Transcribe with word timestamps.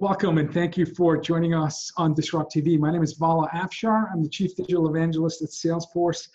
Welcome 0.00 0.38
and 0.38 0.54
thank 0.54 0.76
you 0.76 0.86
for 0.86 1.16
joining 1.16 1.54
us 1.54 1.90
on 1.96 2.14
Disrupt 2.14 2.54
TV. 2.54 2.78
My 2.78 2.92
name 2.92 3.02
is 3.02 3.14
Vala 3.14 3.48
Afshar. 3.48 4.04
I'm 4.12 4.22
the 4.22 4.28
Chief 4.28 4.54
Digital 4.54 4.88
Evangelist 4.88 5.42
at 5.42 5.48
Salesforce 5.48 6.28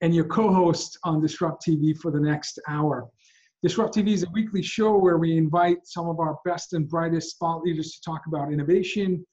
and 0.00 0.14
your 0.14 0.26
co-host 0.26 0.96
on 1.02 1.20
Disrupt 1.20 1.66
TV 1.66 1.98
for 1.98 2.12
the 2.12 2.20
next 2.20 2.60
hour. 2.68 3.08
Disrupt 3.60 3.96
TV 3.96 4.10
is 4.12 4.22
a 4.22 4.30
weekly 4.32 4.62
show 4.62 4.96
where 4.96 5.18
we 5.18 5.36
invite 5.36 5.78
some 5.82 6.08
of 6.08 6.20
our 6.20 6.36
best 6.44 6.74
and 6.74 6.88
brightest 6.88 7.40
thought 7.40 7.62
leaders 7.62 7.96
to 7.96 8.00
talk 8.08 8.22
about 8.28 8.52
innovation, 8.52 9.26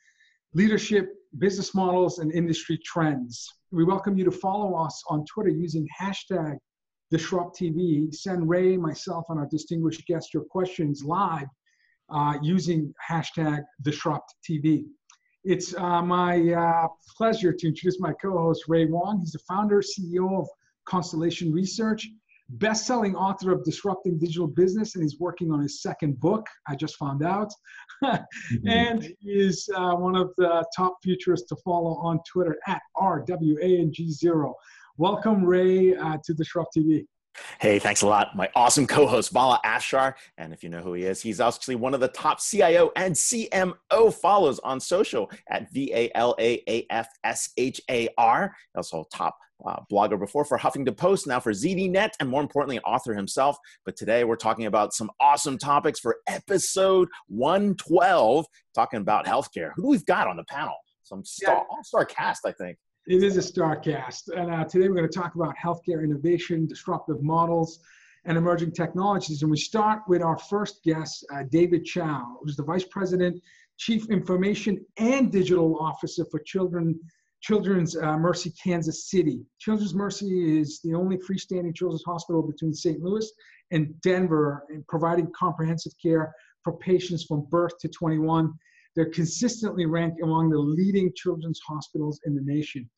leadership, 0.55 1.09
business 1.37 1.75
models, 1.75 2.17
and 2.17 2.31
industry 2.31 2.79
trends. 2.83 3.47
We 3.69 3.83
welcome 3.83 4.17
you 4.17 4.25
to 4.25 4.31
follow 4.31 4.73
us 4.83 5.03
on 5.11 5.25
Twitter 5.25 5.51
using 5.51 5.87
hashtag 6.01 6.57
Disrupt 7.11 7.55
TV. 7.55 8.11
Send 8.11 8.49
Ray, 8.49 8.77
myself, 8.77 9.25
and 9.29 9.37
our 9.37 9.47
distinguished 9.51 10.07
guest 10.07 10.33
your 10.33 10.45
questions 10.45 11.03
live 11.03 11.45
uh, 12.09 12.37
using 12.41 12.93
hashtag 13.09 13.63
Disrupt 13.81 14.35
TV. 14.47 14.85
It's 15.43 15.75
uh, 15.75 16.01
my 16.01 16.53
uh, 16.53 16.87
pleasure 17.17 17.53
to 17.53 17.67
introduce 17.67 17.99
my 17.99 18.13
co-host 18.13 18.63
Ray 18.67 18.85
Wang. 18.85 19.19
He's 19.19 19.31
the 19.31 19.39
founder, 19.47 19.81
CEO 19.81 20.39
of 20.39 20.47
Constellation 20.85 21.51
Research, 21.51 22.07
best-selling 22.49 23.15
author 23.15 23.51
of 23.51 23.63
Disrupting 23.63 24.17
Digital 24.17 24.47
Business, 24.47 24.95
and 24.95 25.03
he's 25.03 25.19
working 25.19 25.51
on 25.51 25.61
his 25.61 25.81
second 25.81 26.19
book. 26.19 26.45
I 26.67 26.75
just 26.75 26.95
found 26.97 27.23
out, 27.23 27.51
mm-hmm. 28.03 28.67
and 28.67 29.03
he 29.03 29.15
is 29.29 29.69
uh, 29.75 29.93
one 29.93 30.15
of 30.15 30.31
the 30.37 30.65
top 30.75 30.97
futurists 31.03 31.47
to 31.49 31.55
follow 31.63 31.97
on 31.97 32.19
Twitter 32.27 32.57
at 32.67 32.81
RWANG0. 32.97 34.53
Welcome, 34.97 35.43
Ray, 35.43 35.95
uh, 35.95 36.17
to 36.23 36.33
Disrupt 36.33 36.75
TV. 36.75 37.05
Hey, 37.59 37.79
thanks 37.79 38.01
a 38.01 38.07
lot. 38.07 38.35
My 38.35 38.49
awesome 38.55 38.87
co 38.87 39.07
host, 39.07 39.31
Vala 39.31 39.59
Afshar. 39.65 40.13
And 40.37 40.53
if 40.53 40.63
you 40.63 40.69
know 40.69 40.81
who 40.81 40.93
he 40.93 41.03
is, 41.03 41.21
he's 41.21 41.39
actually 41.39 41.75
one 41.75 41.93
of 41.93 41.99
the 41.99 42.07
top 42.09 42.39
CIO 42.41 42.91
and 42.95 43.13
CMO 43.13 44.13
follows 44.13 44.59
on 44.59 44.79
social 44.79 45.29
at 45.49 45.71
V 45.71 45.91
A 45.93 46.11
L 46.15 46.35
A 46.39 46.61
A 46.67 46.85
F 46.89 47.07
S 47.23 47.49
H 47.57 47.81
A 47.89 48.09
R. 48.17 48.55
Also, 48.75 49.05
top 49.13 49.37
uh, 49.65 49.77
blogger 49.91 50.19
before 50.19 50.45
for 50.45 50.57
Huffington 50.57 50.95
Post, 50.97 51.27
now 51.27 51.39
for 51.39 51.51
ZDNet, 51.51 52.11
and 52.19 52.29
more 52.29 52.41
importantly, 52.41 52.79
author 52.79 53.13
himself. 53.13 53.57
But 53.85 53.95
today 53.95 54.23
we're 54.23 54.35
talking 54.35 54.65
about 54.65 54.93
some 54.93 55.09
awesome 55.19 55.57
topics 55.57 55.99
for 55.99 56.17
episode 56.27 57.07
112, 57.27 58.45
talking 58.73 58.99
about 59.01 59.25
healthcare. 59.25 59.71
Who 59.75 59.83
do 59.83 59.87
we've 59.89 60.05
got 60.05 60.27
on 60.27 60.37
the 60.37 60.43
panel? 60.45 60.75
Some 61.03 61.23
star, 61.23 61.55
yeah. 61.55 61.63
all-star 61.69 62.05
cast, 62.05 62.45
I 62.45 62.51
think. 62.51 62.77
It 63.07 63.21
is 63.21 63.37
a 63.37 63.41
star 63.41 63.75
cast. 63.75 64.29
And 64.29 64.49
uh, 64.51 64.63
today 64.63 64.87
we're 64.89 64.95
going 64.95 65.09
to 65.09 65.19
talk 65.19 65.35
about 65.35 65.53
healthcare 65.63 66.03
innovation, 66.03 66.65
disruptive 66.65 67.21
models, 67.21 67.79
and 68.25 68.35
emerging 68.35 68.71
technologies. 68.71 69.43
And 69.43 69.51
we 69.51 69.57
start 69.57 70.01
with 70.07 70.23
our 70.23 70.39
first 70.39 70.83
guest, 70.83 71.23
uh, 71.31 71.43
David 71.51 71.85
Chou, 71.85 72.39
who's 72.41 72.55
the 72.55 72.63
Vice 72.63 72.85
President, 72.85 73.39
Chief 73.77 74.09
Information 74.09 74.83
and 74.97 75.31
Digital 75.31 75.77
Officer 75.79 76.25
for 76.31 76.39
Children, 76.39 76.99
Children's 77.41 77.95
uh, 77.95 78.17
Mercy 78.17 78.51
Kansas 78.61 79.07
City. 79.07 79.45
Children's 79.59 79.93
Mercy 79.93 80.59
is 80.59 80.81
the 80.81 80.95
only 80.95 81.17
freestanding 81.17 81.75
children's 81.75 82.03
hospital 82.03 82.41
between 82.41 82.73
St. 82.73 82.99
Louis 83.01 83.31
and 83.69 83.93
Denver, 84.01 84.63
in 84.71 84.83
providing 84.89 85.31
comprehensive 85.37 85.93
care 86.01 86.33
for 86.63 86.75
patients 86.79 87.23
from 87.23 87.45
birth 87.51 87.77
to 87.81 87.87
21 87.87 88.51
they're 88.95 89.09
consistently 89.09 89.85
ranked 89.85 90.21
among 90.21 90.49
the 90.49 90.57
leading 90.57 91.11
children's 91.15 91.59
hospitals 91.67 92.19
in 92.25 92.35
the 92.35 92.41
nation. 92.41 92.89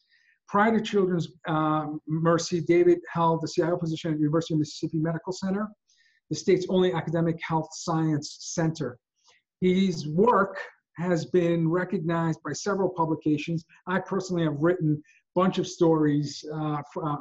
Prior 0.47 0.77
to 0.77 0.83
Children's 0.83 1.27
um, 1.47 1.99
Mercy, 2.07 2.61
David 2.61 2.99
held 3.11 3.41
the 3.41 3.47
CIO 3.47 3.77
position 3.77 4.13
at 4.13 4.19
University 4.19 4.53
of 4.53 4.59
Mississippi 4.59 4.97
Medical 4.97 5.33
Center, 5.33 5.67
the 6.29 6.35
state's 6.35 6.65
only 6.69 6.93
academic 6.93 7.37
health 7.41 7.69
science 7.71 8.37
center. 8.39 8.97
His 9.61 10.07
work 10.07 10.57
has 10.97 11.25
been 11.25 11.69
recognized 11.69 12.41
by 12.43 12.53
several 12.53 12.89
publications. 12.89 13.65
I 13.87 13.99
personally 13.99 14.43
have 14.43 14.57
written 14.59 14.93
a 14.93 15.39
bunch 15.39 15.57
of 15.57 15.67
stories 15.67 16.43
uh, 16.52 16.81
uh, 17.03 17.17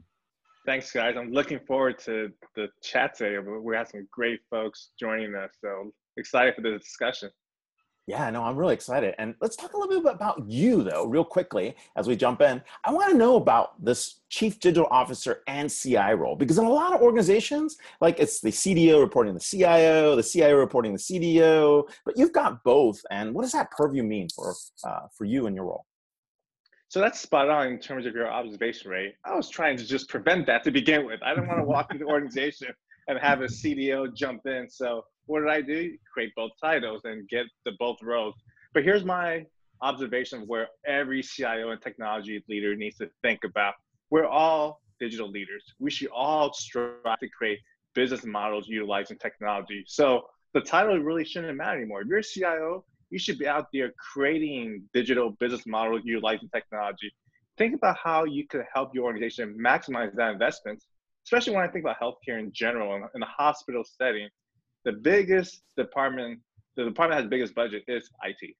Thanks, 0.65 0.91
guys. 0.91 1.15
I'm 1.17 1.31
looking 1.31 1.59
forward 1.59 1.99
to 1.99 2.31
the 2.55 2.67
chat 2.83 3.15
today. 3.15 3.37
We 3.39 3.75
have 3.75 3.87
some 3.87 4.07
great 4.11 4.39
folks 4.49 4.89
joining 4.99 5.35
us, 5.35 5.51
so 5.61 5.91
excited 6.17 6.55
for 6.55 6.61
the 6.61 6.77
discussion. 6.77 7.29
Yeah, 8.09 8.27
no, 8.31 8.43
I'm 8.43 8.55
really 8.55 8.73
excited. 8.73 9.13
And 9.19 9.35
let's 9.39 9.55
talk 9.55 9.73
a 9.73 9.77
little 9.77 10.01
bit 10.01 10.11
about 10.11 10.43
you, 10.49 10.81
though, 10.81 11.05
real 11.05 11.23
quickly 11.23 11.75
as 11.95 12.07
we 12.07 12.15
jump 12.15 12.41
in. 12.41 12.59
I 12.83 12.91
want 12.91 13.11
to 13.11 13.15
know 13.15 13.35
about 13.35 13.85
this 13.85 14.21
chief 14.29 14.59
digital 14.59 14.87
officer 14.89 15.43
and 15.45 15.69
CI 15.69 16.15
role 16.15 16.35
because 16.35 16.57
in 16.57 16.65
a 16.65 16.69
lot 16.71 16.91
of 16.91 17.01
organizations, 17.03 17.77
like 18.01 18.19
it's 18.19 18.39
the 18.39 18.49
CDO 18.49 18.99
reporting 18.99 19.35
the 19.35 19.39
CIO, 19.39 20.15
the 20.15 20.23
CIO 20.23 20.55
reporting 20.55 20.93
the 20.93 20.97
CDO, 20.97 21.87
but 22.03 22.17
you've 22.17 22.33
got 22.33 22.63
both. 22.63 22.99
And 23.11 23.35
what 23.35 23.43
does 23.43 23.51
that 23.51 23.69
purview 23.69 24.01
mean 24.01 24.27
for 24.35 24.55
uh, 24.83 25.01
for 25.15 25.25
you 25.25 25.45
and 25.45 25.55
your 25.55 25.65
role? 25.65 25.85
So 26.87 26.99
that's 27.01 27.19
spot 27.19 27.47
on 27.47 27.67
in 27.67 27.77
terms 27.77 28.07
of 28.07 28.15
your 28.15 28.27
observation 28.27 28.89
rate. 28.89 29.13
I 29.23 29.35
was 29.35 29.49
trying 29.49 29.77
to 29.77 29.85
just 29.85 30.09
prevent 30.09 30.47
that 30.47 30.63
to 30.63 30.71
begin 30.71 31.05
with. 31.05 31.21
I 31.21 31.35
didn't 31.35 31.47
want 31.47 31.59
to 31.59 31.65
walk 31.65 31.91
into 31.91 32.05
the 32.05 32.09
organization 32.11 32.69
and 33.07 33.19
have 33.19 33.41
a 33.41 33.45
CDO 33.45 34.15
jump 34.15 34.47
in. 34.47 34.67
So 34.67 35.05
what 35.29 35.41
did 35.41 35.49
I 35.49 35.61
do? 35.61 35.95
Create 36.11 36.33
both 36.35 36.51
titles 36.59 37.01
and 37.03 37.29
get 37.29 37.45
the 37.63 37.73
both 37.77 38.01
roles. 38.01 38.33
But 38.73 38.83
here's 38.83 39.05
my 39.05 39.45
observation 39.83 40.41
of 40.41 40.47
where 40.47 40.67
every 40.87 41.21
CIO 41.21 41.69
and 41.69 41.79
technology 41.79 42.43
leader 42.49 42.75
needs 42.75 42.97
to 42.97 43.09
think 43.21 43.43
about. 43.45 43.75
We're 44.09 44.25
all 44.25 44.81
digital 44.99 45.29
leaders. 45.29 45.63
We 45.77 45.91
should 45.91 46.09
all 46.09 46.51
strive 46.53 47.19
to 47.19 47.29
create 47.29 47.59
business 47.93 48.25
models 48.25 48.67
utilizing 48.67 49.19
technology. 49.19 49.83
So 49.85 50.23
the 50.55 50.61
title 50.61 50.97
really 50.97 51.25
shouldn't 51.25 51.55
matter 51.55 51.77
anymore. 51.77 52.01
If 52.01 52.07
you're 52.07 52.17
a 52.17 52.23
CIO, 52.23 52.83
you 53.11 53.19
should 53.19 53.37
be 53.37 53.47
out 53.47 53.67
there 53.71 53.93
creating 54.13 54.81
digital 54.95 55.35
business 55.39 55.67
models 55.67 56.01
utilizing 56.05 56.49
technology. 56.49 57.13
Think 57.55 57.75
about 57.75 57.97
how 58.03 58.23
you 58.23 58.47
could 58.47 58.65
help 58.73 58.95
your 58.95 59.03
organization 59.03 59.55
maximize 59.63 60.11
that 60.15 60.31
investment, 60.31 60.83
especially 61.27 61.53
when 61.53 61.63
I 61.63 61.67
think 61.67 61.85
about 61.85 61.99
healthcare 62.01 62.39
in 62.39 62.51
general 62.51 62.95
in 63.13 63.19
the 63.19 63.27
hospital 63.27 63.83
setting 63.85 64.27
the 64.89 64.97
biggest 64.97 65.61
department, 65.77 66.39
the 66.75 66.83
department 66.83 67.19
has 67.19 67.25
the 67.25 67.29
biggest 67.29 67.53
budget 67.53 67.83
is 67.87 68.09
IT. 68.23 68.55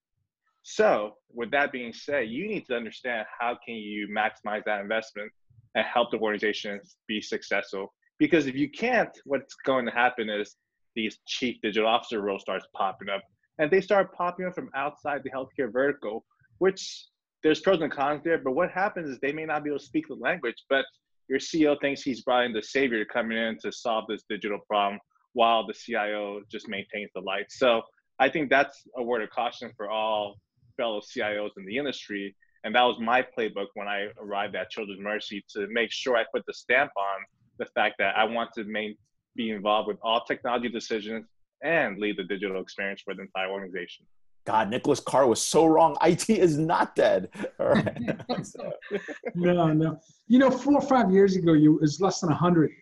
So 0.62 1.14
with 1.32 1.50
that 1.50 1.72
being 1.72 1.92
said, 1.92 2.28
you 2.28 2.46
need 2.46 2.66
to 2.66 2.76
understand 2.76 3.26
how 3.40 3.58
can 3.66 3.74
you 3.74 4.06
maximize 4.06 4.62
that 4.64 4.80
investment 4.80 5.32
and 5.74 5.84
help 5.84 6.12
the 6.12 6.18
organization 6.18 6.78
be 7.08 7.20
successful. 7.20 7.92
Because 8.20 8.46
if 8.46 8.54
you 8.54 8.70
can't, 8.70 9.10
what's 9.24 9.56
going 9.66 9.86
to 9.86 9.90
happen 9.90 10.30
is 10.30 10.54
these 10.94 11.18
chief 11.26 11.56
digital 11.64 11.88
officer 11.88 12.20
roles 12.20 12.42
starts 12.42 12.66
popping 12.76 13.08
up. 13.08 13.22
And 13.58 13.68
they 13.68 13.80
start 13.80 14.14
popping 14.14 14.46
up 14.46 14.54
from 14.54 14.70
outside 14.76 15.22
the 15.24 15.30
healthcare 15.30 15.72
vertical, 15.72 16.24
which 16.58 17.06
there's 17.42 17.60
pros 17.60 17.80
and 17.80 17.90
cons 17.90 18.22
there. 18.22 18.38
But 18.38 18.52
what 18.52 18.70
happens 18.70 19.10
is 19.10 19.18
they 19.18 19.32
may 19.32 19.46
not 19.46 19.64
be 19.64 19.70
able 19.70 19.80
to 19.80 19.84
speak 19.84 20.06
the 20.06 20.14
language, 20.14 20.62
but 20.68 20.84
your 21.28 21.40
CEO 21.40 21.80
thinks 21.80 22.02
he's 22.02 22.22
brought 22.22 22.44
in 22.44 22.52
the 22.52 22.62
savior 22.62 23.04
coming 23.04 23.36
in 23.36 23.58
to 23.62 23.72
solve 23.72 24.04
this 24.08 24.22
digital 24.28 24.60
problem 24.68 25.00
while 25.32 25.66
the 25.66 25.74
CIO 25.74 26.40
just 26.50 26.68
maintains 26.68 27.10
the 27.14 27.20
lights. 27.20 27.58
So 27.58 27.82
I 28.18 28.28
think 28.28 28.50
that's 28.50 28.82
a 28.96 29.02
word 29.02 29.22
of 29.22 29.30
caution 29.30 29.72
for 29.76 29.90
all 29.90 30.36
fellow 30.76 31.00
CIOs 31.00 31.50
in 31.56 31.64
the 31.66 31.76
industry. 31.76 32.34
And 32.64 32.74
that 32.74 32.82
was 32.82 32.98
my 33.00 33.22
playbook 33.22 33.68
when 33.74 33.88
I 33.88 34.08
arrived 34.18 34.54
at 34.54 34.70
Children's 34.70 35.00
Mercy 35.00 35.44
to 35.54 35.66
make 35.70 35.90
sure 35.90 36.16
I 36.16 36.24
put 36.32 36.44
the 36.46 36.52
stamp 36.52 36.90
on 36.96 37.24
the 37.58 37.66
fact 37.74 37.96
that 37.98 38.16
I 38.16 38.24
want 38.24 38.50
to 38.54 38.64
main, 38.64 38.96
be 39.36 39.50
involved 39.50 39.88
with 39.88 39.98
all 40.02 40.24
technology 40.24 40.68
decisions 40.68 41.26
and 41.62 41.98
lead 41.98 42.16
the 42.16 42.24
digital 42.24 42.60
experience 42.60 43.02
for 43.02 43.14
the 43.14 43.22
entire 43.22 43.50
organization. 43.50 44.06
God, 44.46 44.70
Nicholas 44.70 45.00
Carr 45.00 45.26
was 45.26 45.40
so 45.40 45.66
wrong. 45.66 45.96
IT 46.02 46.28
is 46.28 46.58
not 46.58 46.96
dead. 46.96 47.28
All 47.58 47.68
right. 47.68 47.98
no, 49.34 49.72
no. 49.72 50.00
You 50.26 50.38
know, 50.38 50.50
four 50.50 50.74
or 50.74 50.82
five 50.82 51.10
years 51.10 51.36
ago, 51.36 51.52
you 51.52 51.76
it 51.76 51.82
was 51.82 52.00
less 52.00 52.20
than 52.20 52.30
100 52.30 52.72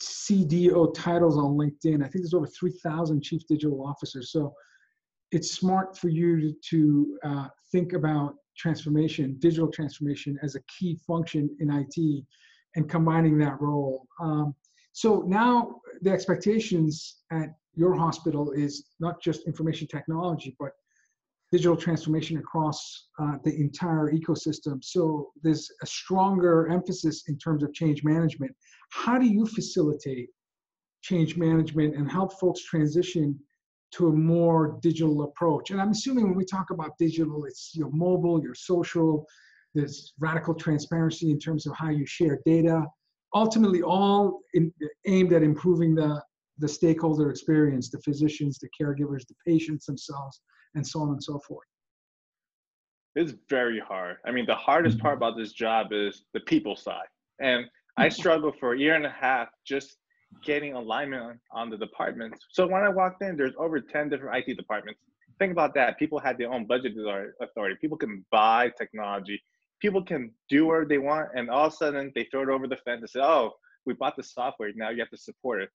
CDO 0.00 0.94
titles 0.94 1.36
on 1.36 1.56
LinkedIn. 1.56 2.04
I 2.04 2.08
think 2.08 2.22
there's 2.24 2.34
over 2.34 2.46
3,000 2.46 3.22
chief 3.22 3.42
digital 3.48 3.84
officers. 3.84 4.30
So 4.32 4.54
it's 5.32 5.52
smart 5.52 5.96
for 5.96 6.08
you 6.08 6.40
to, 6.40 6.54
to 6.70 7.18
uh, 7.24 7.48
think 7.72 7.92
about 7.92 8.34
transformation, 8.56 9.36
digital 9.38 9.70
transformation 9.70 10.38
as 10.42 10.54
a 10.54 10.60
key 10.62 10.98
function 11.06 11.48
in 11.60 11.70
IT 11.70 12.24
and 12.76 12.88
combining 12.88 13.38
that 13.38 13.60
role. 13.60 14.06
Um, 14.20 14.54
so 14.92 15.22
now 15.26 15.80
the 16.02 16.10
expectations 16.10 17.18
at 17.30 17.50
your 17.74 17.94
hospital 17.94 18.52
is 18.52 18.88
not 18.98 19.22
just 19.22 19.46
information 19.46 19.86
technology, 19.86 20.56
but 20.58 20.72
digital 21.50 21.76
transformation 21.76 22.36
across 22.38 23.08
uh, 23.18 23.36
the 23.44 23.54
entire 23.56 24.12
ecosystem. 24.12 24.84
So 24.84 25.30
there's 25.42 25.70
a 25.82 25.86
stronger 25.86 26.68
emphasis 26.68 27.24
in 27.28 27.38
terms 27.38 27.62
of 27.62 27.72
change 27.72 28.04
management. 28.04 28.54
How 28.90 29.18
do 29.18 29.26
you 29.26 29.46
facilitate 29.46 30.28
change 31.02 31.36
management 31.36 31.96
and 31.96 32.10
help 32.10 32.38
folks 32.38 32.64
transition 32.64 33.38
to 33.92 34.08
a 34.08 34.12
more 34.12 34.78
digital 34.82 35.22
approach? 35.22 35.70
And 35.70 35.80
I'm 35.80 35.90
assuming 35.90 36.24
when 36.24 36.36
we 36.36 36.44
talk 36.44 36.70
about 36.70 36.98
digital, 36.98 37.46
it's 37.46 37.72
your 37.74 37.90
mobile, 37.90 38.42
your 38.42 38.54
social, 38.54 39.24
there's 39.74 40.12
radical 40.18 40.54
transparency 40.54 41.30
in 41.30 41.38
terms 41.38 41.66
of 41.66 41.74
how 41.76 41.88
you 41.88 42.04
share 42.04 42.40
data. 42.44 42.84
Ultimately, 43.34 43.82
all 43.82 44.40
in, 44.54 44.72
aimed 45.06 45.32
at 45.32 45.42
improving 45.42 45.94
the, 45.94 46.22
the 46.58 46.68
stakeholder 46.68 47.30
experience, 47.30 47.90
the 47.90 48.00
physicians, 48.00 48.58
the 48.58 48.68
caregivers, 48.78 49.26
the 49.26 49.34
patients 49.46 49.86
themselves, 49.86 50.40
and 50.78 50.86
so 50.86 51.02
on 51.02 51.10
and 51.10 51.22
so 51.22 51.38
forth. 51.38 51.66
It's 53.14 53.34
very 53.48 53.80
hard. 53.80 54.16
I 54.24 54.30
mean, 54.30 54.46
the 54.46 54.54
hardest 54.54 54.96
mm-hmm. 54.96 55.02
part 55.02 55.16
about 55.16 55.36
this 55.36 55.52
job 55.52 55.88
is 55.92 56.22
the 56.34 56.40
people 56.40 56.76
side. 56.76 57.10
And 57.40 57.66
I 57.96 58.06
mm-hmm. 58.06 58.14
struggled 58.14 58.54
for 58.58 58.72
a 58.72 58.78
year 58.78 58.94
and 58.94 59.06
a 59.06 59.10
half 59.10 59.48
just 59.66 59.98
getting 60.44 60.74
alignment 60.74 61.22
on, 61.22 61.40
on 61.52 61.70
the 61.70 61.76
departments. 61.76 62.38
So 62.52 62.66
when 62.66 62.82
I 62.82 62.88
walked 62.88 63.22
in, 63.22 63.36
there's 63.36 63.54
over 63.58 63.80
10 63.80 64.08
different 64.08 64.36
IT 64.36 64.56
departments. 64.56 65.00
Think 65.38 65.52
about 65.52 65.74
that. 65.74 65.98
People 65.98 66.18
had 66.18 66.38
their 66.38 66.52
own 66.52 66.66
budget 66.66 66.92
authority. 67.40 67.76
People 67.80 67.96
can 67.96 68.24
buy 68.30 68.70
technology. 68.76 69.40
People 69.80 70.04
can 70.04 70.32
do 70.48 70.66
whatever 70.66 70.86
they 70.86 70.98
want. 70.98 71.28
And 71.34 71.48
all 71.48 71.66
of 71.66 71.72
a 71.72 71.76
sudden, 71.76 72.12
they 72.14 72.24
throw 72.24 72.42
it 72.42 72.48
over 72.48 72.66
the 72.66 72.76
fence 72.76 73.00
and 73.00 73.10
say, 73.10 73.20
oh, 73.20 73.52
we 73.86 73.94
bought 73.94 74.16
the 74.16 74.22
software. 74.22 74.70
Now 74.74 74.90
you 74.90 74.98
have 74.98 75.10
to 75.10 75.16
support 75.16 75.62
it. 75.62 75.70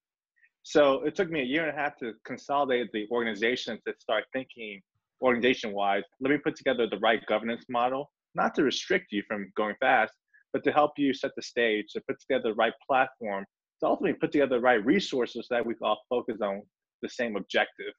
So 0.64 1.04
it 1.04 1.16
took 1.16 1.30
me 1.30 1.42
a 1.42 1.46
year 1.46 1.68
and 1.68 1.78
a 1.78 1.82
half 1.82 1.98
to 1.98 2.14
consolidate 2.26 2.90
the 2.94 3.08
organization 3.12 3.80
to 3.86 3.94
start 4.00 4.26
thinking 4.32 4.82
organization 5.24 5.74
wise. 5.74 6.04
Let 6.20 6.32
me 6.32 6.38
put 6.38 6.56
together 6.56 6.88
the 6.88 7.00
right 7.00 7.26
governance 7.26 7.66
model, 7.70 8.12
not 8.36 8.54
to 8.56 8.64
restrict 8.64 9.08
you 9.12 9.24
from 9.28 9.52
going 9.56 9.76
fast, 9.80 10.14
but 10.52 10.64
to 10.66 10.72
help 10.72 10.92
you 10.98 11.14
set 11.14 11.32
the 11.36 11.42
stage, 11.42 11.86
to 11.94 12.02
put 12.08 12.20
together 12.20 12.50
the 12.50 12.56
right 12.56 12.74
platform, 12.88 13.46
to 13.80 13.88
ultimately 13.88 14.18
put 14.20 14.32
together 14.32 14.58
the 14.58 14.62
right 14.62 14.86
resources 14.86 15.48
that 15.50 15.66
we 15.66 15.74
can 15.74 15.88
all 15.88 16.02
focus 16.10 16.40
on 16.42 16.62
the 17.02 17.10
same 17.10 17.36
objective. 17.36 17.94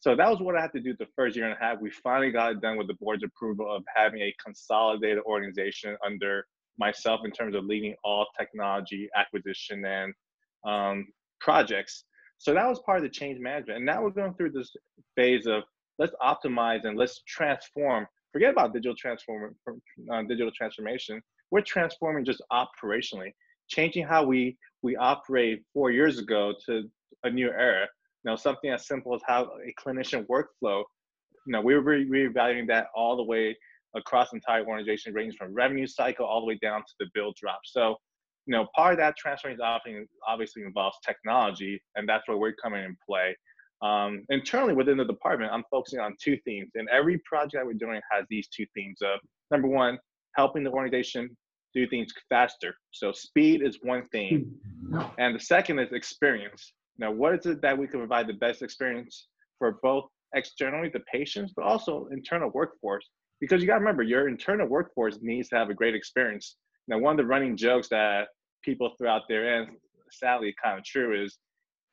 So 0.00 0.14
that 0.14 0.28
was 0.28 0.40
what 0.40 0.56
I 0.56 0.60
had 0.60 0.72
to 0.72 0.80
do 0.80 0.94
the 0.98 1.06
first 1.16 1.36
year 1.36 1.46
and 1.46 1.56
a 1.58 1.64
half. 1.64 1.80
We 1.80 1.90
finally 1.90 2.30
got 2.30 2.52
it 2.52 2.60
done 2.60 2.76
with 2.76 2.86
the 2.86 2.94
board's 3.00 3.24
approval 3.24 3.74
of 3.74 3.82
having 3.94 4.20
a 4.20 4.34
consolidated 4.44 5.22
organization 5.24 5.96
under 6.04 6.46
myself 6.78 7.20
in 7.24 7.30
terms 7.30 7.54
of 7.54 7.64
leading 7.64 7.94
all 8.04 8.26
technology 8.38 9.08
acquisition 9.16 9.84
and 9.84 10.14
um, 10.66 11.06
projects. 11.40 12.04
So 12.38 12.52
that 12.52 12.68
was 12.68 12.78
part 12.80 12.98
of 12.98 13.04
the 13.04 13.08
change 13.08 13.40
management. 13.40 13.78
And 13.78 13.86
now 13.86 14.02
we're 14.02 14.10
going 14.10 14.34
through 14.34 14.50
this 14.50 14.70
phase 15.16 15.46
of 15.46 15.62
let's 15.98 16.14
optimize 16.22 16.84
and 16.84 16.98
let's 16.98 17.22
transform. 17.26 18.06
Forget 18.32 18.52
about 18.52 18.72
digital 18.72 18.94
transform, 18.96 19.54
uh, 20.12 20.22
digital 20.22 20.52
transformation. 20.54 21.22
We're 21.50 21.62
transforming 21.62 22.24
just 22.24 22.42
operationally, 22.52 23.32
changing 23.68 24.06
how 24.06 24.24
we 24.24 24.56
we 24.82 24.96
operate 24.96 25.62
four 25.72 25.90
years 25.90 26.18
ago 26.18 26.54
to 26.66 26.82
a 27.24 27.30
new 27.30 27.48
era. 27.48 27.86
Know, 28.24 28.34
something 28.34 28.70
as 28.70 28.88
simple 28.88 29.14
as 29.14 29.20
how 29.24 29.44
a 29.44 29.72
clinician 29.80 30.26
workflow. 30.26 30.82
You 31.46 31.52
know, 31.52 31.60
we're 31.60 31.80
re- 31.80 32.08
reevaluating 32.08 32.66
that 32.66 32.88
all 32.92 33.16
the 33.16 33.22
way 33.22 33.56
across 33.94 34.30
the 34.30 34.36
entire 34.36 34.66
organization, 34.66 35.14
ranging 35.14 35.36
from 35.38 35.54
revenue 35.54 35.86
cycle 35.86 36.26
all 36.26 36.40
the 36.40 36.46
way 36.46 36.58
down 36.60 36.80
to 36.80 36.92
the 36.98 37.06
bill 37.14 37.32
drop. 37.40 37.60
So, 37.64 37.94
you 38.46 38.52
know, 38.52 38.66
part 38.74 38.94
of 38.94 38.98
that 38.98 39.16
transformation 39.16 40.08
obviously 40.26 40.62
involves 40.64 40.96
technology, 41.06 41.80
and 41.94 42.08
that's 42.08 42.26
where 42.26 42.36
we're 42.36 42.54
coming 42.54 42.82
in 42.82 42.96
play. 43.08 43.36
Um, 43.82 44.24
internally 44.30 44.74
within 44.74 44.96
the 44.96 45.04
department, 45.04 45.52
I'm 45.52 45.64
focusing 45.70 46.00
on 46.00 46.16
two 46.22 46.38
themes, 46.44 46.70
and 46.74 46.88
every 46.88 47.18
project 47.18 47.54
that 47.54 47.66
we're 47.66 47.74
doing 47.74 48.00
has 48.10 48.24
these 48.30 48.48
two 48.48 48.66
themes 48.74 48.98
of 49.02 49.20
number 49.50 49.68
one, 49.68 49.98
helping 50.34 50.64
the 50.64 50.70
organization 50.70 51.36
do 51.74 51.86
things 51.86 52.12
faster. 52.30 52.74
So 52.90 53.12
speed 53.12 53.62
is 53.62 53.78
one 53.82 54.06
theme, 54.10 54.54
and 55.18 55.34
the 55.34 55.40
second 55.40 55.78
is 55.78 55.92
experience. 55.92 56.72
Now, 56.98 57.12
what 57.12 57.34
is 57.34 57.44
it 57.44 57.60
that 57.60 57.76
we 57.76 57.86
can 57.86 58.00
provide 58.00 58.26
the 58.26 58.32
best 58.32 58.62
experience 58.62 59.28
for 59.58 59.78
both 59.82 60.04
externally 60.34 60.88
the 60.88 61.00
patients, 61.00 61.52
but 61.54 61.66
also 61.66 62.08
internal 62.10 62.50
workforce? 62.50 63.06
Because 63.40 63.60
you 63.60 63.66
got 63.66 63.74
to 63.74 63.80
remember, 63.80 64.02
your 64.02 64.28
internal 64.28 64.66
workforce 64.66 65.18
needs 65.20 65.50
to 65.50 65.56
have 65.56 65.68
a 65.68 65.74
great 65.74 65.94
experience. 65.94 66.56
Now, 66.88 66.98
one 66.98 67.12
of 67.12 67.18
the 67.18 67.26
running 67.26 67.56
jokes 67.58 67.88
that 67.90 68.28
people 68.64 68.94
throw 68.96 69.10
out 69.10 69.22
there, 69.28 69.60
and 69.60 69.76
sadly 70.10 70.54
kind 70.62 70.78
of 70.78 70.84
true, 70.84 71.22
is 71.22 71.36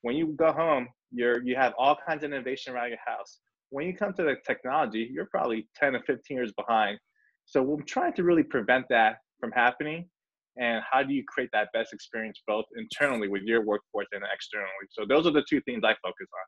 when 0.01 0.15
you 0.15 0.27
go 0.27 0.53
home, 0.53 0.87
you're 1.13 1.43
you 1.43 1.55
have 1.55 1.73
all 1.77 1.95
kinds 2.07 2.23
of 2.23 2.31
innovation 2.31 2.73
around 2.73 2.89
your 2.89 2.99
house. 3.05 3.39
When 3.69 3.87
you 3.87 3.95
come 3.95 4.13
to 4.13 4.23
the 4.23 4.35
technology, 4.45 5.09
you're 5.11 5.27
probably 5.31 5.67
10 5.75 5.95
or 5.95 6.01
15 6.05 6.37
years 6.37 6.51
behind. 6.53 6.99
So 7.45 7.61
we're 7.61 7.81
trying 7.81 8.13
to 8.13 8.23
really 8.23 8.43
prevent 8.43 8.85
that 8.89 9.17
from 9.39 9.51
happening. 9.51 10.07
And 10.57 10.83
how 10.89 11.01
do 11.01 11.13
you 11.13 11.23
create 11.27 11.49
that 11.53 11.69
best 11.73 11.93
experience 11.93 12.41
both 12.47 12.65
internally 12.77 13.27
with 13.27 13.41
your 13.43 13.65
workforce 13.65 14.07
and 14.11 14.23
externally? 14.31 14.69
So 14.91 15.05
those 15.07 15.25
are 15.25 15.31
the 15.31 15.43
two 15.49 15.59
things 15.61 15.81
I 15.83 15.95
focus 16.03 16.27
on. 16.31 16.45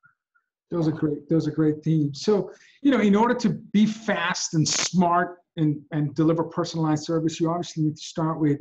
Those 0.71 0.87
are 0.87 0.91
great. 0.91 1.27
Those 1.29 1.47
are 1.47 1.51
great 1.51 1.83
themes. 1.83 2.21
So, 2.21 2.51
you 2.81 2.91
know, 2.91 2.99
in 2.99 3.15
order 3.15 3.33
to 3.35 3.49
be 3.49 3.85
fast 3.85 4.53
and 4.53 4.67
smart 4.67 5.37
and, 5.57 5.81
and 5.91 6.13
deliver 6.15 6.43
personalized 6.43 7.05
service, 7.05 7.39
you 7.39 7.49
obviously 7.49 7.83
need 7.83 7.95
to 7.95 8.03
start 8.03 8.39
with 8.39 8.59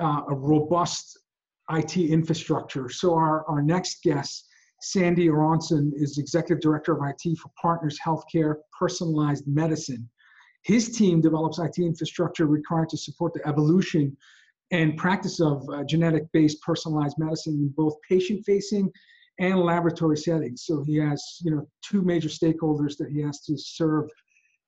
uh, 0.00 0.22
a 0.28 0.34
robust 0.34 1.18
IT 1.70 1.96
infrastructure. 1.96 2.88
So 2.88 3.14
our, 3.14 3.44
our 3.46 3.62
next 3.62 4.02
guest 4.02 4.47
Sandy 4.80 5.28
Aronson 5.28 5.92
is 5.96 6.18
Executive 6.18 6.60
Director 6.60 6.92
of 6.92 7.08
IT 7.08 7.36
for 7.38 7.50
Partners 7.60 7.98
Healthcare 8.04 8.56
Personalized 8.78 9.46
Medicine. 9.46 10.08
His 10.62 10.96
team 10.96 11.20
develops 11.20 11.58
IT 11.58 11.78
infrastructure 11.78 12.46
required 12.46 12.88
to 12.90 12.96
support 12.96 13.34
the 13.34 13.46
evolution 13.46 14.16
and 14.70 14.96
practice 14.96 15.40
of 15.40 15.66
uh, 15.72 15.82
genetic 15.84 16.30
based 16.32 16.60
personalized 16.62 17.16
medicine 17.18 17.54
in 17.54 17.68
both 17.76 17.94
patient 18.08 18.44
facing 18.44 18.90
and 19.40 19.60
laboratory 19.60 20.16
settings. 20.16 20.64
So 20.64 20.82
he 20.82 20.96
has, 20.96 21.22
you 21.42 21.50
know, 21.50 21.68
two 21.82 22.02
major 22.02 22.28
stakeholders 22.28 22.96
that 22.98 23.10
he 23.10 23.20
has 23.22 23.40
to 23.42 23.56
serve 23.56 24.08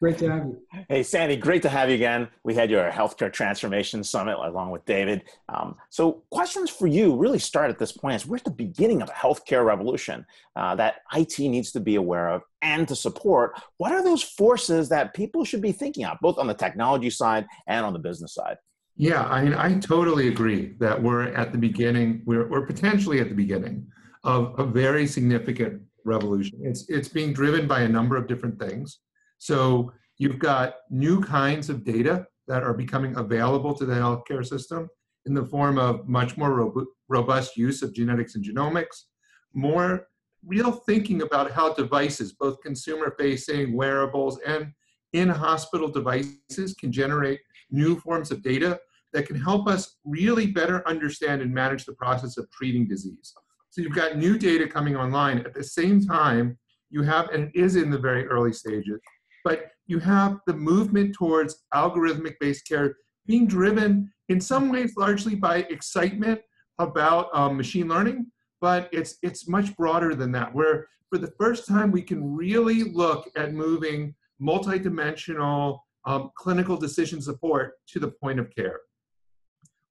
Great 0.00 0.18
to 0.18 0.30
have 0.30 0.46
you. 0.46 0.60
Hey, 0.88 1.02
Sandy, 1.02 1.36
great 1.36 1.62
to 1.62 1.68
have 1.68 1.88
you 1.88 1.94
again. 1.94 2.28
We 2.44 2.54
had 2.54 2.70
your 2.70 2.90
healthcare 2.90 3.32
transformation 3.32 4.04
summit 4.04 4.36
along 4.36 4.70
with 4.70 4.84
David. 4.84 5.22
Um, 5.48 5.76
so, 5.88 6.22
questions 6.30 6.70
for 6.70 6.86
you 6.86 7.16
really 7.16 7.38
start 7.38 7.70
at 7.70 7.78
this 7.78 7.92
point. 7.92 8.16
Is 8.16 8.26
we're 8.26 8.36
at 8.36 8.44
the 8.44 8.50
beginning 8.50 9.02
of 9.02 9.08
a 9.08 9.12
healthcare 9.12 9.64
revolution 9.64 10.26
uh, 10.56 10.74
that 10.76 10.96
IT 11.14 11.38
needs 11.38 11.72
to 11.72 11.80
be 11.80 11.96
aware 11.96 12.28
of 12.28 12.42
and 12.62 12.86
to 12.88 12.96
support. 12.96 13.60
What 13.78 13.92
are 13.92 14.02
those 14.02 14.22
forces 14.22 14.88
that 14.90 15.14
people 15.14 15.44
should 15.44 15.62
be 15.62 15.72
thinking 15.72 16.04
of, 16.04 16.18
both 16.20 16.38
on 16.38 16.46
the 16.46 16.54
technology 16.54 17.10
side 17.10 17.46
and 17.66 17.84
on 17.84 17.92
the 17.92 17.98
business 17.98 18.34
side? 18.34 18.56
Yeah, 18.96 19.24
I 19.24 19.42
mean, 19.42 19.54
I 19.54 19.78
totally 19.78 20.28
agree 20.28 20.74
that 20.78 21.02
we're 21.02 21.32
at 21.32 21.52
the 21.52 21.58
beginning. 21.58 22.22
We're, 22.26 22.46
we're 22.48 22.66
potentially 22.66 23.20
at 23.20 23.28
the 23.30 23.34
beginning 23.34 23.86
of 24.24 24.58
a 24.58 24.64
very 24.64 25.06
significant 25.06 25.82
revolution. 26.04 26.60
It's 26.62 26.88
it's 26.88 27.08
being 27.08 27.32
driven 27.32 27.66
by 27.66 27.80
a 27.82 27.88
number 27.88 28.16
of 28.16 28.26
different 28.26 28.58
things. 28.58 28.98
So 29.40 29.92
you've 30.18 30.38
got 30.38 30.74
new 30.90 31.22
kinds 31.22 31.70
of 31.70 31.82
data 31.82 32.26
that 32.46 32.62
are 32.62 32.74
becoming 32.74 33.16
available 33.16 33.72
to 33.74 33.86
the 33.86 33.94
healthcare 33.94 34.46
system 34.46 34.88
in 35.24 35.32
the 35.32 35.46
form 35.46 35.78
of 35.78 36.06
much 36.06 36.36
more 36.36 36.72
robust 37.08 37.56
use 37.56 37.82
of 37.82 37.94
genetics 37.94 38.34
and 38.34 38.44
genomics, 38.44 39.04
more 39.54 40.08
real 40.46 40.72
thinking 40.72 41.22
about 41.22 41.50
how 41.50 41.72
devices, 41.72 42.34
both 42.34 42.60
consumer 42.60 43.14
facing, 43.18 43.74
wearables, 43.74 44.38
and 44.46 44.72
in 45.14 45.30
hospital 45.30 45.88
devices, 45.88 46.74
can 46.78 46.92
generate 46.92 47.40
new 47.70 47.98
forms 47.98 48.30
of 48.30 48.42
data 48.42 48.78
that 49.14 49.26
can 49.26 49.40
help 49.40 49.66
us 49.68 49.96
really 50.04 50.48
better 50.48 50.86
understand 50.86 51.40
and 51.40 51.52
manage 51.52 51.86
the 51.86 51.94
process 51.94 52.36
of 52.36 52.50
treating 52.50 52.86
disease. 52.86 53.32
So 53.70 53.80
you've 53.80 53.94
got 53.94 54.18
new 54.18 54.36
data 54.36 54.66
coming 54.66 54.96
online. 54.96 55.38
At 55.38 55.54
the 55.54 55.64
same 55.64 56.06
time, 56.06 56.58
you 56.90 57.02
have, 57.02 57.30
and 57.30 57.44
it 57.44 57.52
is 57.54 57.76
in 57.76 57.90
the 57.90 57.98
very 57.98 58.26
early 58.26 58.52
stages, 58.52 59.00
but 59.44 59.70
you 59.86 59.98
have 59.98 60.38
the 60.46 60.54
movement 60.54 61.14
towards 61.14 61.64
algorithmic 61.74 62.34
based 62.40 62.66
care 62.68 62.96
being 63.26 63.46
driven 63.46 64.12
in 64.28 64.40
some 64.40 64.70
ways 64.70 64.94
largely 64.96 65.34
by 65.34 65.58
excitement 65.70 66.40
about 66.78 67.28
um, 67.34 67.56
machine 67.56 67.88
learning, 67.88 68.26
but 68.60 68.88
it's, 68.92 69.16
it's 69.22 69.48
much 69.48 69.76
broader 69.76 70.14
than 70.14 70.32
that, 70.32 70.54
where 70.54 70.86
for 71.10 71.18
the 71.18 71.32
first 71.38 71.66
time 71.66 71.90
we 71.90 72.02
can 72.02 72.34
really 72.34 72.84
look 72.84 73.28
at 73.36 73.52
moving 73.52 74.14
multidimensional 74.40 75.80
um, 76.06 76.30
clinical 76.36 76.76
decision 76.76 77.20
support 77.20 77.74
to 77.88 77.98
the 77.98 78.12
point 78.22 78.40
of 78.40 78.54
care. 78.54 78.80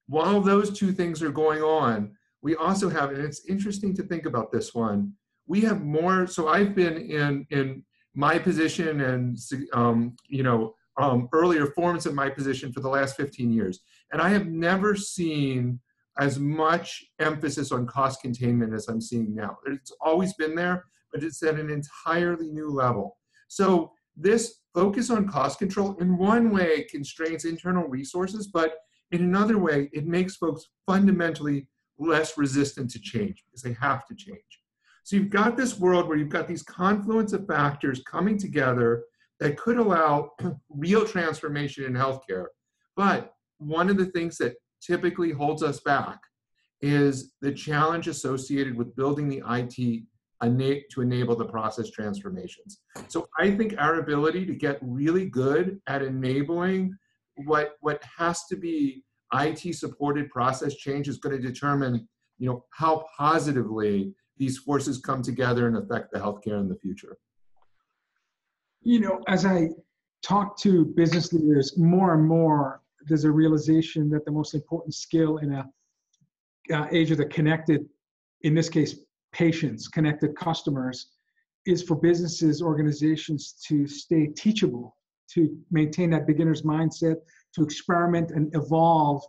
while 0.09 0.41
those 0.41 0.71
two 0.77 0.91
things 0.91 1.21
are 1.21 1.31
going 1.31 1.61
on, 1.61 2.11
we 2.41 2.55
also 2.55 2.89
have, 2.89 3.11
and 3.11 3.23
it's 3.23 3.45
interesting 3.47 3.95
to 3.95 4.03
think 4.03 4.25
about 4.25 4.51
this 4.51 4.73
one. 4.73 5.13
We 5.45 5.61
have 5.61 5.83
more. 5.83 6.25
So 6.27 6.47
I've 6.47 6.73
been 6.75 6.97
in 6.97 7.45
in 7.51 7.83
my 8.19 8.37
position 8.37 8.99
and 9.01 9.37
um, 9.71 10.15
you 10.27 10.43
know 10.43 10.75
um, 10.99 11.29
earlier 11.31 11.67
forms 11.67 12.05
of 12.05 12.13
my 12.13 12.29
position 12.29 12.73
for 12.73 12.81
the 12.81 12.89
last 12.89 13.15
15 13.15 13.51
years, 13.51 13.79
and 14.11 14.21
I 14.21 14.29
have 14.29 14.47
never 14.47 14.95
seen 14.95 15.79
as 16.19 16.37
much 16.37 17.05
emphasis 17.19 17.71
on 17.71 17.87
cost 17.87 18.21
containment 18.21 18.73
as 18.73 18.89
I'm 18.89 18.99
seeing 18.99 19.33
now. 19.33 19.57
It's 19.65 19.93
always 20.01 20.33
been 20.33 20.53
there, 20.53 20.83
but 21.13 21.23
it's 21.23 21.41
at 21.43 21.55
an 21.55 21.69
entirely 21.69 22.49
new 22.49 22.69
level. 22.69 23.15
So 23.47 23.93
this 24.17 24.55
focus 24.73 25.09
on 25.09 25.29
cost 25.29 25.57
control 25.57 25.95
in 26.01 26.17
one 26.17 26.51
way 26.51 26.83
constrains 26.91 27.45
internal 27.45 27.87
resources, 27.87 28.47
but 28.47 28.79
in 29.11 29.21
another 29.21 29.57
way, 29.57 29.89
it 29.93 30.05
makes 30.05 30.35
folks 30.35 30.65
fundamentally 30.85 31.69
less 31.97 32.37
resistant 32.37 32.91
to 32.91 32.99
change 32.99 33.43
because 33.45 33.61
they 33.61 33.73
have 33.73 34.05
to 34.07 34.15
change. 34.15 34.59
So 35.09 35.15
you've 35.15 35.31
got 35.31 35.57
this 35.57 35.79
world 35.79 36.07
where 36.07 36.19
you've 36.19 36.29
got 36.29 36.47
these 36.47 36.61
confluence 36.61 37.33
of 37.33 37.47
factors 37.47 38.03
coming 38.03 38.37
together 38.37 39.05
that 39.39 39.57
could 39.57 39.77
allow 39.77 40.33
real 40.69 41.03
transformation 41.03 41.83
in 41.85 41.93
healthcare. 41.93 42.45
But 42.95 43.33
one 43.57 43.89
of 43.89 43.97
the 43.97 44.05
things 44.05 44.37
that 44.37 44.53
typically 44.79 45.31
holds 45.31 45.63
us 45.63 45.79
back 45.79 46.19
is 46.83 47.33
the 47.41 47.51
challenge 47.51 48.07
associated 48.07 48.77
with 48.77 48.95
building 48.95 49.27
the 49.27 49.41
IT 49.49 50.03
to 50.91 51.01
enable 51.01 51.35
the 51.35 51.45
process 51.45 51.89
transformations. 51.89 52.81
So 53.07 53.27
I 53.39 53.49
think 53.49 53.73
our 53.79 53.95
ability 54.01 54.45
to 54.45 54.53
get 54.53 54.77
really 54.83 55.25
good 55.25 55.81
at 55.87 56.03
enabling 56.03 56.95
what 57.47 57.77
what 57.81 58.03
has 58.15 58.45
to 58.45 58.55
be 58.55 59.03
IT 59.33 59.75
supported 59.75 60.29
process 60.29 60.75
change 60.75 61.07
is 61.07 61.17
going 61.17 61.35
to 61.35 61.41
determine, 61.41 62.07
you 62.37 62.47
know, 62.47 62.63
how 62.69 63.05
positively 63.17 64.13
these 64.39 64.57
forces 64.57 64.97
come 64.97 65.21
together 65.21 65.67
and 65.67 65.77
affect 65.77 66.11
the 66.11 66.17
healthcare 66.17 66.59
in 66.59 66.69
the 66.69 66.75
future. 66.75 67.17
You 68.81 69.01
know, 69.01 69.21
as 69.27 69.45
I 69.45 69.69
talk 70.23 70.57
to 70.61 70.85
business 70.85 71.33
leaders, 71.33 71.77
more 71.77 72.13
and 72.13 72.25
more 72.25 72.81
there's 73.07 73.25
a 73.25 73.31
realization 73.31 74.09
that 74.09 74.25
the 74.25 74.31
most 74.31 74.53
important 74.53 74.93
skill 74.93 75.37
in 75.37 75.53
a 75.53 75.69
uh, 76.73 76.87
age 76.91 77.11
of 77.11 77.17
the 77.17 77.25
connected, 77.25 77.87
in 78.41 78.53
this 78.55 78.69
case, 78.69 78.95
patients, 79.31 79.87
connected 79.87 80.35
customers, 80.35 81.11
is 81.65 81.83
for 81.83 81.95
businesses, 81.95 82.61
organizations 82.61 83.53
to 83.67 83.87
stay 83.87 84.27
teachable, 84.27 84.95
to 85.33 85.57
maintain 85.71 86.09
that 86.09 86.25
beginner's 86.25 86.61
mindset, 86.61 87.15
to 87.55 87.63
experiment 87.63 88.31
and 88.31 88.53
evolve 88.55 89.21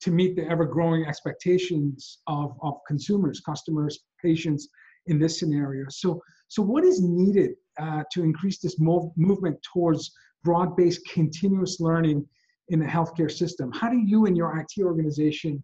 to 0.00 0.10
meet 0.10 0.36
the 0.36 0.46
ever-growing 0.48 1.06
expectations 1.06 2.18
of, 2.26 2.56
of 2.62 2.74
consumers, 2.86 3.40
customers, 3.40 4.00
patients 4.22 4.68
in 5.06 5.18
this 5.18 5.38
scenario. 5.38 5.86
So, 5.88 6.20
so 6.48 6.62
what 6.62 6.84
is 6.84 7.00
needed 7.02 7.52
uh, 7.80 8.02
to 8.12 8.22
increase 8.22 8.58
this 8.58 8.78
move, 8.78 9.10
movement 9.16 9.58
towards 9.72 10.12
broad-based 10.44 11.06
continuous 11.12 11.80
learning 11.80 12.26
in 12.68 12.78
the 12.78 12.86
healthcare 12.86 13.30
system? 13.30 13.72
How 13.72 13.90
do 13.90 13.98
you 13.98 14.26
and 14.26 14.36
your 14.36 14.58
IT 14.58 14.82
organization 14.82 15.62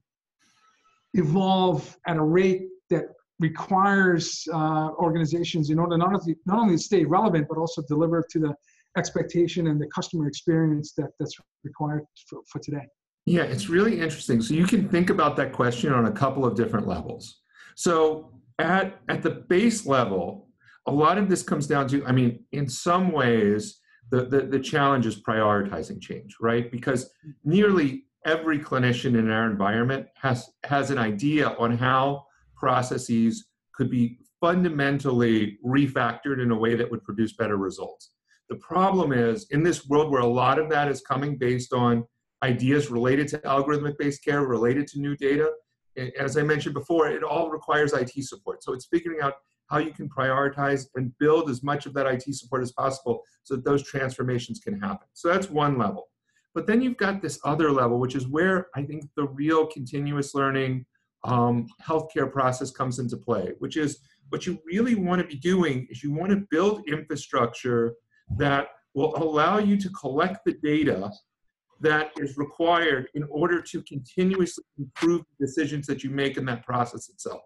evolve 1.14 1.96
at 2.06 2.16
a 2.16 2.22
rate 2.22 2.68
that 2.90 3.04
requires 3.38 4.46
uh, 4.52 4.90
organizations 4.92 5.70
in 5.70 5.78
order 5.78 5.98
not 5.98 6.14
only, 6.14 6.36
not 6.46 6.58
only 6.58 6.76
to 6.76 6.82
stay 6.82 7.04
relevant, 7.04 7.46
but 7.48 7.58
also 7.58 7.82
deliver 7.88 8.24
to 8.30 8.38
the 8.38 8.54
expectation 8.96 9.66
and 9.66 9.80
the 9.80 9.86
customer 9.88 10.26
experience 10.26 10.92
that, 10.96 11.08
that's 11.18 11.36
required 11.64 12.02
for, 12.28 12.40
for 12.50 12.60
today? 12.60 12.86
Yeah, 13.26 13.42
it's 13.42 13.68
really 13.68 14.00
interesting. 14.00 14.42
So 14.42 14.54
you 14.54 14.66
can 14.66 14.88
think 14.88 15.10
about 15.10 15.36
that 15.36 15.52
question 15.52 15.92
on 15.92 16.06
a 16.06 16.10
couple 16.10 16.44
of 16.44 16.56
different 16.56 16.86
levels. 16.86 17.40
So 17.76 18.32
at, 18.62 19.00
at 19.08 19.22
the 19.22 19.30
base 19.30 19.84
level, 19.86 20.48
a 20.86 20.92
lot 20.92 21.18
of 21.18 21.28
this 21.28 21.42
comes 21.42 21.66
down 21.66 21.88
to, 21.88 22.04
I 22.06 22.12
mean, 22.12 22.44
in 22.52 22.68
some 22.68 23.12
ways, 23.12 23.80
the, 24.10 24.24
the, 24.26 24.42
the 24.42 24.58
challenge 24.58 25.06
is 25.06 25.22
prioritizing 25.22 26.00
change, 26.00 26.36
right? 26.40 26.70
Because 26.70 27.10
nearly 27.44 28.04
every 28.26 28.58
clinician 28.58 29.18
in 29.18 29.30
our 29.30 29.50
environment 29.50 30.06
has, 30.16 30.50
has 30.64 30.90
an 30.90 30.98
idea 30.98 31.48
on 31.58 31.76
how 31.76 32.24
processes 32.56 33.48
could 33.74 33.90
be 33.90 34.18
fundamentally 34.40 35.58
refactored 35.64 36.42
in 36.42 36.50
a 36.50 36.56
way 36.56 36.74
that 36.74 36.90
would 36.90 37.02
produce 37.04 37.32
better 37.34 37.56
results. 37.56 38.10
The 38.48 38.56
problem 38.56 39.12
is, 39.12 39.46
in 39.50 39.62
this 39.62 39.86
world 39.86 40.10
where 40.10 40.20
a 40.20 40.26
lot 40.26 40.58
of 40.58 40.68
that 40.70 40.88
is 40.88 41.00
coming 41.00 41.38
based 41.38 41.72
on 41.72 42.04
ideas 42.42 42.90
related 42.90 43.28
to 43.28 43.38
algorithmic 43.38 43.96
based 43.98 44.24
care, 44.24 44.42
related 44.42 44.86
to 44.88 45.00
new 45.00 45.16
data, 45.16 45.50
as 46.18 46.36
I 46.36 46.42
mentioned 46.42 46.74
before, 46.74 47.08
it 47.08 47.22
all 47.22 47.50
requires 47.50 47.92
IT 47.92 48.12
support. 48.24 48.62
So 48.62 48.72
it's 48.72 48.86
figuring 48.86 49.20
out 49.20 49.34
how 49.68 49.78
you 49.78 49.92
can 49.92 50.08
prioritize 50.08 50.86
and 50.96 51.12
build 51.18 51.48
as 51.48 51.62
much 51.62 51.86
of 51.86 51.94
that 51.94 52.06
IT 52.06 52.24
support 52.34 52.62
as 52.62 52.72
possible 52.72 53.22
so 53.42 53.56
that 53.56 53.64
those 53.64 53.82
transformations 53.82 54.60
can 54.60 54.78
happen. 54.78 55.06
So 55.14 55.28
that's 55.28 55.48
one 55.48 55.78
level. 55.78 56.08
But 56.54 56.66
then 56.66 56.82
you've 56.82 56.98
got 56.98 57.22
this 57.22 57.38
other 57.44 57.70
level, 57.70 57.98
which 57.98 58.14
is 58.14 58.26
where 58.26 58.66
I 58.74 58.82
think 58.82 59.04
the 59.16 59.28
real 59.28 59.66
continuous 59.66 60.34
learning 60.34 60.84
um, 61.24 61.66
healthcare 61.80 62.30
process 62.30 62.70
comes 62.70 62.98
into 62.98 63.16
play, 63.16 63.52
which 63.60 63.76
is 63.76 63.98
what 64.28 64.46
you 64.46 64.58
really 64.66 64.94
want 64.94 65.22
to 65.22 65.26
be 65.26 65.36
doing 65.36 65.86
is 65.90 66.02
you 66.02 66.12
want 66.12 66.30
to 66.30 66.44
build 66.50 66.82
infrastructure 66.88 67.94
that 68.36 68.68
will 68.94 69.16
allow 69.16 69.58
you 69.58 69.76
to 69.78 69.88
collect 69.90 70.44
the 70.44 70.54
data 70.62 71.10
that 71.82 72.12
is 72.16 72.36
required 72.36 73.08
in 73.14 73.24
order 73.24 73.60
to 73.60 73.82
continuously 73.82 74.64
improve 74.78 75.22
the 75.38 75.46
decisions 75.46 75.86
that 75.86 76.02
you 76.02 76.10
make 76.10 76.36
in 76.36 76.44
that 76.46 76.64
process 76.64 77.08
itself. 77.08 77.42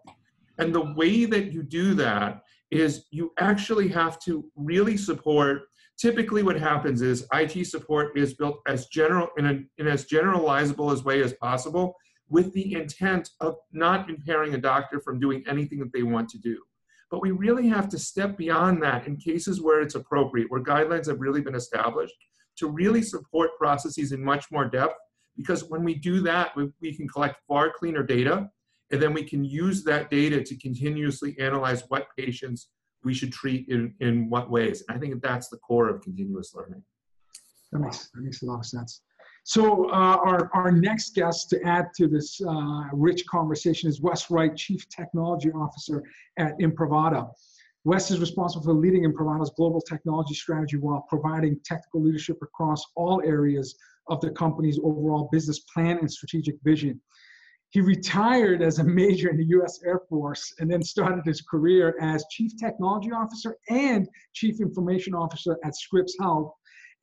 And 0.59 0.73
the 0.73 0.93
way 0.93 1.25
that 1.25 1.51
you 1.51 1.63
do 1.63 1.93
that 1.95 2.41
is 2.71 3.05
you 3.11 3.33
actually 3.39 3.87
have 3.89 4.19
to 4.21 4.45
really 4.55 4.97
support 4.97 5.63
typically 5.97 6.43
what 6.43 6.59
happens 6.59 7.01
is 7.01 7.27
IT 7.33 7.65
support 7.65 8.17
is 8.17 8.35
built 8.35 8.59
as 8.67 8.87
general 8.87 9.29
in, 9.37 9.67
in 9.77 9.87
as 9.87 10.05
generalizable 10.05 10.93
as 10.93 11.03
way 11.03 11.23
as 11.23 11.33
possible 11.33 11.95
with 12.29 12.53
the 12.53 12.73
intent 12.73 13.29
of 13.39 13.55
not 13.71 14.09
impairing 14.09 14.53
a 14.53 14.57
doctor 14.57 14.99
from 14.99 15.19
doing 15.19 15.43
anything 15.47 15.79
that 15.79 15.91
they 15.93 16.03
want 16.03 16.29
to 16.29 16.37
do. 16.37 16.61
But 17.09 17.21
we 17.21 17.31
really 17.31 17.67
have 17.69 17.87
to 17.89 17.97
step 17.97 18.37
beyond 18.37 18.83
that 18.83 19.07
in 19.07 19.15
cases 19.15 19.61
where 19.61 19.81
it's 19.81 19.95
appropriate, 19.95 20.51
where 20.51 20.61
guidelines 20.61 21.07
have 21.07 21.21
really 21.21 21.41
been 21.41 21.55
established, 21.55 22.15
to 22.57 22.67
really 22.67 23.01
support 23.01 23.51
processes 23.57 24.11
in 24.11 24.23
much 24.23 24.45
more 24.51 24.65
depth. 24.65 24.95
Because 25.35 25.65
when 25.65 25.83
we 25.83 25.93
do 25.93 26.21
that, 26.21 26.55
we, 26.55 26.69
we 26.81 26.95
can 26.95 27.07
collect 27.07 27.37
far 27.47 27.71
cleaner 27.71 28.03
data, 28.03 28.49
and 28.91 29.01
then 29.01 29.13
we 29.13 29.23
can 29.23 29.43
use 29.43 29.83
that 29.83 30.09
data 30.09 30.43
to 30.43 30.57
continuously 30.57 31.35
analyze 31.39 31.83
what 31.89 32.07
patients 32.17 32.69
we 33.03 33.13
should 33.13 33.31
treat 33.31 33.67
in, 33.69 33.93
in 33.99 34.29
what 34.29 34.49
ways. 34.49 34.83
And 34.87 34.97
I 34.97 34.99
think 34.99 35.21
that's 35.21 35.49
the 35.49 35.57
core 35.57 35.89
of 35.89 36.01
continuous 36.01 36.53
learning. 36.55 36.83
That 37.71 37.79
makes, 37.79 38.09
that 38.09 38.21
makes 38.21 38.41
a 38.41 38.45
lot 38.45 38.59
of 38.59 38.65
sense. 38.65 39.01
So 39.43 39.89
uh, 39.91 40.17
our, 40.25 40.49
our 40.53 40.71
next 40.71 41.15
guest 41.15 41.49
to 41.51 41.63
add 41.63 41.85
to 41.97 42.07
this 42.07 42.41
uh, 42.41 42.83
rich 42.91 43.25
conversation 43.27 43.89
is 43.89 44.01
Wes 44.01 44.29
Wright, 44.29 44.53
Chief 44.55 44.89
Technology 44.89 45.51
Officer 45.51 46.03
at 46.37 46.57
Imprivata. 46.59 47.29
Wes 47.87 48.11
is 48.11 48.19
responsible 48.19 48.65
for 48.65 48.73
leading 48.73 49.05
Imprivata's 49.05 49.53
global 49.55 49.79
technology 49.79 50.33
strategy 50.33 50.75
while 50.75 51.05
providing 51.07 51.57
technical 51.63 52.03
leadership 52.03 52.37
across 52.41 52.83
all 52.97 53.21
areas 53.23 53.77
of 54.09 54.19
the 54.19 54.29
company's 54.31 54.77
overall 54.79 55.29
business 55.31 55.59
plan 55.73 55.97
and 55.99 56.11
strategic 56.11 56.55
vision. 56.65 56.99
He 57.69 57.79
retired 57.79 58.61
as 58.61 58.79
a 58.79 58.83
major 58.83 59.29
in 59.29 59.37
the 59.37 59.45
US 59.59 59.79
Air 59.85 60.01
Force 60.09 60.53
and 60.59 60.69
then 60.69 60.83
started 60.83 61.23
his 61.23 61.39
career 61.39 61.95
as 62.01 62.25
Chief 62.29 62.51
Technology 62.59 63.13
Officer 63.13 63.55
and 63.69 64.05
Chief 64.33 64.59
Information 64.59 65.13
Officer 65.15 65.57
at 65.63 65.73
Scripps 65.73 66.17
Health 66.19 66.51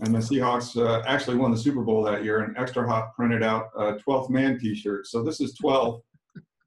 And 0.00 0.14
the 0.14 0.18
Seahawks 0.18 0.76
uh, 0.76 1.02
actually 1.06 1.36
won 1.36 1.50
the 1.50 1.56
Super 1.56 1.82
Bowl 1.82 2.02
that 2.04 2.22
year, 2.22 2.40
and 2.40 2.56
Extra 2.56 2.86
ExtraHop 2.86 3.14
printed 3.14 3.42
out 3.42 3.70
a 3.76 3.94
12th 3.94 4.30
man 4.30 4.58
t 4.58 4.74
shirt. 4.74 5.06
So 5.06 5.22
this 5.22 5.40
is 5.40 5.54
12. 5.54 6.00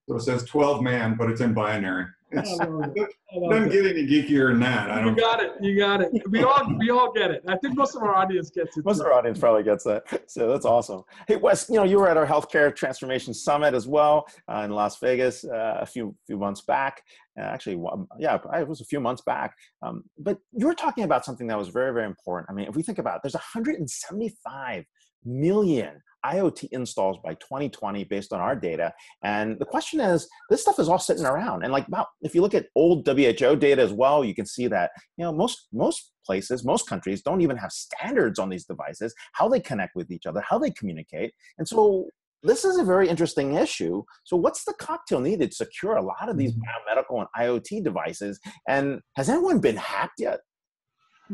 So 0.09 0.15
it 0.15 0.21
says 0.21 0.43
12 0.43 0.81
man, 0.81 1.15
but 1.15 1.29
it's 1.29 1.41
in 1.41 1.53
binary. 1.53 2.07
It's, 2.31 2.59
I 2.59 2.65
love 2.65 2.93
it. 2.95 3.09
I 3.33 3.37
love 3.37 3.51
doesn't 3.51 3.69
get 3.69 3.85
any 3.85 4.07
geekier 4.07 4.51
than 4.51 4.59
that. 4.61 4.89
I 4.89 4.99
You 4.99 5.05
don't. 5.05 5.15
You 5.15 5.21
got 5.21 5.43
it. 5.43 5.51
You 5.61 5.77
got 5.77 6.01
it. 6.01 6.11
We 6.29 6.43
all 6.43 6.75
we 6.77 6.89
all 6.89 7.11
get 7.11 7.31
it. 7.31 7.43
I 7.47 7.57
think 7.57 7.75
most 7.75 7.95
of 7.95 8.03
our 8.03 8.15
audience 8.15 8.49
gets 8.49 8.77
it. 8.77 8.85
Most 8.85 8.99
of 8.99 9.05
our 9.05 9.13
audience 9.13 9.39
probably 9.39 9.63
gets 9.63 9.83
that. 9.83 10.03
So 10.27 10.49
that's 10.49 10.65
awesome. 10.65 11.03
Hey, 11.27 11.35
Wes, 11.35 11.69
you 11.69 11.75
know, 11.75 11.83
you 11.83 11.97
were 11.99 12.07
at 12.07 12.17
our 12.17 12.25
healthcare 12.25 12.73
transformation 12.73 13.33
summit 13.33 13.73
as 13.73 13.87
well 13.87 14.25
uh, 14.47 14.61
in 14.63 14.71
Las 14.71 14.97
Vegas 14.99 15.43
uh, 15.43 15.79
a 15.81 15.85
few 15.85 16.15
few 16.25 16.37
months 16.37 16.61
back. 16.61 17.01
Uh, 17.39 17.43
actually, 17.43 17.81
yeah, 18.19 18.37
it 18.55 18.67
was 18.67 18.81
a 18.81 18.85
few 18.85 18.99
months 18.99 19.21
back. 19.25 19.55
Um, 19.81 20.03
but 20.17 20.37
you 20.51 20.67
were 20.67 20.73
talking 20.73 21.03
about 21.03 21.25
something 21.25 21.47
that 21.47 21.57
was 21.57 21.69
very, 21.69 21.93
very 21.93 22.05
important. 22.05 22.49
I 22.49 22.53
mean, 22.53 22.67
if 22.67 22.75
we 22.75 22.83
think 22.83 22.97
about 22.97 23.15
it, 23.15 23.21
there's 23.23 23.33
175 23.33 24.83
million 25.25 26.01
IoT 26.25 26.69
installs 26.71 27.17
by 27.23 27.33
2020 27.35 28.03
based 28.05 28.33
on 28.33 28.39
our 28.39 28.55
data. 28.55 28.93
And 29.23 29.57
the 29.59 29.65
question 29.65 29.99
is, 29.99 30.27
this 30.49 30.61
stuff 30.61 30.79
is 30.79 30.89
all 30.89 30.99
sitting 30.99 31.25
around. 31.25 31.63
And 31.63 31.71
like, 31.71 31.87
about, 31.87 32.07
if 32.21 32.35
you 32.35 32.41
look 32.41 32.53
at 32.53 32.67
old 32.75 33.07
WHO 33.07 33.55
data 33.55 33.81
as 33.81 33.93
well, 33.93 34.23
you 34.23 34.35
can 34.35 34.45
see 34.45 34.67
that 34.67 34.91
you 35.17 35.25
know 35.25 35.31
most 35.31 35.67
most 35.71 36.11
places, 36.25 36.63
most 36.63 36.87
countries 36.87 37.21
don't 37.21 37.41
even 37.41 37.57
have 37.57 37.71
standards 37.71 38.39
on 38.39 38.49
these 38.49 38.65
devices, 38.65 39.13
how 39.33 39.47
they 39.49 39.59
connect 39.59 39.95
with 39.95 40.11
each 40.11 40.25
other, 40.25 40.41
how 40.47 40.59
they 40.59 40.71
communicate. 40.71 41.33
And 41.57 41.67
so 41.67 42.07
this 42.43 42.65
is 42.65 42.77
a 42.77 42.83
very 42.83 43.07
interesting 43.07 43.55
issue. 43.55 44.03
So 44.23 44.35
what's 44.35 44.63
the 44.63 44.73
cocktail 44.79 45.19
needed 45.19 45.51
to 45.51 45.55
secure 45.55 45.95
a 45.95 46.01
lot 46.01 46.29
of 46.29 46.37
these 46.37 46.53
biomedical 46.53 47.19
and 47.19 47.27
IoT 47.37 47.83
devices? 47.83 48.39
And 48.67 48.99
has 49.15 49.29
anyone 49.29 49.59
been 49.59 49.77
hacked 49.77 50.19
yet? 50.19 50.39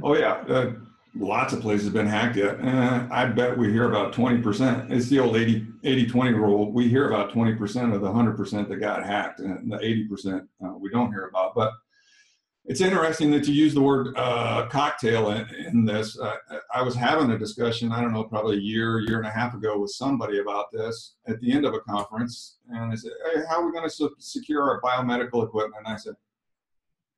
Oh 0.03 0.15
yeah, 0.15 0.43
uh, 0.49 0.73
lots 1.15 1.53
of 1.53 1.61
places 1.61 1.85
have 1.85 1.93
been 1.93 2.07
hacked 2.07 2.37
yet. 2.37 2.59
Uh, 2.59 3.07
I 3.11 3.25
bet 3.25 3.57
we 3.57 3.71
hear 3.71 3.89
about 3.89 4.13
20%. 4.13 4.91
It's 4.91 5.07
the 5.07 5.19
old 5.19 5.35
80, 5.35 5.65
80-20 5.83 6.35
rule. 6.35 6.71
We 6.71 6.87
hear 6.89 7.07
about 7.07 7.31
20% 7.31 7.93
of 7.93 8.01
the 8.01 8.07
100% 8.07 8.69
that 8.69 8.75
got 8.77 9.05
hacked, 9.05 9.39
and 9.39 9.71
the 9.71 9.77
80% 9.77 10.47
uh, 10.63 10.73
we 10.77 10.89
don't 10.89 11.11
hear 11.11 11.27
about. 11.27 11.55
But 11.55 11.71
it's 12.67 12.81
interesting 12.81 13.31
that 13.31 13.47
you 13.47 13.53
use 13.53 13.73
the 13.73 13.81
word 13.81 14.13
uh, 14.17 14.67
cocktail 14.67 15.31
in, 15.31 15.47
in 15.55 15.85
this. 15.85 16.19
Uh, 16.19 16.35
I 16.73 16.81
was 16.81 16.95
having 16.95 17.31
a 17.31 17.37
discussion, 17.37 17.93
I 17.93 18.01
don't 18.01 18.11
know, 18.11 18.25
probably 18.25 18.57
a 18.57 18.61
year, 18.61 18.99
year 18.99 19.19
and 19.19 19.27
a 19.27 19.31
half 19.31 19.53
ago 19.53 19.79
with 19.79 19.91
somebody 19.91 20.39
about 20.39 20.65
this 20.73 21.15
at 21.27 21.39
the 21.39 21.51
end 21.51 21.65
of 21.65 21.73
a 21.73 21.79
conference. 21.79 22.57
And 22.69 22.91
they 22.91 22.97
said, 22.97 23.13
hey, 23.33 23.41
how 23.49 23.61
are 23.61 23.65
we 23.65 23.71
going 23.71 23.89
to 23.89 24.09
secure 24.19 24.63
our 24.63 24.81
biomedical 24.81 25.45
equipment? 25.45 25.85
And 25.85 25.87
I 25.87 25.97
said, 25.97 26.15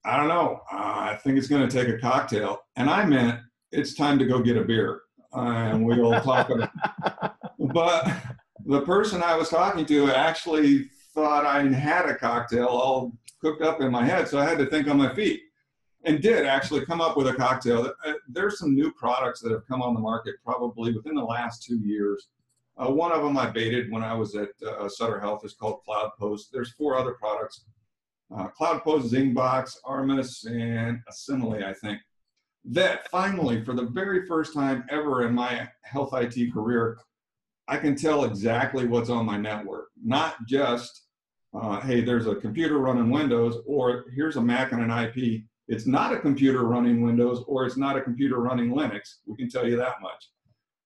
I 0.06 0.18
don't 0.18 0.28
know. 0.28 0.62
Uh, 0.72 0.76
I 0.76 1.20
think 1.24 1.38
it's 1.38 1.48
going 1.48 1.68
to 1.68 1.76
take 1.76 1.94
a 1.94 2.00
cocktail. 2.00 2.60
And 2.76 2.88
I 2.88 3.04
meant 3.06 3.40
it's 3.72 3.94
time 3.94 4.20
to 4.20 4.26
go 4.26 4.40
get 4.40 4.58
a 4.58 4.64
beer 4.64 5.02
and 5.34 5.86
we'll 5.86 6.20
talk 6.22 6.50
about 6.50 6.70
it. 6.76 7.32
But 7.74 8.10
the 8.66 8.82
person 8.82 9.22
I 9.22 9.36
was 9.36 9.50
talking 9.50 9.86
to 9.86 10.12
actually 10.12 10.90
thought 11.14 11.46
I 11.46 11.62
had 11.68 12.06
a 12.06 12.16
cocktail 12.16 12.68
all 12.68 13.12
cooked 13.42 13.62
up 13.62 13.82
in 13.82 13.92
my 13.92 14.06
head. 14.06 14.28
So 14.28 14.40
I 14.40 14.46
had 14.46 14.58
to 14.60 14.66
think 14.66 14.88
on 14.88 14.98
my 14.98 15.14
feet 15.14 15.42
and 16.06 16.22
did 16.22 16.46
actually 16.46 16.86
come 16.86 17.02
up 17.02 17.18
with 17.18 17.28
a 17.28 17.34
cocktail. 17.34 17.94
Uh, 18.06 18.14
There's 18.30 18.58
some 18.58 18.74
new 18.74 18.92
products 18.94 19.42
that 19.42 19.52
have 19.52 19.68
come 19.68 19.82
on 19.82 19.94
the 19.94 20.00
market 20.00 20.36
probably 20.44 20.94
within 20.94 21.16
the 21.16 21.24
last 21.24 21.64
two 21.64 21.78
years. 21.80 22.30
Uh, 22.78 22.90
one 22.90 23.12
of 23.12 23.22
them 23.22 23.38
I 23.38 23.50
baited 23.50 23.92
when 23.92 24.04
I 24.04 24.14
was 24.14 24.36
at 24.36 24.50
uh, 24.66 24.88
Sutter 24.88 25.20
Health 25.20 25.44
is 25.44 25.54
called 25.54 25.82
CloudPost. 25.88 26.50
There's 26.52 26.72
four 26.72 26.98
other 26.98 27.14
products 27.14 27.66
uh, 28.36 28.48
CloudPost, 28.60 29.10
Zingbox, 29.10 29.78
Armis, 29.84 30.46
and 30.46 31.00
Asimily, 31.12 31.64
I 31.64 31.74
think. 31.74 32.00
That 32.66 33.10
finally, 33.10 33.64
for 33.64 33.74
the 33.74 33.86
very 33.86 34.26
first 34.28 34.54
time 34.54 34.84
ever 34.90 35.26
in 35.26 35.34
my 35.34 35.68
health 35.84 36.14
IT 36.14 36.54
career, 36.54 36.98
I 37.68 37.78
can 37.78 37.96
tell 37.96 38.26
exactly 38.26 38.86
what's 38.86 39.10
on 39.10 39.26
my 39.26 39.38
network. 39.38 39.90
Not 40.04 40.36
just, 40.48 41.04
uh, 41.54 41.80
hey, 41.82 42.02
there's 42.02 42.28
a 42.28 42.36
computer 42.36 42.80
running 42.80 43.10
Windows, 43.10 43.58
or 43.66 44.06
here's 44.16 44.36
a 44.36 44.42
Mac 44.42 44.72
and 44.72 44.82
an 44.82 44.92
IP. 44.92 45.44
It's 45.68 45.86
not 45.86 46.14
a 46.14 46.20
computer 46.20 46.66
running 46.66 47.02
Windows, 47.02 47.44
or 47.48 47.66
it's 47.66 47.78
not 47.78 47.96
a 47.96 48.02
computer 48.02 48.40
running 48.40 48.72
Linux. 48.72 49.18
We 49.26 49.38
can 49.38 49.50
tell 49.50 49.68
you 49.68 49.78
that 49.78 50.02
much. 50.02 50.30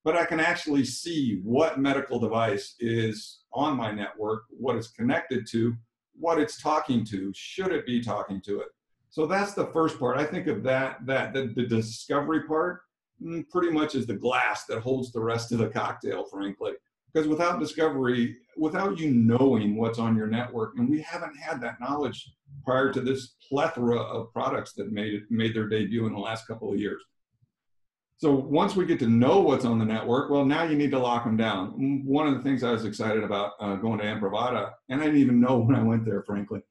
But 0.03 0.17
I 0.17 0.25
can 0.25 0.41
actually 0.41 0.83
see 0.83 1.39
what 1.43 1.79
medical 1.79 2.19
device 2.19 2.75
is 2.79 3.39
on 3.53 3.77
my 3.77 3.91
network, 3.91 4.43
what 4.49 4.75
it's 4.75 4.91
connected 4.91 5.47
to, 5.51 5.73
what 6.19 6.37
it's 6.37 6.61
talking 6.61 7.05
to 7.05 7.31
should 7.33 7.71
it 7.71 7.85
be 7.85 8.01
talking 8.01 8.41
to 8.41 8.59
it 8.59 8.67
so 9.13 9.27
that's 9.27 9.53
the 9.53 9.67
first 9.67 9.99
part. 9.99 10.17
I 10.17 10.25
think 10.25 10.47
of 10.47 10.63
that 10.63 11.05
that 11.05 11.33
the, 11.33 11.53
the 11.55 11.67
discovery 11.67 12.47
part 12.47 12.81
mm, 13.23 13.47
pretty 13.51 13.69
much 13.69 13.93
is 13.93 14.07
the 14.07 14.15
glass 14.15 14.65
that 14.65 14.79
holds 14.79 15.11
the 15.11 15.21
rest 15.21 15.51
of 15.51 15.59
the 15.59 15.67
cocktail 15.69 16.25
frankly. 16.25 16.71
Because 17.13 17.27
without 17.27 17.59
discovery 17.59 18.35
without 18.57 18.97
you 18.97 19.11
knowing 19.11 19.75
what's 19.75 19.99
on 19.99 20.17
your 20.17 20.25
network 20.25 20.73
and 20.77 20.89
we 20.89 20.99
haven't 21.01 21.37
had 21.37 21.61
that 21.61 21.79
knowledge 21.79 22.27
prior 22.65 22.91
to 22.91 23.01
this 23.01 23.35
plethora 23.47 23.99
of 23.99 24.33
products 24.33 24.73
that 24.77 24.91
made 24.91 25.13
it 25.13 25.23
made 25.29 25.55
their 25.55 25.69
debut 25.69 26.07
in 26.07 26.13
the 26.13 26.19
last 26.19 26.47
couple 26.47 26.73
of 26.73 26.79
years. 26.79 27.03
So 28.17 28.33
once 28.33 28.75
we 28.75 28.87
get 28.87 28.97
to 28.99 29.07
know 29.07 29.41
what's 29.41 29.65
on 29.65 29.77
the 29.77 29.85
network, 29.85 30.31
well, 30.31 30.43
now 30.43 30.63
you 30.63 30.75
need 30.75 30.89
to 30.91 30.97
lock 30.97 31.23
them 31.23 31.37
down. 31.37 31.73
Mm, 31.73 32.05
One 32.05 32.25
of 32.25 32.33
the 32.33 32.41
things 32.41 32.63
I 32.63 32.71
was 32.71 32.85
excited 32.85 33.23
about 33.23 33.51
uh, 33.59 33.75
going 33.75 33.99
to 33.99 34.05
Imprivata, 34.05 34.71
and 34.89 35.01
I 35.01 35.05
didn't 35.05 35.19
even 35.19 35.39
know 35.39 35.59
when 35.65 35.75
I 35.75 35.83
went 35.83 36.03
there, 36.03 36.23
frankly, 36.23 36.61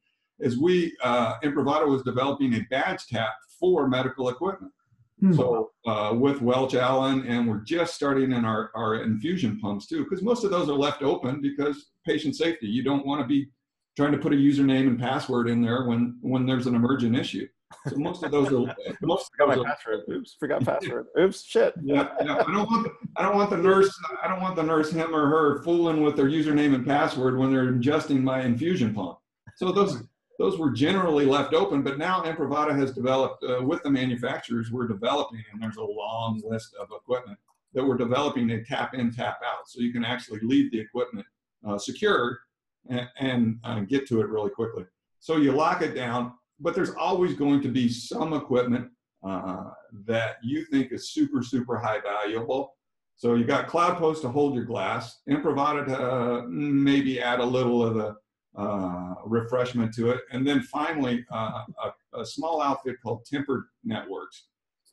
is 0.43 0.59
we, 0.59 0.95
uh, 1.01 1.39
Imprivata 1.43 1.87
was 1.87 2.03
developing 2.03 2.53
a 2.55 2.61
badge 2.69 3.07
tap 3.07 3.33
for 3.59 3.87
medical 3.87 4.29
equipment. 4.29 4.71
Hmm. 5.19 5.33
So 5.33 5.71
uh, 5.85 6.13
with 6.17 6.41
Welch 6.41 6.75
Allyn, 6.75 7.25
and 7.25 7.47
we're 7.47 7.61
just 7.61 7.95
starting 7.95 8.33
in 8.33 8.45
our, 8.45 8.71
our 8.75 9.03
infusion 9.03 9.59
pumps 9.59 9.87
too, 9.87 10.03
because 10.03 10.21
most 10.21 10.43
of 10.43 10.51
those 10.51 10.69
are 10.69 10.73
left 10.73 11.01
open 11.01 11.41
because 11.41 11.91
patient 12.05 12.35
safety. 12.35 12.67
You 12.67 12.83
don't 12.83 13.05
want 13.05 13.21
to 13.21 13.27
be 13.27 13.47
trying 13.95 14.11
to 14.11 14.17
put 14.17 14.33
a 14.33 14.35
username 14.35 14.87
and 14.87 14.99
password 14.99 15.47
in 15.47 15.61
there 15.61 15.85
when, 15.85 16.17
when 16.21 16.45
there's 16.45 16.67
an 16.67 16.75
emergent 16.75 17.15
issue. 17.15 17.47
So 17.87 17.95
most 17.97 18.23
of 18.23 18.31
those 18.31 18.47
are, 18.51 18.75
most 19.01 19.31
Forgot 19.37 19.43
of 19.43 19.47
my 19.47 19.55
those 19.55 19.65
are 19.65 19.69
password. 19.69 19.99
Oops, 20.11 20.35
forgot 20.39 20.65
password. 20.65 21.05
Oops, 21.19 21.43
shit. 21.43 21.73
yeah, 21.83 22.09
yeah. 22.23 22.43
I 22.47 22.51
don't 22.51 22.69
want 22.69 22.83
the, 22.83 22.93
I 23.17 23.23
don't 23.23 23.35
want 23.35 23.49
the 23.49 23.57
nurse 23.57 23.91
I 24.23 24.27
don't 24.27 24.41
want 24.41 24.55
the 24.55 24.63
nurse 24.63 24.91
him 24.91 25.15
or 25.15 25.27
her 25.27 25.63
fooling 25.63 26.01
with 26.01 26.15
their 26.15 26.27
username 26.27 26.75
and 26.75 26.85
password 26.85 27.37
when 27.37 27.51
they're 27.51 27.71
ingesting 27.71 28.21
my 28.21 28.41
infusion 28.41 28.93
pump. 28.93 29.17
So 29.55 29.71
those 29.71 30.03
those 30.39 30.57
were 30.57 30.71
generally 30.71 31.25
left 31.25 31.53
open, 31.53 31.83
but 31.83 31.97
now 31.97 32.23
Imprivata 32.23 32.75
has 32.77 32.91
developed 32.91 33.43
uh, 33.43 33.61
with 33.61 33.83
the 33.83 33.91
manufacturers. 33.91 34.71
We're 34.71 34.87
developing, 34.87 35.43
and 35.51 35.61
there's 35.61 35.77
a 35.77 35.83
long 35.83 36.41
list 36.43 36.75
of 36.79 36.87
equipment 36.91 37.37
that 37.73 37.83
we're 37.83 37.97
developing 37.97 38.47
to 38.47 38.63
tap 38.63 38.93
in, 38.93 39.11
tap 39.11 39.39
out, 39.45 39.67
so 39.67 39.81
you 39.81 39.91
can 39.91 40.03
actually 40.03 40.39
leave 40.41 40.71
the 40.71 40.79
equipment 40.79 41.25
uh, 41.67 41.77
secured 41.77 42.37
and, 42.89 43.07
and 43.19 43.59
uh, 43.63 43.81
get 43.81 44.07
to 44.07 44.21
it 44.21 44.27
really 44.27 44.49
quickly. 44.49 44.85
So 45.19 45.37
you 45.37 45.51
lock 45.53 45.81
it 45.81 45.93
down, 45.93 46.33
but 46.59 46.75
there's 46.75 46.91
always 46.91 47.35
going 47.35 47.61
to 47.61 47.69
be 47.69 47.89
some 47.89 48.33
equipment 48.33 48.89
uh, 49.25 49.69
that 50.05 50.37
you 50.43 50.65
think 50.65 50.91
is 50.91 51.13
super, 51.13 51.41
super 51.41 51.77
high 51.77 52.01
valuable. 52.01 52.75
So 53.15 53.35
you 53.35 53.45
got 53.45 53.67
CloudPost 53.67 54.21
to 54.21 54.29
hold 54.29 54.55
your 54.55 54.65
glass, 54.65 55.21
Imprivata 55.29 55.85
to 55.85 56.11
uh, 56.11 56.41
maybe 56.47 57.21
add 57.21 57.39
a 57.39 57.45
little 57.45 57.85
of 57.85 57.93
the 57.95 58.15
uh, 58.55 59.15
refreshment 59.25 59.93
to 59.95 60.11
it, 60.11 60.21
and 60.31 60.45
then 60.47 60.61
finally 60.61 61.25
uh, 61.31 61.63
a, 61.83 62.19
a 62.19 62.25
small 62.25 62.61
outfit 62.61 62.95
called 63.01 63.25
Tempered 63.25 63.63
Networks, 63.83 64.47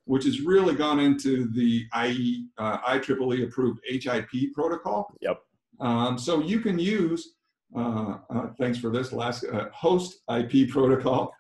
which 0.05 0.25
has 0.25 0.40
really 0.40 0.75
gone 0.75 0.99
into 0.99 1.51
the 1.53 1.85
IE, 2.07 2.46
uh, 2.59 2.79
IEEE 2.79 3.44
approved 3.44 3.81
HIP 3.87 4.53
protocol. 4.55 5.12
Yep. 5.20 5.40
Um, 5.81 6.18
so 6.18 6.42
you 6.42 6.61
can 6.61 6.79
use, 6.79 7.35
uh, 7.77 8.18
uh, 8.29 8.46
thanks 8.59 8.79
for 8.79 8.90
this 8.90 9.12
last, 9.12 9.44
uh, 9.44 9.68
host 9.73 10.20
IP 10.35 10.70
protocol 10.70 11.33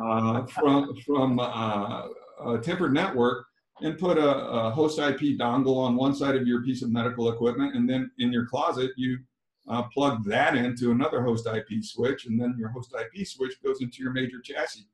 uh, 0.00 0.46
from, 0.54 0.94
from 1.06 1.38
uh, 1.38 2.08
a 2.44 2.58
tempered 2.62 2.92
network 2.92 3.46
and 3.82 3.98
put 3.98 4.18
a, 4.18 4.28
a 4.28 4.70
host 4.70 4.98
IP 4.98 5.38
dongle 5.38 5.76
on 5.76 5.96
one 5.96 6.14
side 6.14 6.34
of 6.34 6.46
your 6.46 6.62
piece 6.62 6.82
of 6.82 6.90
medical 6.90 7.30
equipment. 7.30 7.74
And 7.74 7.88
then 7.88 8.10
in 8.18 8.32
your 8.32 8.46
closet, 8.46 8.90
you 8.96 9.18
uh, 9.68 9.82
plug 9.94 10.24
that 10.24 10.56
into 10.56 10.90
another 10.90 11.22
host 11.22 11.46
IP 11.46 11.82
switch. 11.82 12.26
And 12.26 12.40
then 12.40 12.54
your 12.58 12.68
host 12.68 12.94
IP 12.98 13.26
switch 13.26 13.62
goes 13.62 13.80
into 13.80 14.02
your 14.02 14.12
major 14.12 14.40
chassis. 14.40 14.88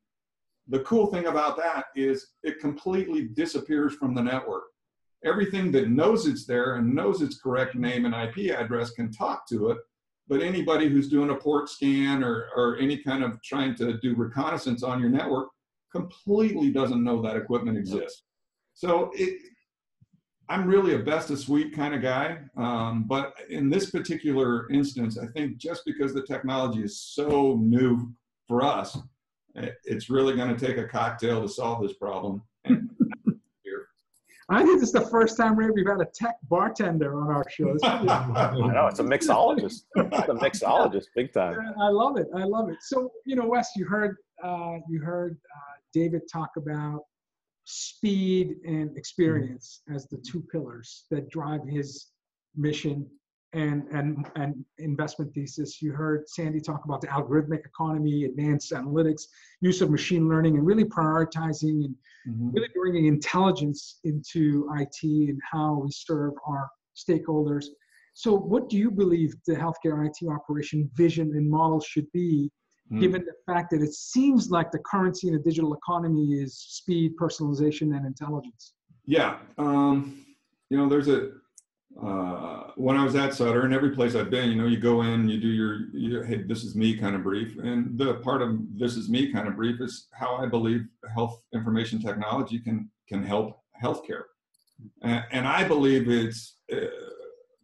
The 0.69 0.81
cool 0.81 1.07
thing 1.07 1.27
about 1.27 1.57
that 1.59 1.87
is 1.97 2.29
it 2.43 2.61
completely 2.61 3.29
disappears 3.29 3.95
from 3.95 4.15
the 4.15 4.23
network 4.23 4.65
everything 5.25 5.71
that 5.73 5.89
knows 5.89 6.27
it's 6.27 6.47
there 6.47 6.77
and 6.77 6.95
knows 6.95 7.23
its 7.23 7.41
correct 7.41 7.75
name 7.75 8.05
and 8.05 8.15
IP 8.15 8.51
address 8.57 8.91
can 8.91 9.13
talk 9.13 9.47
to 9.49 9.71
it. 9.71 9.79
But 10.29 10.43
anybody 10.43 10.89
who's 10.89 11.09
doing 11.09 11.31
a 11.31 11.35
port 11.35 11.69
scan 11.69 12.23
or, 12.23 12.49
or 12.57 12.77
any 12.79 12.99
kind 12.99 13.23
of 13.23 13.43
trying 13.43 13.75
to 13.77 13.99
do 13.99 14.15
reconnaissance 14.15 14.83
on 14.83 15.01
your 15.01 15.11
network 15.11 15.49
completely 15.91 16.71
doesn't 16.71 17.03
know 17.03 17.21
that 17.23 17.37
equipment 17.37 17.77
exists. 17.77 18.25
So 18.75 19.11
it, 19.15 19.39
I'm 20.53 20.67
really 20.67 20.95
a 20.95 20.99
best 20.99 21.31
of 21.31 21.39
suite 21.39 21.75
kind 21.75 21.95
of 21.95 22.03
guy. 22.03 22.39
Um, 22.59 23.05
but 23.05 23.33
in 23.49 23.71
this 23.71 23.91
particular 23.91 24.71
instance, 24.71 25.19
I 25.19 25.27
think 25.27 25.57
just 25.57 25.83
because 25.87 26.13
the 26.13 26.23
technology 26.23 26.83
is 26.83 27.01
so 27.01 27.59
new 27.59 28.13
for 28.49 28.63
us, 28.63 28.99
it's 29.55 30.11
really 30.11 30.37
going 30.37 30.55
to 30.55 30.67
take 30.67 30.77
a 30.77 30.87
cocktail 30.87 31.41
to 31.41 31.49
solve 31.49 31.83
this 31.83 31.95
problem. 31.95 32.43
And 32.67 32.91
I 34.51 34.63
think 34.63 34.81
this 34.81 34.91
is 34.91 34.93
the 34.93 35.09
first 35.09 35.39
time 35.39 35.57
Ray, 35.57 35.71
we've 35.71 35.87
had 35.87 36.03
a 36.03 36.09
tech 36.15 36.37
bartender 36.51 37.19
on 37.19 37.31
our 37.31 37.49
show. 37.49 37.73
This 37.73 37.83
I 37.85 38.55
know 38.55 38.89
it's 38.89 39.01
a 39.01 39.05
mixologist. 39.05 39.85
It's 39.97 40.29
a 40.29 40.35
mixologist, 40.35 41.07
big 41.17 41.33
time. 41.33 41.57
I 41.81 41.89
love 41.89 42.19
it. 42.19 42.27
I 42.37 42.45
love 42.45 42.69
it. 42.69 42.77
So, 42.83 43.11
you 43.25 43.37
know, 43.37 43.47
Wes, 43.47 43.71
you 43.75 43.87
heard 43.87 44.17
uh, 44.45 44.77
you 44.87 45.01
heard 45.01 45.39
uh, 45.57 45.81
David 45.95 46.23
talk 46.31 46.51
about 46.59 47.05
speed 47.65 48.57
and 48.67 48.97
experience 48.97 49.83
as 49.93 50.07
the 50.09 50.19
two 50.19 50.43
pillars 50.51 51.05
that 51.11 51.29
drive 51.31 51.67
his 51.67 52.09
mission 52.57 53.07
and, 53.55 53.87
and, 53.93 54.27
and 54.37 54.65
investment 54.79 55.33
thesis. 55.35 55.83
You 55.83 55.93
heard 55.93 56.29
Sandy 56.29 56.59
talk 56.61 56.85
about 56.87 57.01
the 57.03 57.09
algorithmic 57.09 57.67
economy, 57.67 58.25
advanced 58.25 58.73
analytics, 58.73 59.23
use 59.61 59.83
of 59.83 59.91
machine 59.91 60.29
learning, 60.29 60.57
and 60.57 60.67
really 60.67 60.85
prioritizing 60.85 61.85
and 61.85 61.95
Mhm. 62.27 62.55
really 62.55 62.69
bringing 62.75 63.07
intelligence 63.07 63.99
into 64.05 64.69
IT 64.79 65.29
and 65.29 65.41
how 65.43 65.81
we 65.81 65.91
serve 65.91 66.35
our 66.47 66.71
stakeholders. 66.95 67.67
So, 68.15 68.37
what 68.37 68.69
do 68.69 68.79
you 68.79 68.91
believe 68.93 69.35
the 69.47 69.55
healthcare 69.55 70.07
IT 70.07 70.27
operation 70.29 70.89
vision 70.95 71.35
and 71.35 71.51
model 71.51 71.81
should 71.81 72.11
be, 72.13 72.51
Mm. 72.91 73.01
given 73.01 73.25
the 73.25 73.53
fact 73.53 73.71
that 73.71 73.81
it 73.81 73.95
seems 73.95 74.51
like 74.51 74.71
the 74.71 74.79
currency 74.81 75.29
in 75.29 75.35
a 75.35 75.39
digital 75.39 75.73
economy 75.73 76.35
is 76.35 76.59
speed, 76.59 77.17
personalization, 77.17 77.97
and 77.97 78.05
intelligence? 78.05 78.75
Yeah, 79.07 79.39
um, 79.57 80.25
you 80.69 80.77
know, 80.77 80.89
there's 80.89 81.09
a 81.09 81.31
uh, 82.03 82.71
when 82.77 82.97
I 82.97 83.05
was 83.05 83.15
at 83.15 83.35
Sutter 83.35 83.63
and 83.63 83.75
every 83.75 83.91
place 83.91 84.15
I've 84.15 84.31
been, 84.31 84.49
you 84.49 84.57
know, 84.57 84.67
you 84.67 84.79
go 84.79 85.03
in, 85.03 85.29
you 85.29 85.39
do 85.39 85.49
your, 85.49 85.95
your 85.95 86.25
hey, 86.25 86.43
this 86.43 86.65
is 86.65 86.75
me 86.75 86.97
kind 86.97 87.15
of 87.15 87.23
brief, 87.23 87.59
and 87.59 87.99
the 87.99 88.15
part 88.15 88.41
of 88.41 88.59
this 88.79 88.97
is 88.97 89.11
me 89.11 89.31
kind 89.31 89.47
of 89.47 89.57
brief 89.57 89.81
is 89.81 90.09
how 90.13 90.37
I 90.37 90.47
believe 90.47 90.87
health 91.15 91.43
information 91.55 92.01
technology 92.01 92.59
can 92.59 92.91
can 93.09 93.23
help 93.23 93.59
healthcare, 93.83 94.25
and, 95.03 95.25
and 95.33 95.47
I 95.47 95.65
believe 95.65 96.09
it's 96.09 96.57
uh, 96.73 96.77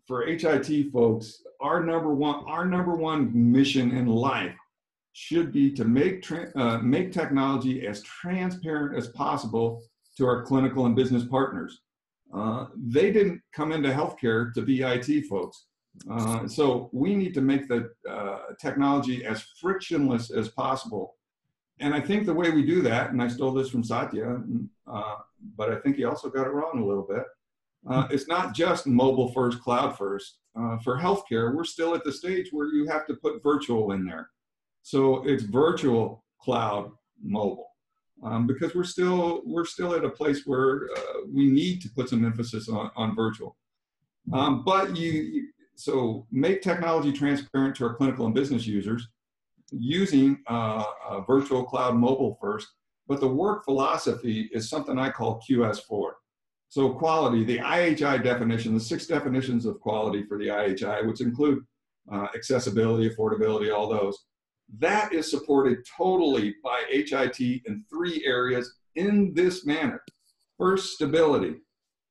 for 0.07 0.27
HIT 0.27 0.93
folks, 0.93 1.43
our 1.61 1.83
number 1.83 2.15
one 2.15 2.45
our 2.47 2.67
number 2.67 2.95
one 2.95 3.31
mission 3.35 3.91
in 3.93 4.07
life 4.07 4.57
should 5.19 5.51
be 5.51 5.69
to 5.73 5.85
make 5.85 6.23
tra- 6.23 6.53
uh, 6.55 6.79
make 6.79 7.13
technology 7.13 7.85
as 7.85 8.03
transparent 8.03 8.97
as 8.97 9.09
possible 9.09 9.83
to 10.17 10.25
our 10.25 10.45
clinical 10.45 10.87
and 10.87 10.95
business 10.95 11.25
partners. 11.25 11.81
Uh, 12.33 12.67
they 12.77 13.11
didn't 13.11 13.41
come 13.53 13.73
into 13.73 13.89
healthcare 13.89 14.55
to 14.55 14.63
be 14.63 14.83
IT 14.83 15.27
folks. 15.27 15.67
Uh, 16.09 16.47
so 16.47 16.89
we 16.93 17.17
need 17.17 17.35
to 17.35 17.41
make 17.41 17.67
the 17.67 17.91
uh, 18.09 18.39
technology 18.61 19.25
as 19.25 19.43
frictionless 19.61 20.31
as 20.31 20.51
possible. 20.51 21.17
And 21.81 21.93
I 21.95 22.01
think 22.01 22.25
the 22.25 22.35
way 22.35 22.51
we 22.51 22.65
do 22.65 22.81
that, 22.83 23.11
and 23.11 23.21
I 23.21 23.27
stole 23.27 23.53
this 23.53 23.71
from 23.71 23.83
Satya, 23.83 24.41
uh, 24.87 25.15
but 25.57 25.73
I 25.73 25.81
think 25.81 25.97
he 25.97 26.05
also 26.05 26.29
got 26.31 26.47
it 26.47 26.51
wrong 26.51 26.81
a 26.81 26.87
little 26.87 27.07
bit. 27.09 27.25
Uh, 27.91 28.07
it's 28.11 28.29
not 28.29 28.55
just 28.55 28.87
mobile 28.87 29.33
first, 29.33 29.61
cloud 29.61 29.99
first. 29.99 30.39
Uh, 30.57 30.79
for 30.79 30.97
healthcare, 30.97 31.55
we're 31.55 31.65
still 31.65 31.95
at 31.97 32.05
the 32.05 32.13
stage 32.13 32.51
where 32.53 32.69
you 32.69 32.87
have 32.87 33.07
to 33.07 33.15
put 33.15 33.43
virtual 33.43 33.93
in 33.93 34.05
there. 34.05 34.31
So 34.89 35.23
it's 35.27 35.43
virtual, 35.43 36.25
cloud, 36.41 36.93
mobile 37.23 37.69
um, 38.25 38.47
because 38.47 38.75
we're 38.75 38.85
still 38.85 39.43
we're 39.45 39.67
still 39.67 39.95
at 39.95 40.03
a 40.03 40.09
place 40.09 40.47
where 40.47 40.89
uh, 40.97 41.21
we 41.31 41.51
need 41.51 41.83
to 41.83 41.91
put 41.91 42.09
some 42.09 42.25
emphasis 42.25 42.71
on, 42.71 42.91
on 42.97 43.15
virtual. 43.15 43.55
Um, 44.33 44.65
but 44.65 44.97
you, 44.97 45.49
so 45.75 46.27
make 46.33 46.63
technology 46.63 47.13
transparent 47.13 47.77
to 47.77 47.85
our 47.85 47.97
clinical 47.97 48.25
and 48.25 48.35
business 48.35 48.67
users 48.67 49.07
using 49.73 50.39
uh, 50.47 50.85
virtual 51.27 51.65
cloud 51.65 51.95
mobile 51.95 52.39
first. 52.41 52.69
But 53.07 53.21
the 53.21 53.29
work 53.29 53.67
philosophy 53.67 54.49
is 54.55 54.71
something 54.71 54.99
I 54.99 55.11
call 55.11 55.43
QS4. 55.47 56.13
So 56.71 56.95
quality, 56.95 57.45
the 57.45 57.59
IHI 57.59 58.23
definition, 58.25 58.73
the 58.73 58.81
six 58.81 59.07
definitions 59.07 59.67
of 59.67 59.81
quality 59.81 60.25
for 60.25 60.39
the 60.39 60.47
IHI, 60.47 61.07
which 61.07 61.21
include 61.21 61.63
uh, 62.11 62.29
accessibility, 62.35 63.11
affordability, 63.11 63.75
all 63.75 63.87
those 63.87 64.28
that 64.77 65.13
is 65.13 65.31
supported 65.31 65.79
totally 65.97 66.55
by 66.63 66.83
HIT 66.91 67.41
in 67.41 67.85
three 67.89 68.23
areas 68.27 68.75
in 68.97 69.33
this 69.35 69.65
manner. 69.65 70.03
First, 70.59 70.95
stability. 70.95 71.57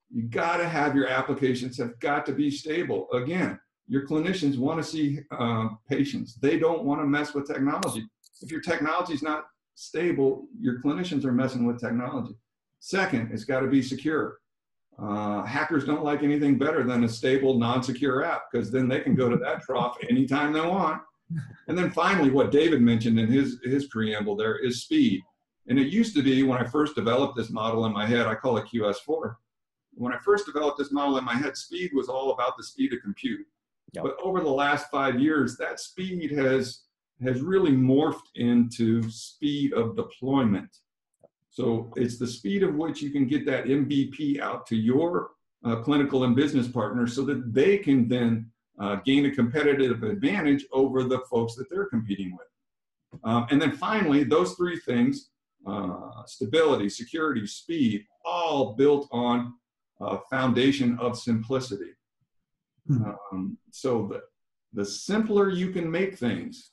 You 0.10 0.24
got 0.24 0.58
to 0.58 0.68
have 0.68 0.96
your 0.96 1.08
applications 1.08 1.78
have 1.78 2.00
got 2.00 2.26
to 2.28 2.34
be 2.34 2.50
stable. 2.50 3.08
Again, 3.14 3.60
your 3.88 4.08
clinicians 4.08 4.58
want 4.58 4.82
to 4.82 4.90
see 4.90 5.20
uh, 5.32 5.70
patients. 5.88 6.36
They 6.36 6.58
don't 6.58 6.84
want 6.84 7.02
to 7.02 7.06
mess 7.06 7.34
with 7.34 7.48
technology. 7.48 8.06
If 8.42 8.52
your 8.52 8.62
technology 8.62 9.14
is 9.14 9.22
not 9.22 9.46
stable, 9.76 10.48
your 10.60 10.82
clinicians 10.82 11.26
are 11.26 11.32
messing 11.32 11.66
with 11.66 11.80
technology. 11.80 12.36
Second, 12.80 13.32
it's 13.32 13.44
got 13.44 13.62
to 13.62 13.68
be 13.68 13.82
secure. 13.82 14.38
Uh, 14.98 15.44
hackers 15.44 15.86
don't 15.86 16.04
like 16.04 16.24
anything 16.24 16.58
better 16.58 16.84
than 16.84 17.04
a 17.04 17.10
stable, 17.10 17.60
non-secure 17.60 18.24
app 18.24 18.46
because 18.52 18.72
then 18.72 18.88
they 18.88 19.00
can 19.00 19.14
go 19.14 19.30
to 19.30 19.38
that 19.38 19.62
trough 19.62 19.96
anytime 20.10 20.54
they 20.54 20.62
want 20.62 21.02
and 21.68 21.78
then 21.78 21.92
finally, 21.92 22.30
what 22.30 22.52
David 22.52 22.82
mentioned 22.82 23.20
in 23.20 23.28
his, 23.28 23.60
his 23.64 23.88
preamble 23.88 24.36
there 24.36 24.58
is 24.58 24.84
speed. 24.84 25.22
And 25.68 25.78
it 25.78 25.88
used 25.88 26.16
to 26.16 26.24
be 26.24 26.44
when 26.44 26.58
I 26.58 26.66
first 26.66 26.96
developed 26.96 27.36
this 27.36 27.50
model 27.50 27.86
in 27.86 27.94
my 27.94 28.06
head, 28.06 28.26
I 28.26 28.36
call 28.36 28.58
it 28.58 28.68
QS4. 28.74 29.36
When 29.96 30.14
I 30.14 30.18
first 30.20 30.46
developed 30.46 30.78
this 30.78 30.92
model 30.92 31.18
in 31.18 31.26
my 31.26 31.34
head, 31.34 31.58
speed 31.58 31.92
was 31.94 32.08
all 32.08 32.32
about 32.32 32.56
the 32.58 32.64
speed 32.64 32.94
of 32.94 33.02
compute. 33.02 33.46
Yep. 33.94 34.04
But 34.04 34.18
over 34.24 34.40
the 34.40 34.50
last 34.50 34.90
five 34.90 35.20
years, 35.20 35.58
that 35.58 35.80
speed 35.80 36.32
has, 36.32 36.84
has 37.22 37.42
really 37.42 37.72
morphed 37.72 38.30
into 38.36 39.10
speed 39.10 39.74
of 39.74 39.96
deployment. 39.96 40.70
So 41.50 41.92
it's 41.96 42.20
the 42.20 42.28
speed 42.28 42.64
of 42.64 42.76
which 42.76 43.02
you 43.02 43.10
can 43.10 43.28
get 43.28 43.46
that 43.48 43.66
MVP 43.66 44.40
out 44.40 44.68
to 44.68 44.76
your 44.76 45.32
uh, 45.66 45.78
clinical 45.78 46.24
and 46.24 46.36
business 46.36 46.68
partners 46.68 47.16
so 47.16 47.24
that 47.26 47.54
they 47.54 47.78
can 47.78 48.08
then 48.08 48.52
uh, 48.80 48.96
gain 49.06 49.26
a 49.26 49.32
competitive 49.32 50.04
advantage 50.04 50.66
over 50.72 51.04
the 51.04 51.20
folks 51.30 51.56
that 51.56 51.70
they're 51.70 51.86
competing 51.86 52.32
with. 52.32 53.22
Um, 53.24 53.48
and 53.50 53.62
then 53.62 53.72
finally, 53.72 54.24
those 54.24 54.54
three 54.54 54.80
things 54.80 55.30
uh, 55.66 56.24
stability, 56.26 56.88
security, 56.88 57.46
speed 57.46 58.06
all 58.24 58.74
built 58.74 59.08
on 59.12 59.54
a 60.00 60.18
foundation 60.30 60.98
of 61.00 61.18
simplicity. 61.18 61.92
Um, 62.90 63.58
so 63.72 64.08
the, 64.08 64.22
the 64.74 64.86
simpler 64.86 65.50
you 65.50 65.72
can 65.72 65.90
make 65.90 66.18
things, 66.18 66.72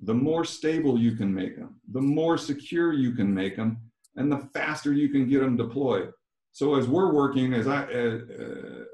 the 0.00 0.14
more 0.14 0.44
stable 0.44 0.98
you 0.98 1.12
can 1.12 1.32
make 1.32 1.56
them, 1.56 1.76
the 1.92 2.00
more 2.00 2.36
secure 2.36 2.92
you 2.92 3.12
can 3.12 3.32
make 3.32 3.56
them, 3.56 3.78
and 4.16 4.30
the 4.30 4.48
faster 4.54 4.92
you 4.92 5.08
can 5.08 5.28
get 5.28 5.40
them 5.40 5.56
deployed. 5.56 6.10
So 6.52 6.76
as 6.76 6.88
we're 6.88 7.12
working, 7.12 7.54
as 7.54 7.68
I, 7.68 7.84
uh, 7.84 8.84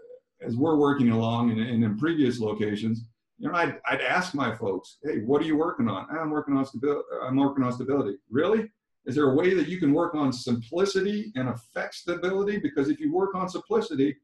as 0.43 0.57
we're 0.57 0.77
working 0.77 1.11
along 1.11 1.51
and, 1.51 1.61
and 1.61 1.85
in 1.85 1.97
previous 1.99 2.41
locations, 2.41 3.05
you 3.39 3.49
know, 3.49 3.55
I'd, 3.55 3.81
I'd 3.91 4.03
ask 4.03 4.35
my 4.35 4.55
folks, 4.55 4.99
hey, 5.03 5.21
what 5.21 5.41
are 5.41 5.47
you 5.47 5.57
working 5.57 5.89
on? 5.89 6.07
I'm 6.11 6.31
working 6.31 6.57
on 6.57 6.67
stability. 6.67 7.05
I'm 7.23 7.37
working 7.37 7.65
on 7.65 7.73
stability. 7.73 8.19
Really? 8.31 8.71
Is 9.07 9.15
there 9.15 9.31
a 9.31 9.35
way 9.35 9.55
that 9.55 9.67
you 9.67 9.79
can 9.79 9.95
work 9.95 10.15
on 10.15 10.33
simplicity 10.33 11.33
and 11.37 11.49
affect 11.49 11.95
stability? 11.95 12.59
Because 12.59 12.91
if 12.91 13.01
you 13.01 13.13
work 13.13 13.35
on 13.35 13.49
simplicity, 13.49 14.17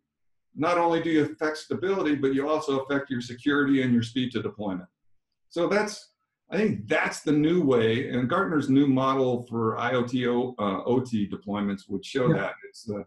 not 0.54 0.76
only 0.76 1.02
do 1.02 1.10
you 1.10 1.24
affect 1.24 1.58
stability, 1.58 2.14
but 2.14 2.34
you 2.34 2.48
also 2.48 2.80
affect 2.80 3.10
your 3.10 3.22
security 3.22 3.82
and 3.82 3.92
your 3.92 4.02
speed 4.02 4.32
to 4.32 4.42
deployment. 4.42 4.88
So 5.48 5.66
that's, 5.66 6.12
I 6.50 6.56
think 6.56 6.86
that's 6.86 7.22
the 7.22 7.32
new 7.32 7.62
way. 7.62 8.10
And 8.10 8.28
Gartner's 8.28 8.68
new 8.68 8.86
model 8.86 9.42
for 9.42 9.76
IoT 9.76 10.54
uh, 10.58 10.84
OT 10.84 11.28
deployments 11.28 11.88
would 11.88 12.04
show 12.04 12.28
yeah. 12.28 12.36
that. 12.36 12.54
It's 12.68 12.84
the 12.84 13.04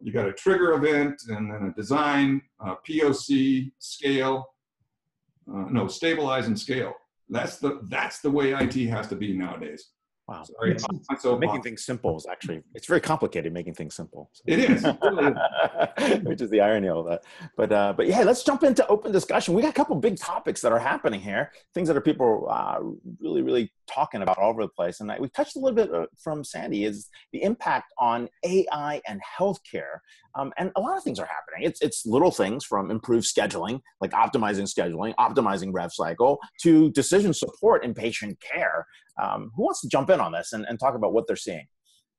you 0.00 0.12
got 0.12 0.28
a 0.28 0.32
trigger 0.32 0.72
event 0.72 1.22
and 1.28 1.50
then 1.50 1.68
a 1.68 1.72
design, 1.74 2.40
uh, 2.64 2.76
POC, 2.88 3.72
scale, 3.78 4.46
uh, 5.52 5.64
no, 5.70 5.88
stabilize 5.88 6.46
and 6.46 6.58
scale. 6.58 6.94
That's 7.28 7.58
the 7.58 7.80
that's 7.88 8.20
the 8.20 8.30
way 8.30 8.52
IT 8.52 8.74
has 8.88 9.08
to 9.08 9.16
be 9.16 9.32
nowadays. 9.32 9.90
Wow. 10.28 10.42
Sorry, 10.42 10.76
so 11.18 11.38
making 11.38 11.62
things 11.62 11.86
simple 11.86 12.14
is 12.18 12.26
actually 12.30 12.60
it's 12.74 12.86
very 12.86 13.00
complicated 13.00 13.50
making 13.50 13.72
things 13.72 13.96
simple. 13.96 14.28
So. 14.34 14.42
It 14.46 14.58
is, 14.58 14.82
which 16.24 16.42
is 16.42 16.50
the 16.50 16.60
irony 16.60 16.88
of 16.88 17.06
that. 17.06 17.22
But 17.56 17.72
uh, 17.72 17.94
but 17.96 18.06
yeah, 18.06 18.24
let's 18.24 18.42
jump 18.44 18.62
into 18.62 18.86
open 18.88 19.10
discussion. 19.10 19.54
We 19.54 19.62
got 19.62 19.70
a 19.70 19.72
couple 19.72 19.96
big 19.96 20.18
topics 20.18 20.60
that 20.60 20.70
are 20.70 20.78
happening 20.78 21.22
here, 21.22 21.50
things 21.72 21.88
that 21.88 21.96
are 21.96 22.02
people 22.02 22.46
uh, 22.50 22.78
really 23.22 23.40
really 23.40 23.72
talking 23.90 24.20
about 24.20 24.36
all 24.36 24.50
over 24.50 24.62
the 24.62 24.68
place. 24.68 25.00
And 25.00 25.10
we 25.18 25.30
touched 25.30 25.56
a 25.56 25.60
little 25.60 25.74
bit 25.74 25.90
uh, 25.94 26.04
from 26.22 26.44
Sandy 26.44 26.84
is 26.84 27.08
the 27.32 27.42
impact 27.42 27.94
on 27.98 28.28
AI 28.44 29.00
and 29.08 29.22
healthcare. 29.38 30.00
Um, 30.34 30.52
and 30.58 30.70
a 30.76 30.80
lot 30.80 30.98
of 30.98 31.02
things 31.02 31.18
are 31.18 31.26
happening. 31.26 31.66
It's 31.66 31.80
it's 31.80 32.04
little 32.04 32.30
things 32.30 32.66
from 32.66 32.90
improved 32.90 33.26
scheduling, 33.26 33.80
like 34.02 34.10
optimizing 34.10 34.68
scheduling, 34.68 35.14
optimizing 35.14 35.70
rev 35.72 35.90
cycle, 35.90 36.38
to 36.60 36.90
decision 36.90 37.32
support 37.32 37.82
in 37.82 37.94
patient 37.94 38.38
care. 38.40 38.86
Um, 39.22 39.50
who 39.54 39.64
wants 39.64 39.80
to 39.82 39.88
jump 39.88 40.10
in 40.10 40.20
on 40.20 40.32
this 40.32 40.52
and, 40.52 40.64
and 40.68 40.78
talk 40.78 40.94
about 40.94 41.12
what 41.12 41.26
they're 41.26 41.36
seeing? 41.36 41.66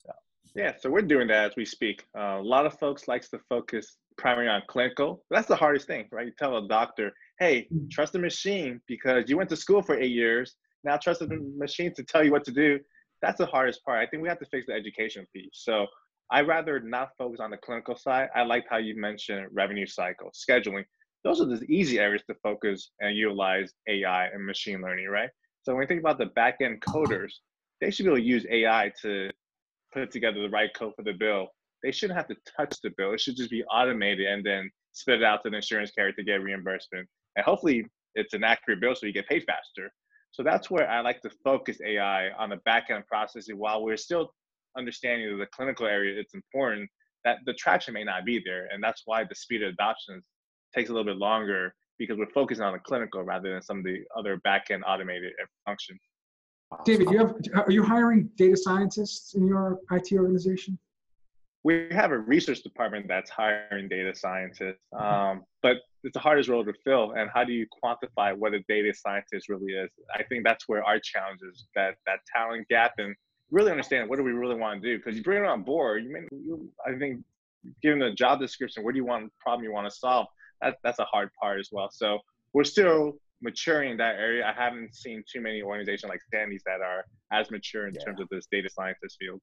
So. 0.06 0.12
Yeah, 0.56 0.74
so 0.80 0.90
we're 0.90 1.02
doing 1.02 1.28
that 1.30 1.52
as 1.52 1.56
we 1.56 1.66
speak. 1.66 2.06
Uh, 2.18 2.40
a 2.40 2.44
lot 2.44 2.66
of 2.66 2.78
folks 2.78 3.08
likes 3.08 3.30
to 3.30 3.40
focus 3.50 3.98
primarily 4.18 4.50
on 4.50 4.62
clinical. 4.68 5.24
That's 5.30 5.48
the 5.48 5.56
hardest 5.56 5.88
thing, 5.88 6.08
right? 6.12 6.26
You 6.26 6.34
tell 6.38 6.58
a 6.58 6.68
doctor, 6.68 7.12
hey, 7.40 7.68
mm. 7.74 7.90
trust 7.90 8.14
the 8.14 8.20
machine 8.20 8.82
because 8.88 9.30
you 9.30 9.38
went 9.38 9.50
to 9.50 9.56
school 9.56 9.82
for 9.82 9.98
eight 9.98 10.12
years. 10.12 10.56
Now 10.84 10.98
trust 10.98 11.22
the 11.22 11.28
machine 11.58 11.94
to 11.96 12.04
tell 12.04 12.24
you 12.24 12.32
what 12.32 12.44
to 12.46 12.52
do. 12.52 12.80
That's 13.22 13.38
the 13.38 13.46
hardest 13.46 13.84
part. 13.84 14.00
I 14.00 14.10
think 14.10 14.24
we 14.24 14.30
have 14.30 14.40
to 14.40 14.46
fix 14.46 14.68
the 14.68 14.74
education 14.74 15.26
piece. 15.34 15.50
So 15.54 15.88
I 16.32 16.42
rather 16.42 16.80
not 16.80 17.10
focus 17.18 17.40
on 17.40 17.50
the 17.50 17.58
clinical 17.58 17.96
side. 17.96 18.30
I 18.36 18.44
like 18.44 18.66
how 18.70 18.78
you 18.78 18.96
mentioned 18.96 19.48
revenue 19.52 19.88
cycle, 19.88 20.32
scheduling. 20.32 20.84
Those 21.24 21.42
are 21.42 21.46
the 21.46 21.66
easy 21.70 22.00
areas 22.00 22.24
to 22.30 22.36
focus 22.44 22.92
and 23.02 23.16
utilize 23.16 23.74
AI 23.88 24.28
and 24.28 24.46
machine 24.46 24.82
learning, 24.82 25.08
right? 25.08 25.30
So 25.70 25.76
when 25.76 25.82
we 25.82 25.86
think 25.86 26.00
about 26.00 26.18
the 26.18 26.26
back 26.26 26.62
end 26.62 26.82
coders, 26.82 27.32
they 27.80 27.92
should 27.92 28.06
be 28.06 28.10
able 28.10 28.18
to 28.18 28.24
use 28.24 28.44
AI 28.50 28.92
to 29.04 29.30
put 29.94 30.10
together 30.10 30.42
the 30.42 30.50
right 30.50 30.72
code 30.74 30.94
for 30.96 31.04
the 31.04 31.14
bill. 31.14 31.46
They 31.84 31.92
shouldn't 31.92 32.18
have 32.18 32.28
to 32.30 32.36
touch 32.58 32.76
the 32.82 32.90
bill. 32.98 33.14
It 33.14 33.22
should 33.22 33.36
just 33.36 33.52
be 33.52 33.64
automated 33.66 34.26
and 34.26 34.44
then 34.44 34.72
spit 34.94 35.22
it 35.22 35.24
out 35.24 35.44
to 35.44 35.52
the 35.52 35.58
insurance 35.58 35.92
carrier 35.92 36.12
to 36.14 36.24
get 36.24 36.42
reimbursement. 36.42 37.08
And 37.36 37.46
hopefully 37.46 37.86
it's 38.16 38.34
an 38.34 38.44
accurate 38.44 38.82
bill 38.82 38.96
so 38.96 39.06
you 39.06 39.14
get 39.14 39.30
paid 39.30 39.44
faster. 39.44 39.92
So 40.32 40.42
that's 40.42 40.72
where 40.72 40.90
I 40.90 41.02
like 41.02 41.22
to 41.22 41.30
focus 41.44 41.78
AI 41.86 42.32
on 42.32 42.50
the 42.50 42.58
back 42.66 42.88
end 42.90 43.04
processing 43.06 43.60
while 43.60 43.84
we're 43.84 43.96
still 43.96 44.32
understanding 44.76 45.38
the 45.38 45.46
clinical 45.56 45.86
area, 45.86 46.20
it's 46.20 46.34
important 46.34 46.90
that 47.26 47.38
the 47.46 47.54
traction 47.54 47.94
may 47.94 48.04
not 48.04 48.26
be 48.26 48.42
there. 48.44 48.68
And 48.74 48.84
that's 48.84 49.04
why 49.06 49.24
the 49.24 49.36
speed 49.36 49.62
of 49.62 49.74
adoption 49.74 50.20
takes 50.76 50.90
a 50.90 50.94
little 50.94 51.06
bit 51.06 51.18
longer 51.18 51.76
because 52.00 52.18
we're 52.18 52.32
focusing 52.32 52.64
on 52.64 52.74
the 52.74 52.80
clinical 52.80 53.22
rather 53.22 53.52
than 53.52 53.62
some 53.62 53.80
of 53.80 53.84
the 53.84 54.00
other 54.18 54.38
back 54.38 54.68
end 54.72 54.84
automated 54.88 55.34
functions. 55.66 56.00
David, 56.86 57.10
you 57.12 57.18
have 57.18 57.36
are 57.56 57.72
you 57.72 57.84
hiring 57.84 58.30
data 58.36 58.56
scientists 58.56 59.36
in 59.36 59.46
your 59.48 59.80
IT 59.92 60.12
organization? 60.14 60.80
We 61.64 61.90
have 61.92 62.12
a 62.12 62.18
research 62.18 62.62
department 62.62 63.08
that's 63.08 63.30
hiring 63.30 63.90
data 63.90 64.16
scientists, 64.16 64.80
um, 64.98 65.44
but 65.62 65.78
it's 66.04 66.14
the 66.14 66.20
hardest 66.20 66.48
role 66.48 66.64
to 66.64 66.74
fill. 66.86 67.12
And 67.18 67.30
how 67.34 67.44
do 67.44 67.52
you 67.52 67.68
quantify 67.84 68.36
what 68.36 68.54
a 68.54 68.62
data 68.70 68.94
scientist 68.94 69.50
really 69.50 69.74
is? 69.74 69.90
I 70.16 70.24
think 70.24 70.46
that's 70.46 70.70
where 70.70 70.84
our 70.84 71.00
challenge 71.00 71.42
is 71.52 71.68
that 71.76 71.96
that 72.06 72.20
talent 72.34 72.68
gap 72.70 72.94
and 72.98 73.14
really 73.52 73.72
understand 73.72 74.08
what 74.08 74.18
do 74.18 74.24
we 74.24 74.32
really 74.32 74.56
want 74.56 74.82
to 74.82 74.88
do. 74.88 74.98
Because 74.98 75.18
you 75.18 75.24
bring 75.24 75.44
it 75.44 75.48
on 75.48 75.64
board, 75.64 76.04
you 76.04 76.14
may, 76.14 76.20
you, 76.32 76.70
I 76.86 76.98
think, 76.98 77.24
given 77.82 78.00
the 78.00 78.12
job 78.12 78.40
description, 78.40 78.84
what 78.84 78.94
do 78.94 78.98
you 78.98 79.06
want 79.06 79.32
problem 79.40 79.66
you 79.66 79.74
want 79.74 79.90
to 79.90 79.96
solve? 79.96 80.28
That 80.62 80.78
that's 80.84 81.00
a 81.00 81.06
hard 81.06 81.30
part 81.42 81.60
as 81.60 81.70
well. 81.72 81.90
So 81.92 82.20
we're 82.54 82.64
still 82.64 83.14
maturing 83.42 83.92
in 83.92 83.98
that 83.98 84.16
area. 84.16 84.46
I 84.46 84.52
haven't 84.52 84.96
seen 84.96 85.24
too 85.32 85.42
many 85.42 85.62
organizations 85.62 86.10
like 86.10 86.22
Sandy's 86.32 86.64
that 86.66 86.82
are 86.82 87.06
as 87.32 87.50
mature 87.52 87.88
in 87.88 87.94
yeah. 87.94 88.04
terms 88.04 88.20
of 88.20 88.28
this 88.30 88.48
data 88.52 88.70
scientist 88.70 89.18
field. 89.20 89.40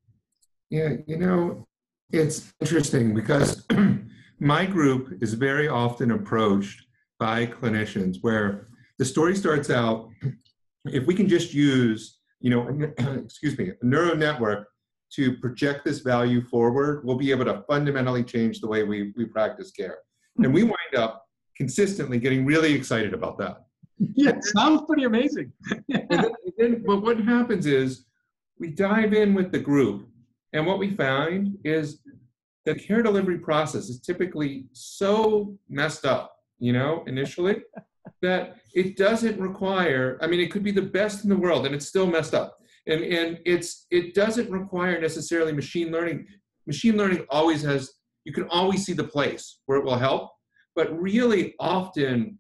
Yeah, 0.70 0.94
you 1.06 1.16
know, 1.16 1.66
it's 2.10 2.52
interesting 2.60 3.14
because 3.14 3.64
my 4.40 4.66
group 4.66 5.22
is 5.22 5.34
very 5.34 5.68
often 5.68 6.10
approached 6.10 6.84
by 7.18 7.46
clinicians 7.46 8.18
where 8.20 8.68
the 8.98 9.04
story 9.04 9.36
starts 9.36 9.70
out 9.70 10.10
if 10.86 11.06
we 11.06 11.14
can 11.14 11.28
just 11.28 11.52
use, 11.52 12.18
you 12.40 12.50
know, 12.50 12.90
excuse 13.24 13.56
me, 13.58 13.72
a 13.80 13.84
neural 13.84 14.16
network 14.16 14.68
to 15.12 15.36
project 15.38 15.84
this 15.84 16.00
value 16.00 16.42
forward, 16.42 17.04
we'll 17.04 17.16
be 17.16 17.30
able 17.30 17.44
to 17.44 17.62
fundamentally 17.68 18.24
change 18.24 18.60
the 18.60 18.66
way 18.66 18.82
we, 18.82 19.12
we 19.16 19.24
practice 19.24 19.70
care. 19.70 19.98
And 20.38 20.52
we 20.52 20.62
wind 20.62 20.94
up 20.96 21.26
consistently 21.56 22.18
getting 22.18 22.44
really 22.44 22.72
excited 22.74 23.14
about 23.14 23.38
that. 23.38 23.64
Yeah, 23.98 24.30
it 24.30 24.44
sounds 24.44 24.82
pretty 24.86 25.04
amazing. 25.04 25.52
then, 25.88 26.26
then, 26.58 26.82
but 26.86 27.02
what 27.02 27.18
happens 27.18 27.66
is 27.66 28.04
we 28.58 28.68
dive 28.68 29.14
in 29.14 29.34
with 29.34 29.52
the 29.52 29.58
group, 29.58 30.08
and 30.52 30.66
what 30.66 30.78
we 30.78 30.94
find 30.94 31.56
is 31.64 32.02
the 32.66 32.74
care 32.74 33.02
delivery 33.02 33.38
process 33.38 33.88
is 33.88 34.00
typically 34.00 34.66
so 34.72 35.56
messed 35.68 36.04
up, 36.04 36.36
you 36.58 36.72
know, 36.72 37.04
initially, 37.06 37.62
that 38.22 38.56
it 38.74 38.96
doesn't 38.96 39.40
require, 39.40 40.18
I 40.20 40.26
mean, 40.26 40.40
it 40.40 40.50
could 40.50 40.62
be 40.64 40.72
the 40.72 40.82
best 40.82 41.24
in 41.24 41.30
the 41.30 41.36
world 41.36 41.64
and 41.64 41.74
it's 41.74 41.86
still 41.86 42.06
messed 42.06 42.34
up. 42.34 42.58
And, 42.86 43.02
and 43.02 43.38
it's 43.44 43.86
it 43.90 44.14
doesn't 44.14 44.50
require 44.50 45.00
necessarily 45.00 45.52
machine 45.52 45.90
learning. 45.90 46.26
Machine 46.66 46.96
learning 46.96 47.24
always 47.30 47.62
has, 47.62 47.94
you 48.26 48.32
can 48.32 48.48
always 48.50 48.84
see 48.84 48.92
the 48.92 49.04
place 49.04 49.60
where 49.66 49.78
it 49.78 49.84
will 49.84 49.96
help, 49.96 50.32
but 50.74 51.00
really 51.00 51.54
often 51.60 52.38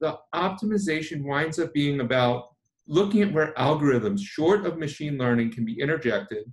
the 0.00 0.18
optimization 0.34 1.24
winds 1.24 1.60
up 1.60 1.72
being 1.72 2.00
about 2.00 2.48
looking 2.88 3.22
at 3.22 3.32
where 3.32 3.54
algorithms 3.54 4.18
short 4.20 4.66
of 4.66 4.78
machine 4.78 5.16
learning 5.16 5.52
can 5.52 5.64
be 5.64 5.80
interjected 5.80 6.52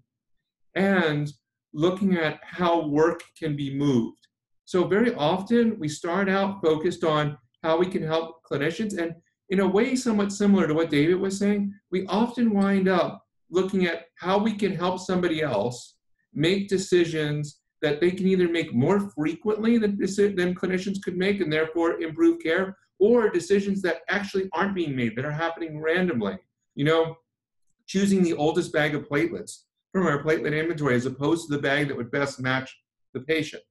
and 0.75 1.33
looking 1.73 2.15
at 2.15 2.39
how 2.43 2.85
work 2.85 3.23
can 3.37 3.55
be 3.55 3.75
moved. 3.75 4.19
So 4.65 4.87
very 4.87 5.15
often 5.15 5.79
we 5.79 5.89
start 5.89 6.29
out 6.29 6.61
focused 6.61 7.03
on 7.03 7.37
how 7.63 7.77
we 7.77 7.87
can 7.87 8.03
help 8.03 8.41
clinicians 8.49 8.99
and 8.99 9.15
in 9.49 9.61
a 9.61 9.67
way 9.67 9.95
somewhat 9.95 10.31
similar 10.31 10.67
to 10.67 10.75
what 10.75 10.91
David 10.91 11.19
was 11.19 11.39
saying, 11.39 11.73
we 11.91 12.05
often 12.05 12.53
wind 12.53 12.87
up 12.87 13.23
looking 13.49 13.87
at 13.87 14.05
how 14.19 14.37
we 14.37 14.53
can 14.53 14.75
help 14.75 14.99
somebody 14.99 15.41
else 15.41 15.95
make 16.33 16.67
decisions 16.67 17.61
that 17.85 18.01
they 18.01 18.09
can 18.09 18.25
either 18.25 18.47
make 18.47 18.73
more 18.73 18.99
frequently 19.11 19.77
than, 19.77 19.95
than 19.95 20.55
clinicians 20.55 20.99
could 21.03 21.15
make 21.15 21.39
and 21.39 21.53
therefore 21.53 22.01
improve 22.01 22.41
care, 22.41 22.75
or 22.97 23.29
decisions 23.29 23.79
that 23.83 24.01
actually 24.09 24.49
aren't 24.53 24.73
being 24.73 24.95
made, 24.95 25.15
that 25.15 25.23
are 25.23 25.31
happening 25.31 25.79
randomly. 25.79 26.35
You 26.73 26.85
know, 26.85 27.15
choosing 27.85 28.23
the 28.23 28.33
oldest 28.33 28.73
bag 28.73 28.95
of 28.95 29.07
platelets 29.07 29.65
from 29.91 30.07
our 30.07 30.23
platelet 30.23 30.59
inventory 30.59 30.95
as 30.95 31.05
opposed 31.05 31.47
to 31.47 31.55
the 31.55 31.61
bag 31.61 31.87
that 31.87 31.95
would 31.95 32.09
best 32.09 32.41
match 32.41 32.75
the 33.13 33.19
patient. 33.19 33.61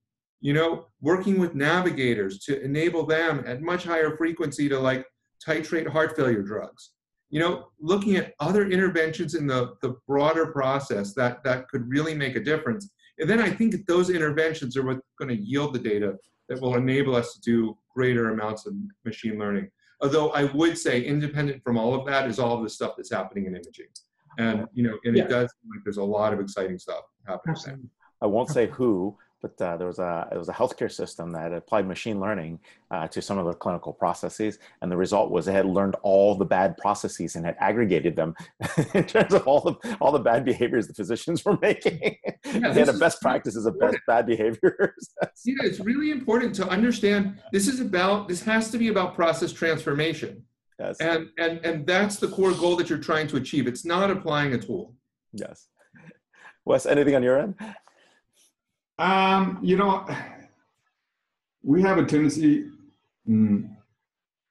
You 0.41 0.53
know, 0.53 0.87
working 1.01 1.41
with 1.41 1.57
navigators 1.57 2.39
to 2.45 2.63
enable 2.63 3.05
them 3.05 3.43
at 3.49 3.63
much 3.63 3.83
higher 3.83 4.17
frequency 4.17 4.69
to 4.69 4.79
like 4.79 5.05
titrate 5.45 5.89
heart 5.89 6.15
failure 6.15 6.43
drugs. 6.43 6.93
You 7.31 7.41
know, 7.41 7.67
looking 7.81 8.15
at 8.15 8.35
other 8.39 8.71
interventions 8.71 9.35
in 9.35 9.49
the, 9.49 9.75
the 9.83 9.97
broader 10.07 10.53
process 10.53 11.15
that, 11.15 11.43
that 11.43 11.67
could 11.67 11.89
really 11.89 12.15
make 12.15 12.37
a 12.37 12.45
difference. 12.45 12.91
And 13.19 13.29
then 13.29 13.41
I 13.41 13.51
think 13.51 13.87
those 13.87 14.11
interventions 14.11 14.77
are 14.77 14.85
what's 14.85 15.01
going 15.19 15.29
to 15.29 15.43
yield 15.43 15.75
the 15.75 15.79
data 15.79 16.17
that 16.49 16.61
will 16.61 16.75
enable 16.75 17.15
us 17.15 17.35
to 17.35 17.41
do 17.41 17.79
greater 17.95 18.31
amounts 18.31 18.67
of 18.67 18.75
machine 19.05 19.39
learning. 19.39 19.69
Although 20.03 20.31
I 20.31 20.45
would 20.45 20.77
say 20.77 21.03
independent 21.03 21.63
from 21.63 21.79
all 21.79 21.95
of 21.95 22.07
that 22.07 22.29
is 22.29 22.39
all 22.39 22.57
of 22.57 22.65
the 22.65 22.71
stuff 22.71 22.95
that's 22.97 23.13
happening 23.13 23.47
in 23.47 23.55
imaging 23.55 23.87
and 24.39 24.67
you 24.73 24.83
know, 24.83 24.99
and 25.05 25.17
yeah. 25.17 25.25
it 25.25 25.29
does 25.29 25.53
like 25.71 25.83
there's 25.85 25.97
a 25.97 26.05
lot 26.05 26.33
of 26.33 26.41
exciting 26.41 26.79
stuff 26.79 27.03
happening. 27.27 27.57
There. 27.65 27.79
I 28.23 28.27
won't 28.27 28.49
say 28.49 28.67
who, 28.69 29.17
but 29.45 29.61
uh, 29.63 29.77
there 29.77 29.87
was 29.87 29.99
a 29.99 30.27
it 30.33 30.39
was 30.39 30.49
a 30.49 30.53
healthcare 30.55 30.91
system 30.91 31.31
that 31.31 31.53
applied 31.53 31.87
machine 31.87 32.19
learning 32.19 32.59
uh, 32.91 33.07
to 33.09 33.21
some 33.21 33.37
of 33.37 33.45
the 33.45 33.53
clinical 33.53 33.93
processes, 33.93 34.59
and 34.81 34.91
the 34.91 34.97
result 34.97 35.31
was 35.31 35.47
it 35.47 35.53
had 35.53 35.67
learned 35.67 35.97
all 36.03 36.35
the 36.35 36.47
bad 36.47 36.79
processes 36.79 37.37
and 37.37 37.45
had 37.45 37.55
aggregated 37.61 38.17
them 38.17 38.35
in 38.95 39.05
terms 39.05 39.35
of 39.35 39.47
all 39.47 39.61
the 39.61 39.97
all 40.01 40.13
the 40.13 40.19
bad 40.19 40.47
behaviors 40.47 40.89
the 40.89 40.95
physicians 40.95 41.45
were 41.45 41.59
making. 41.63 42.17
Yeah, 42.47 42.73
they 42.73 42.81
had 42.81 42.89
a 42.89 42.95
best 42.95 43.21
practices 43.21 43.67
of 43.67 43.79
best 43.79 43.99
bad 44.07 44.25
behaviors. 44.25 45.11
yeah, 45.45 45.57
it's 45.61 45.81
really 45.81 46.11
important 46.11 46.55
to 46.55 46.67
understand. 46.69 47.39
This 47.53 47.69
is 47.69 47.81
about 47.81 48.29
this 48.29 48.43
has 48.45 48.71
to 48.71 48.79
be 48.79 48.89
about 48.89 49.15
process 49.15 49.53
transformation. 49.53 50.43
Yes. 50.79 50.97
And, 51.01 51.29
and, 51.39 51.65
and 51.65 51.87
that's 51.87 52.17
the 52.17 52.29
core 52.29 52.53
goal 52.53 52.77
that 52.77 52.89
you're 52.89 52.99
trying 52.99 53.29
to 53.29 53.37
achieve. 53.37 53.69
It's 53.69 53.85
not 53.85 54.11
applying 54.11 54.55
a 54.55 54.59
tool. 54.59 54.95
Yes. 55.33 55.69
Wes, 56.65 56.87
anything 56.87 57.15
on 57.15 57.23
your 57.23 57.39
end? 57.39 57.55
Um, 58.99 59.59
you 59.63 59.77
know, 59.77 60.07
we 61.63 61.83
have 61.83 61.99
a 61.99 62.05
tendency, 62.05 62.71
mm, 63.29 63.69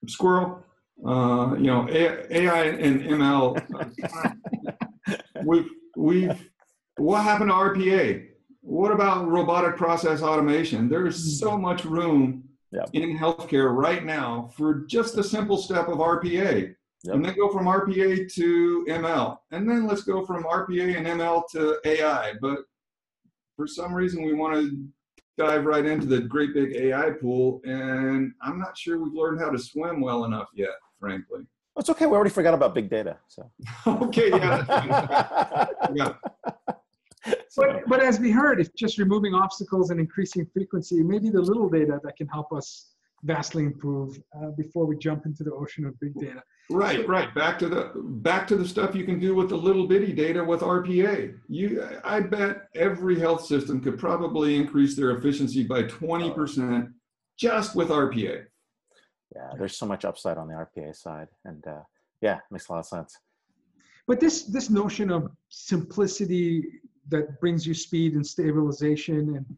squirrel, 0.08 0.64
uh, 1.06 1.56
you 1.58 1.68
know, 1.68 1.88
AI 1.90 2.64
and 2.66 3.02
ML. 3.04 3.58
we've, 5.46 5.70
we've, 5.96 6.50
what 6.98 7.24
happened 7.24 7.50
to 7.52 7.56
RPA? 7.56 8.28
What 8.62 8.92
about 8.92 9.28
robotic 9.28 9.78
process 9.78 10.22
automation? 10.22 10.90
There's 10.90 11.40
so 11.40 11.58
much 11.58 11.86
room 11.86 12.44
yep. 12.72 12.90
in 12.94 13.18
healthcare 13.18 13.74
right 13.74 14.04
now 14.04 14.50
for 14.56 14.86
just 14.86 15.16
the 15.16 15.24
simple 15.24 15.58
step 15.58 15.88
of 15.88 16.00
RPA. 16.00 16.76
Yep. 17.06 17.16
And 17.16 17.26
then 17.26 17.36
go 17.36 17.50
from 17.50 17.66
RPA 17.66 18.34
to 18.34 18.86
ML. 18.90 19.38
And 19.52 19.70
then 19.70 19.86
let's 19.86 20.04
go 20.04 20.26
from 20.26 20.44
RPA 20.44 20.98
and 20.98 21.06
ML 21.06 21.44
to 21.52 21.78
AI. 21.84 22.34
But 22.42 22.60
for 23.64 23.68
some 23.68 23.94
reason, 23.94 24.22
we 24.24 24.34
want 24.34 24.54
to 24.56 24.78
dive 25.38 25.64
right 25.64 25.86
into 25.86 26.06
the 26.06 26.20
great 26.20 26.54
big 26.54 26.76
AI 26.76 27.12
pool. 27.12 27.62
And 27.64 28.34
I'm 28.42 28.60
not 28.60 28.78
sure 28.78 29.02
we've 29.02 29.14
learned 29.14 29.40
how 29.40 29.50
to 29.52 29.58
swim 29.58 30.02
well 30.02 30.26
enough 30.26 30.50
yet, 30.54 30.76
frankly. 31.00 31.46
It's 31.78 31.90
okay. 31.90 32.06
We 32.06 32.12
already 32.12 32.30
forgot 32.30 32.54
about 32.54 32.76
big 32.76 32.90
data. 32.90 33.16
So 33.30 33.50
okay, 33.88 34.32
yeah. 34.32 35.68
yeah. 35.96 36.14
but, 37.56 37.88
but 37.88 38.04
as 38.04 38.20
we 38.20 38.32
heard, 38.32 38.60
if 38.60 38.76
just 38.76 38.98
removing 38.98 39.34
obstacles 39.34 39.92
and 39.92 40.00
increasing 40.00 40.46
frequency, 40.52 41.02
maybe 41.02 41.30
the 41.30 41.42
little 41.42 41.70
data 41.70 42.02
that 42.04 42.18
can 42.18 42.28
help 42.28 42.52
us 42.52 42.90
vastly 43.24 43.64
improve 43.64 44.22
uh, 44.38 44.50
before 44.58 44.86
we 44.86 44.98
jump 44.98 45.26
into 45.26 45.46
the 45.46 45.54
ocean 45.54 45.86
of 45.86 45.98
big 46.02 46.14
data. 46.16 46.44
Right, 46.70 47.08
right. 47.08 47.34
Back 47.36 47.60
to 47.60 47.68
the 47.68 47.92
back 47.96 48.48
to 48.48 48.56
the 48.56 48.68
stuff 48.68 48.96
you 48.96 49.04
can 49.04 49.20
do 49.20 49.36
with 49.36 49.50
the 49.50 49.56
little 49.56 49.86
bitty 49.86 50.14
data 50.14 50.44
with 50.44 50.62
RPA. 50.62 51.38
You, 51.48 51.88
I 52.04 52.22
bet 52.22 52.70
every 52.76 53.20
health 53.20 53.46
system 53.46 53.82
could 53.82 54.00
probably 54.00 54.56
increase 54.56 54.96
their 54.96 55.12
efficiency 55.12 55.64
by 55.64 55.84
twenty 55.84 56.32
percent 56.32 56.90
just 57.38 57.76
with 57.76 57.90
RPA. 57.90 58.46
Yeah, 59.36 59.50
there's 59.58 59.78
so 59.78 59.86
much 59.86 60.06
upside 60.06 60.38
on 60.38 60.48
the 60.48 60.54
RPA 60.54 60.96
side, 60.96 61.28
and 61.44 61.66
uh, 61.68 61.82
yeah, 62.22 62.40
makes 62.50 62.70
a 62.70 62.72
lot 62.72 62.80
of 62.80 62.86
sense. 62.86 63.18
But 64.08 64.20
this 64.20 64.44
this 64.44 64.70
notion 64.70 65.12
of 65.12 65.32
simplicity 65.50 66.64
that 67.10 67.40
brings 67.42 67.68
you 67.68 67.74
speed 67.74 68.14
and 68.14 68.26
stabilization 68.26 69.36
and 69.36 69.58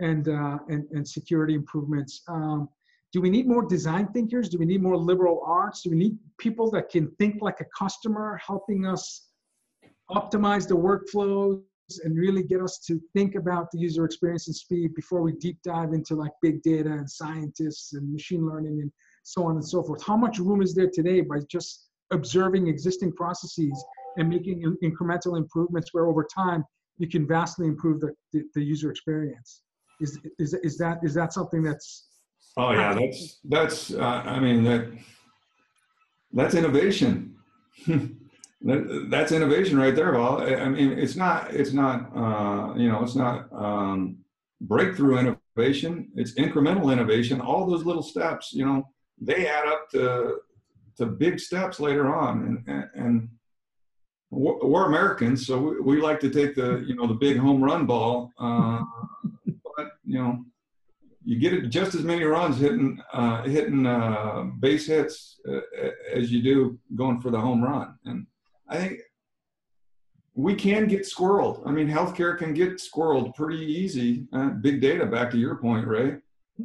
and 0.00 0.28
uh, 0.28 0.58
and, 0.68 0.86
and 0.92 1.06
security 1.06 1.54
improvements. 1.54 2.22
Um, 2.28 2.68
do 3.14 3.20
we 3.20 3.30
need 3.30 3.46
more 3.46 3.64
design 3.64 4.08
thinkers? 4.08 4.48
Do 4.48 4.58
we 4.58 4.64
need 4.64 4.82
more 4.82 4.96
liberal 4.96 5.40
arts? 5.46 5.82
Do 5.82 5.90
we 5.90 5.96
need 5.96 6.18
people 6.36 6.68
that 6.72 6.90
can 6.90 7.08
think 7.12 7.40
like 7.40 7.60
a 7.60 7.64
customer, 7.78 8.40
helping 8.44 8.84
us 8.88 9.28
optimize 10.10 10.66
the 10.66 10.74
workflows 10.74 11.62
and 12.02 12.18
really 12.18 12.42
get 12.42 12.60
us 12.60 12.80
to 12.88 13.00
think 13.14 13.36
about 13.36 13.70
the 13.70 13.78
user 13.78 14.04
experience 14.04 14.48
and 14.48 14.56
speed 14.56 14.96
before 14.96 15.22
we 15.22 15.30
deep 15.34 15.58
dive 15.62 15.92
into 15.92 16.16
like 16.16 16.32
big 16.42 16.60
data 16.64 16.90
and 16.90 17.08
scientists 17.08 17.92
and 17.92 18.12
machine 18.12 18.44
learning 18.44 18.80
and 18.82 18.90
so 19.22 19.44
on 19.44 19.54
and 19.54 19.64
so 19.64 19.80
forth. 19.80 20.02
How 20.02 20.16
much 20.16 20.40
room 20.40 20.60
is 20.60 20.74
there 20.74 20.90
today 20.92 21.20
by 21.20 21.38
just 21.48 21.86
observing 22.10 22.66
existing 22.66 23.12
processes 23.12 23.84
and 24.16 24.28
making 24.28 24.76
incremental 24.82 25.36
improvements 25.38 25.94
where 25.94 26.06
over 26.06 26.26
time 26.34 26.64
you 26.98 27.08
can 27.08 27.28
vastly 27.28 27.68
improve 27.68 28.00
the, 28.00 28.12
the, 28.32 28.42
the 28.56 28.64
user 28.64 28.90
experience? 28.90 29.62
Is, 30.00 30.18
is, 30.40 30.54
is 30.64 30.76
that 30.78 30.98
is 31.04 31.14
that 31.14 31.32
something 31.32 31.62
that's 31.62 32.08
oh 32.56 32.72
yeah 32.72 32.94
that's 32.94 33.40
that's 33.44 33.94
uh, 33.94 34.22
i 34.26 34.38
mean 34.38 34.64
that 34.64 34.90
that's 36.32 36.54
innovation 36.54 37.34
that, 38.64 39.06
that's 39.10 39.32
innovation 39.32 39.78
right 39.78 39.94
there. 39.94 40.12
Well, 40.12 40.40
I 40.40 40.68
mean, 40.68 40.92
it's 40.92 41.16
not, 41.16 41.52
it's 41.52 41.72
not, 41.72 42.10
uh, 42.16 42.74
you 42.76 42.88
know, 42.88 43.02
it's 43.02 43.14
not 43.14 43.52
um, 43.52 44.18
breakthrough 44.60 45.18
innovation. 45.18 46.10
It's 46.16 46.34
incremental 46.34 46.92
innovation. 46.92 47.40
All 47.40 47.66
those 47.66 47.84
little 47.84 48.02
steps, 48.02 48.52
you 48.52 48.64
know, 48.64 48.88
they 49.20 49.46
add 49.46 49.66
up 49.66 49.90
to 49.90 50.38
to 50.96 51.06
big 51.06 51.40
steps 51.40 51.80
later 51.80 52.14
on. 52.14 52.64
And, 52.66 52.68
and, 52.68 52.88
and 52.94 53.28
we're 54.30 54.86
Americans, 54.86 55.44
so 55.44 55.58
we, 55.58 55.80
we, 55.80 56.00
like 56.00 56.20
to 56.20 56.30
take 56.30 56.54
the, 56.54 56.84
you 56.86 56.94
know, 56.94 57.08
the 57.08 57.14
big 57.14 57.36
home 57.36 57.62
run 57.62 57.84
ball. 57.84 58.30
Uh, 58.38 58.80
but 59.76 59.88
you 60.04 60.18
know, 60.18 60.44
you 61.24 61.38
get 61.38 61.70
just 61.70 61.94
as 61.94 62.02
many 62.02 62.24
runs 62.24 62.58
hitting 62.58 63.00
uh, 63.12 63.42
hitting 63.44 63.86
uh, 63.86 64.44
base 64.60 64.86
hits 64.86 65.40
uh, 65.48 65.60
as 66.12 66.30
you 66.30 66.42
do 66.42 66.78
going 66.94 67.20
for 67.20 67.30
the 67.30 67.40
home 67.40 67.62
run. 67.62 67.94
And 68.04 68.26
I 68.68 68.76
think 68.76 69.00
we 70.34 70.54
can 70.54 70.86
get 70.86 71.02
squirreled. 71.02 71.66
I 71.66 71.70
mean, 71.70 71.88
healthcare 71.88 72.36
can 72.36 72.52
get 72.52 72.74
squirreled 72.74 73.34
pretty 73.34 73.64
easy. 73.64 74.26
Uh, 74.32 74.50
big 74.50 74.80
data, 74.80 75.06
back 75.06 75.30
to 75.30 75.38
your 75.38 75.56
point, 75.56 75.86
Ray. 75.86 76.16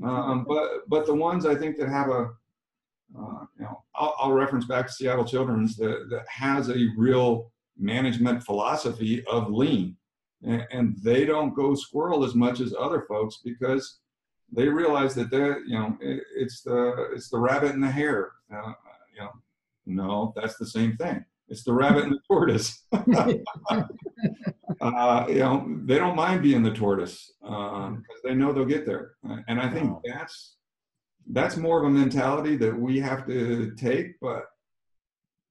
Um, 0.03 0.45
but 0.47 0.87
but 0.87 1.05
the 1.05 1.15
ones 1.15 1.45
I 1.45 1.55
think 1.55 1.77
that 1.77 1.89
have 1.89 2.09
a, 2.09 2.29
uh, 3.17 3.45
you 3.57 3.63
know, 3.63 3.83
I'll, 3.95 4.15
I'll, 4.19 4.33
reference 4.33 4.65
back 4.65 4.87
to 4.87 4.93
Seattle 4.93 5.25
Children's 5.25 5.75
that, 5.77 6.07
that 6.11 6.27
has 6.27 6.69
a 6.69 6.89
real 6.95 7.51
management 7.77 8.43
philosophy 8.43 9.23
of 9.25 9.49
lean, 9.49 9.95
and, 10.43 10.67
and 10.71 10.97
they 11.01 11.25
don't 11.25 11.55
go 11.55 11.73
squirrel 11.73 12.23
as 12.23 12.35
much 12.35 12.59
as 12.59 12.75
other 12.77 13.05
folks 13.07 13.39
because 13.43 13.99
they 14.51 14.67
realize 14.67 15.15
that 15.15 15.29
they're 15.29 15.63
you 15.65 15.77
know 15.77 15.97
it, 16.01 16.23
it's 16.35 16.61
the 16.61 17.09
it's 17.13 17.29
the 17.29 17.39
rabbit 17.39 17.73
and 17.73 17.83
the 17.83 17.91
hare. 17.91 18.31
Uh, 18.53 18.73
you 19.13 19.21
know, 19.21 19.31
no, 19.85 20.33
that's 20.35 20.57
the 20.57 20.65
same 20.65 20.95
thing. 20.97 21.23
It's 21.49 21.63
the 21.63 21.73
rabbit 21.73 22.03
and 22.03 22.13
the 22.13 22.19
tortoise. 22.27 22.83
uh, 24.81 25.25
you 25.27 25.39
know, 25.39 25.77
they 25.85 25.97
don't 25.97 26.15
mind 26.15 26.43
being 26.43 26.61
the 26.61 26.73
tortoise 26.73 27.33
because 27.41 27.87
um, 27.87 28.03
they 28.23 28.35
know 28.35 28.53
they'll 28.53 28.65
get 28.65 28.85
there. 28.85 29.13
And 29.47 29.59
I 29.59 29.69
think 29.69 29.91
wow. 29.91 30.01
that's 30.05 30.57
that's 31.31 31.57
more 31.57 31.79
of 31.79 31.85
a 31.85 31.89
mentality 31.89 32.55
that 32.57 32.77
we 32.77 32.99
have 32.99 33.25
to 33.27 33.73
take. 33.75 34.19
But 34.19 34.43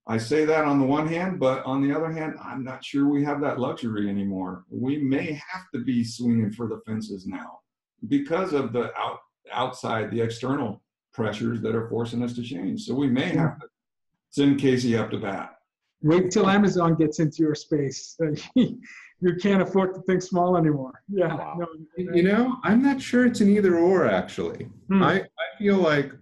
I 0.06 0.18
say 0.18 0.44
that 0.44 0.64
on 0.64 0.78
the 0.78 0.86
one 0.86 1.08
hand, 1.08 1.40
but 1.40 1.64
on 1.64 1.86
the 1.86 1.94
other 1.94 2.12
hand, 2.12 2.34
I'm 2.42 2.64
not 2.64 2.84
sure 2.84 3.08
we 3.08 3.24
have 3.24 3.40
that 3.42 3.58
luxury 3.58 4.08
anymore. 4.08 4.64
We 4.70 4.98
may 4.98 5.32
have 5.32 5.64
to 5.74 5.80
be 5.80 6.04
swinging 6.04 6.52
for 6.52 6.68
the 6.68 6.80
fences 6.86 7.26
now 7.26 7.58
because 8.06 8.52
of 8.52 8.72
the 8.72 8.96
out, 8.98 9.18
outside, 9.52 10.10
the 10.10 10.20
external 10.20 10.82
pressures 11.12 11.60
that 11.62 11.74
are 11.74 11.88
forcing 11.88 12.22
us 12.22 12.34
to 12.34 12.42
change. 12.42 12.82
So 12.82 12.94
we 12.94 13.08
may 13.08 13.30
have 13.30 13.58
to 13.60 13.66
send 14.30 14.60
Casey 14.60 14.96
up 14.96 15.10
to 15.10 15.18
bat. 15.18 15.56
Wait 16.02 16.30
till 16.30 16.48
Amazon 16.48 16.94
gets 16.94 17.18
into 17.18 17.38
your 17.42 17.56
space. 17.56 18.16
you 18.54 19.34
can't 19.42 19.62
afford 19.62 19.94
to 19.94 20.00
think 20.02 20.22
small 20.22 20.56
anymore. 20.56 21.02
Yeah. 21.08 21.34
Wow. 21.34 21.56
No, 21.58 21.66
you 21.96 22.22
know, 22.22 22.56
I'm 22.62 22.82
not 22.82 23.02
sure 23.02 23.26
it's 23.26 23.40
an 23.40 23.48
either 23.48 23.76
or 23.76 24.06
actually. 24.06 24.68
Hmm. 24.88 25.02
I, 25.02 25.14
I 25.22 25.58
feel 25.58 25.76
like 25.76 26.12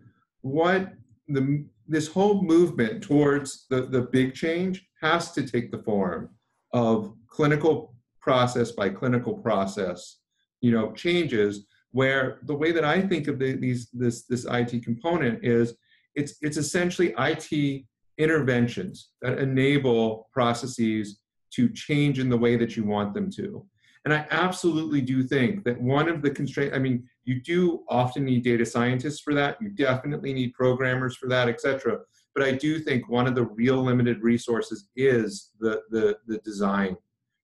what 0.40 0.92
the 1.28 1.66
this 1.88 2.08
whole 2.08 2.42
movement 2.42 3.02
towards 3.02 3.66
the, 3.70 3.82
the 3.82 4.02
big 4.02 4.34
change 4.34 4.88
has 5.02 5.32
to 5.32 5.46
take 5.46 5.70
the 5.70 5.78
form 5.78 6.30
of 6.72 7.14
clinical 7.28 7.94
process 8.20 8.72
by 8.72 8.88
clinical 8.88 9.34
process, 9.34 10.18
you 10.60 10.72
know, 10.72 10.92
changes 10.92 11.66
where 11.92 12.40
the 12.42 12.54
way 12.54 12.72
that 12.72 12.84
I 12.84 13.00
think 13.00 13.28
of 13.28 13.38
the, 13.38 13.52
these 13.52 13.88
this 13.92 14.24
this 14.24 14.46
IT 14.50 14.82
component 14.84 15.44
is 15.44 15.74
it's 16.14 16.36
it's 16.42 16.56
essentially 16.56 17.14
IT 17.18 17.84
interventions 18.18 19.10
that 19.22 19.38
enable 19.38 20.28
processes 20.32 21.20
to 21.52 21.68
change 21.70 22.18
in 22.18 22.28
the 22.28 22.36
way 22.36 22.56
that 22.56 22.76
you 22.76 22.84
want 22.84 23.14
them 23.14 23.30
to. 23.30 23.64
And 24.04 24.14
I 24.14 24.26
absolutely 24.30 25.00
do 25.00 25.22
think 25.22 25.64
that 25.64 25.80
one 25.80 26.08
of 26.08 26.22
the 26.22 26.30
constraints, 26.30 26.76
I 26.76 26.78
mean, 26.78 27.08
you 27.24 27.40
do 27.40 27.82
often 27.88 28.24
need 28.24 28.44
data 28.44 28.64
scientists 28.64 29.20
for 29.20 29.34
that. 29.34 29.60
You 29.60 29.70
definitely 29.70 30.32
need 30.32 30.54
programmers 30.54 31.16
for 31.16 31.28
that, 31.28 31.48
et 31.48 31.60
cetera. 31.60 31.98
But 32.34 32.44
I 32.44 32.52
do 32.52 32.78
think 32.78 33.08
one 33.08 33.26
of 33.26 33.34
the 33.34 33.46
real 33.46 33.82
limited 33.82 34.22
resources 34.22 34.88
is 34.94 35.50
the, 35.58 35.82
the, 35.90 36.18
the 36.28 36.38
design 36.38 36.96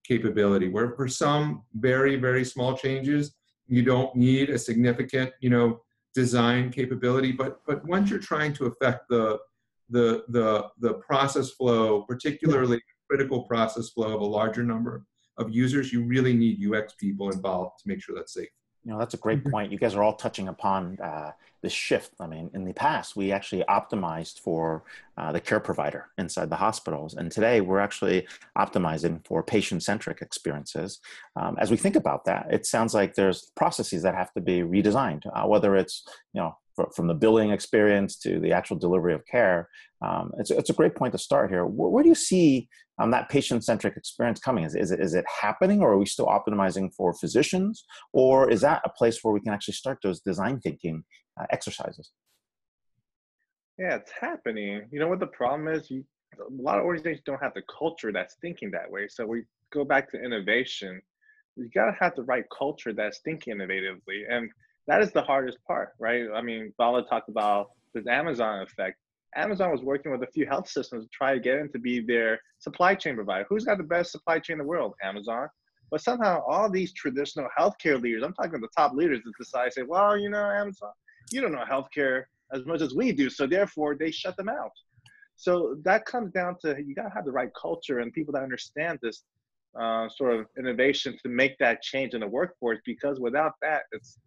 capability, 0.03 0.69
where 0.69 0.91
for 0.91 1.07
some 1.07 1.63
very, 1.75 2.15
very 2.15 2.43
small 2.43 2.77
changes, 2.77 3.33
you 3.67 3.83
don't 3.83 4.15
need 4.15 4.49
a 4.49 4.57
significant, 4.57 5.31
you 5.39 5.49
know, 5.49 5.81
design 6.13 6.71
capability. 6.71 7.31
But, 7.31 7.59
but 7.65 7.85
once 7.85 8.09
you're 8.09 8.19
trying 8.19 8.53
to 8.53 8.65
affect 8.65 9.09
the, 9.09 9.39
the, 9.89 10.23
the, 10.29 10.69
the 10.79 10.95
process 10.95 11.51
flow, 11.51 12.03
particularly 12.03 12.81
critical 13.09 13.43
process 13.43 13.89
flow 13.89 14.13
of 14.15 14.21
a 14.21 14.25
larger 14.25 14.63
number 14.63 15.05
of 15.37 15.53
users, 15.53 15.91
you 15.91 16.03
really 16.03 16.33
need 16.33 16.63
UX 16.63 16.93
people 16.93 17.31
involved 17.31 17.79
to 17.81 17.87
make 17.87 18.01
sure 18.01 18.15
that's 18.15 18.33
safe. 18.33 18.49
You 18.85 18.91
know, 18.91 18.99
that's 18.99 19.13
a 19.13 19.17
great 19.17 19.39
mm-hmm. 19.39 19.51
point. 19.51 19.71
You 19.71 19.77
guys 19.77 19.95
are 19.95 20.03
all 20.03 20.15
touching 20.15 20.47
upon 20.47 20.99
uh, 20.99 21.31
this 21.61 21.73
shift. 21.73 22.11
I 22.19 22.27
mean, 22.27 22.51
in 22.53 22.65
the 22.65 22.73
past, 22.73 23.15
we 23.15 23.31
actually 23.31 23.63
optimized 23.69 24.39
for 24.39 24.83
uh, 25.17 25.31
the 25.31 25.39
care 25.39 25.59
provider 25.59 26.09
inside 26.17 26.49
the 26.49 26.57
hospitals. 26.57 27.13
And 27.13 27.31
today, 27.31 27.61
we're 27.61 27.79
actually 27.79 28.27
optimizing 28.57 29.25
for 29.25 29.41
patient 29.41 29.83
centric 29.83 30.21
experiences. 30.21 30.99
Um, 31.35 31.55
as 31.59 31.71
we 31.71 31.77
think 31.77 31.95
about 31.95 32.25
that, 32.25 32.47
it 32.51 32.65
sounds 32.65 32.93
like 32.93 33.15
there's 33.15 33.51
processes 33.55 34.03
that 34.03 34.15
have 34.15 34.33
to 34.33 34.41
be 34.41 34.59
redesigned, 34.59 35.25
uh, 35.33 35.47
whether 35.47 35.75
it's, 35.75 36.05
you 36.33 36.41
know, 36.41 36.57
from 36.95 37.07
the 37.07 37.13
billing 37.13 37.51
experience 37.51 38.17
to 38.17 38.39
the 38.39 38.51
actual 38.51 38.77
delivery 38.77 39.13
of 39.13 39.25
care. 39.25 39.69
Um, 40.01 40.31
it's, 40.39 40.51
it's 40.51 40.69
a 40.69 40.73
great 40.73 40.95
point 40.95 41.11
to 41.13 41.17
start 41.17 41.49
here. 41.49 41.65
Where, 41.65 41.89
where 41.89 42.03
do 42.03 42.09
you 42.09 42.15
see 42.15 42.67
um, 42.99 43.11
that 43.11 43.29
patient-centric 43.29 43.95
experience 43.95 44.39
coming? 44.39 44.63
Is, 44.63 44.75
is, 44.75 44.91
it, 44.91 44.99
is 44.99 45.13
it 45.13 45.25
happening 45.41 45.81
or 45.81 45.93
are 45.93 45.97
we 45.97 46.05
still 46.05 46.27
optimizing 46.27 46.93
for 46.93 47.13
physicians? 47.13 47.85
Or 48.11 48.49
is 48.49 48.61
that 48.61 48.81
a 48.85 48.89
place 48.89 49.19
where 49.21 49.33
we 49.33 49.39
can 49.41 49.53
actually 49.53 49.75
start 49.75 49.99
those 50.01 50.19
design 50.21 50.59
thinking 50.59 51.03
uh, 51.39 51.45
exercises? 51.51 52.11
Yeah, 53.77 53.95
it's 53.95 54.11
happening. 54.19 54.87
You 54.91 54.99
know 54.99 55.07
what 55.07 55.19
the 55.19 55.27
problem 55.27 55.67
is? 55.67 55.89
You, 55.89 56.03
a 56.39 56.61
lot 56.61 56.79
of 56.79 56.85
organizations 56.85 57.23
don't 57.25 57.41
have 57.41 57.53
the 57.53 57.63
culture 57.79 58.11
that's 58.11 58.35
thinking 58.41 58.71
that 58.71 58.89
way. 58.89 59.07
So 59.07 59.25
we 59.25 59.43
go 59.71 59.83
back 59.83 60.11
to 60.11 60.23
innovation. 60.23 61.01
You 61.55 61.69
got 61.73 61.85
to 61.85 61.97
have 61.99 62.15
the 62.15 62.23
right 62.23 62.45
culture 62.55 62.93
that's 62.93 63.19
thinking 63.19 63.55
innovatively. 63.55 64.23
And 64.29 64.49
that 64.87 65.01
is 65.01 65.11
the 65.11 65.21
hardest 65.21 65.57
part, 65.65 65.93
right? 65.99 66.25
I 66.33 66.41
mean, 66.41 66.73
Vala 66.77 67.03
talked 67.07 67.29
about 67.29 67.71
this 67.93 68.07
Amazon 68.07 68.61
effect. 68.61 68.97
Amazon 69.35 69.71
was 69.71 69.81
working 69.81 70.11
with 70.11 70.21
a 70.23 70.31
few 70.31 70.45
health 70.45 70.69
systems 70.69 71.05
to 71.05 71.09
try 71.11 71.33
to 71.33 71.39
get 71.39 71.57
them 71.57 71.69
to 71.73 71.79
be 71.79 71.99
their 71.99 72.39
supply 72.59 72.93
chain 72.93 73.15
provider. 73.15 73.45
Who's 73.49 73.65
got 73.65 73.77
the 73.77 73.83
best 73.83 74.11
supply 74.11 74.39
chain 74.39 74.55
in 74.55 74.59
the 74.59 74.65
world? 74.65 74.93
Amazon. 75.03 75.47
But 75.89 76.01
somehow 76.01 76.43
all 76.47 76.69
these 76.69 76.93
traditional 76.93 77.47
healthcare 77.57 78.01
leaders, 78.01 78.23
I'm 78.23 78.33
talking 78.33 78.59
the 78.59 78.67
top 78.75 78.93
leaders, 78.93 79.21
that 79.23 79.31
decide 79.37 79.73
say, 79.73 79.83
well, 79.83 80.17
you 80.17 80.29
know, 80.29 80.45
Amazon, 80.45 80.91
you 81.31 81.41
don't 81.41 81.51
know 81.51 81.63
healthcare 81.69 82.23
as 82.51 82.65
much 82.65 82.81
as 82.81 82.93
we 82.93 83.11
do, 83.11 83.29
so 83.29 83.47
therefore 83.47 83.95
they 83.95 84.11
shut 84.11 84.35
them 84.37 84.49
out. 84.49 84.71
So 85.35 85.75
that 85.83 86.05
comes 86.05 86.31
down 86.31 86.57
to 86.61 86.75
you 86.83 86.93
got 86.95 87.03
to 87.03 87.13
have 87.13 87.25
the 87.25 87.31
right 87.31 87.49
culture 87.59 87.99
and 87.99 88.13
people 88.13 88.33
that 88.33 88.43
understand 88.43 88.99
this 89.01 89.23
uh, 89.79 90.07
sort 90.09 90.39
of 90.39 90.45
innovation 90.57 91.17
to 91.23 91.29
make 91.29 91.57
that 91.59 91.81
change 91.81 92.13
in 92.13 92.21
the 92.21 92.27
workforce. 92.27 92.79
Because 92.85 93.19
without 93.19 93.53
that, 93.61 93.83
it's 93.91 94.19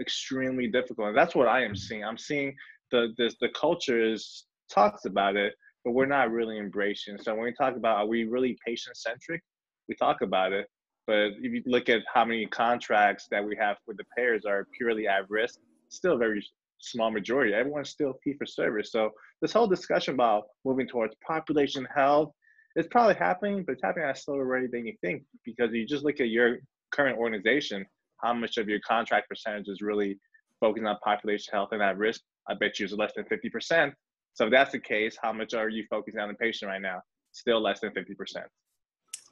extremely 0.00 0.68
difficult. 0.68 1.08
And 1.08 1.16
that's 1.16 1.34
what 1.34 1.48
I 1.48 1.64
am 1.64 1.74
seeing. 1.74 2.04
I'm 2.04 2.18
seeing 2.18 2.54
the 2.90 3.08
this 3.16 3.36
the 3.40 3.48
culture 3.50 4.00
is 4.00 4.46
talks 4.72 5.04
about 5.04 5.36
it, 5.36 5.54
but 5.84 5.92
we're 5.92 6.06
not 6.06 6.30
really 6.30 6.58
embracing. 6.58 7.18
So 7.18 7.34
when 7.34 7.44
we 7.44 7.52
talk 7.52 7.76
about 7.76 7.96
are 7.98 8.06
we 8.06 8.24
really 8.24 8.56
patient 8.66 8.96
centric, 8.96 9.42
we 9.88 9.94
talk 9.96 10.22
about 10.22 10.52
it. 10.52 10.66
But 11.06 11.32
if 11.40 11.52
you 11.52 11.62
look 11.66 11.88
at 11.88 12.02
how 12.12 12.24
many 12.24 12.46
contracts 12.46 13.26
that 13.30 13.44
we 13.44 13.56
have 13.56 13.76
with 13.86 13.96
the 13.96 14.04
payers 14.16 14.44
are 14.44 14.66
purely 14.76 15.08
at 15.08 15.28
risk, 15.28 15.58
still 15.88 16.18
very 16.18 16.44
small 16.78 17.10
majority. 17.10 17.52
Everyone's 17.52 17.90
still 17.90 18.14
fee 18.22 18.34
for 18.38 18.46
service. 18.46 18.92
So 18.92 19.10
this 19.42 19.52
whole 19.52 19.66
discussion 19.66 20.14
about 20.14 20.44
moving 20.64 20.86
towards 20.86 21.14
population 21.26 21.86
health 21.94 22.32
it's 22.76 22.88
probably 22.88 23.14
happening, 23.14 23.64
but 23.64 23.72
it's 23.72 23.82
happening 23.82 24.06
at 24.06 24.16
a 24.16 24.20
slower 24.20 24.44
rate 24.44 24.70
than 24.70 24.86
you 24.86 24.94
think 25.00 25.24
because 25.44 25.70
you 25.72 25.86
just 25.86 26.04
look 26.04 26.20
at 26.20 26.28
your 26.28 26.58
current 26.92 27.18
organization 27.18 27.84
how 28.22 28.32
much 28.34 28.56
of 28.58 28.68
your 28.68 28.80
contract 28.80 29.28
percentage 29.28 29.68
is 29.68 29.80
really 29.80 30.18
focusing 30.60 30.86
on 30.86 30.96
population 31.02 31.50
health 31.52 31.70
and 31.72 31.82
at 31.82 31.96
risk? 31.98 32.20
I 32.48 32.54
bet 32.54 32.78
you 32.78 32.84
it's 32.84 32.94
less 32.94 33.12
than 33.14 33.24
50%. 33.24 33.92
So 34.34 34.46
if 34.46 34.50
that's 34.50 34.72
the 34.72 34.78
case, 34.78 35.16
how 35.20 35.32
much 35.32 35.54
are 35.54 35.68
you 35.68 35.84
focusing 35.90 36.20
on 36.20 36.28
the 36.28 36.34
patient 36.34 36.70
right 36.70 36.80
now? 36.80 37.02
Still 37.32 37.60
less 37.60 37.80
than 37.80 37.90
50%. 37.90 38.14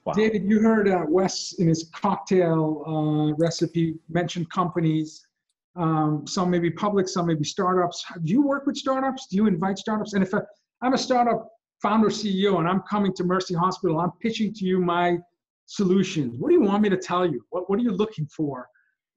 Wow. 0.05 0.13
David, 0.13 0.43
you 0.45 0.59
heard 0.59 0.87
uh, 0.87 1.03
Wes 1.07 1.53
in 1.59 1.67
his 1.67 1.89
cocktail 1.93 2.83
uh, 2.87 3.33
recipe 3.35 3.95
mention 4.09 4.45
companies. 4.45 5.25
Um, 5.75 6.25
some 6.25 6.49
may 6.49 6.59
be 6.59 6.71
public, 6.71 7.07
some 7.07 7.27
may 7.27 7.35
be 7.35 7.43
startups. 7.43 8.03
Do 8.23 8.31
you 8.31 8.41
work 8.41 8.65
with 8.65 8.77
startups? 8.77 9.27
Do 9.27 9.37
you 9.37 9.47
invite 9.47 9.77
startups? 9.77 10.13
And 10.13 10.23
if 10.23 10.33
I'm 10.81 10.93
a 10.93 10.97
startup 10.97 11.49
founder 11.81 12.09
CEO 12.09 12.59
and 12.59 12.67
I'm 12.67 12.81
coming 12.89 13.13
to 13.15 13.23
Mercy 13.23 13.53
Hospital, 13.53 13.99
I'm 13.99 14.11
pitching 14.21 14.53
to 14.53 14.65
you 14.65 14.79
my 14.79 15.17
solutions. 15.65 16.37
What 16.39 16.49
do 16.49 16.55
you 16.55 16.61
want 16.61 16.81
me 16.81 16.89
to 16.89 16.97
tell 16.97 17.25
you? 17.25 17.41
What, 17.49 17.69
what 17.69 17.79
are 17.79 17.83
you 17.83 17.91
looking 17.91 18.25
for 18.27 18.67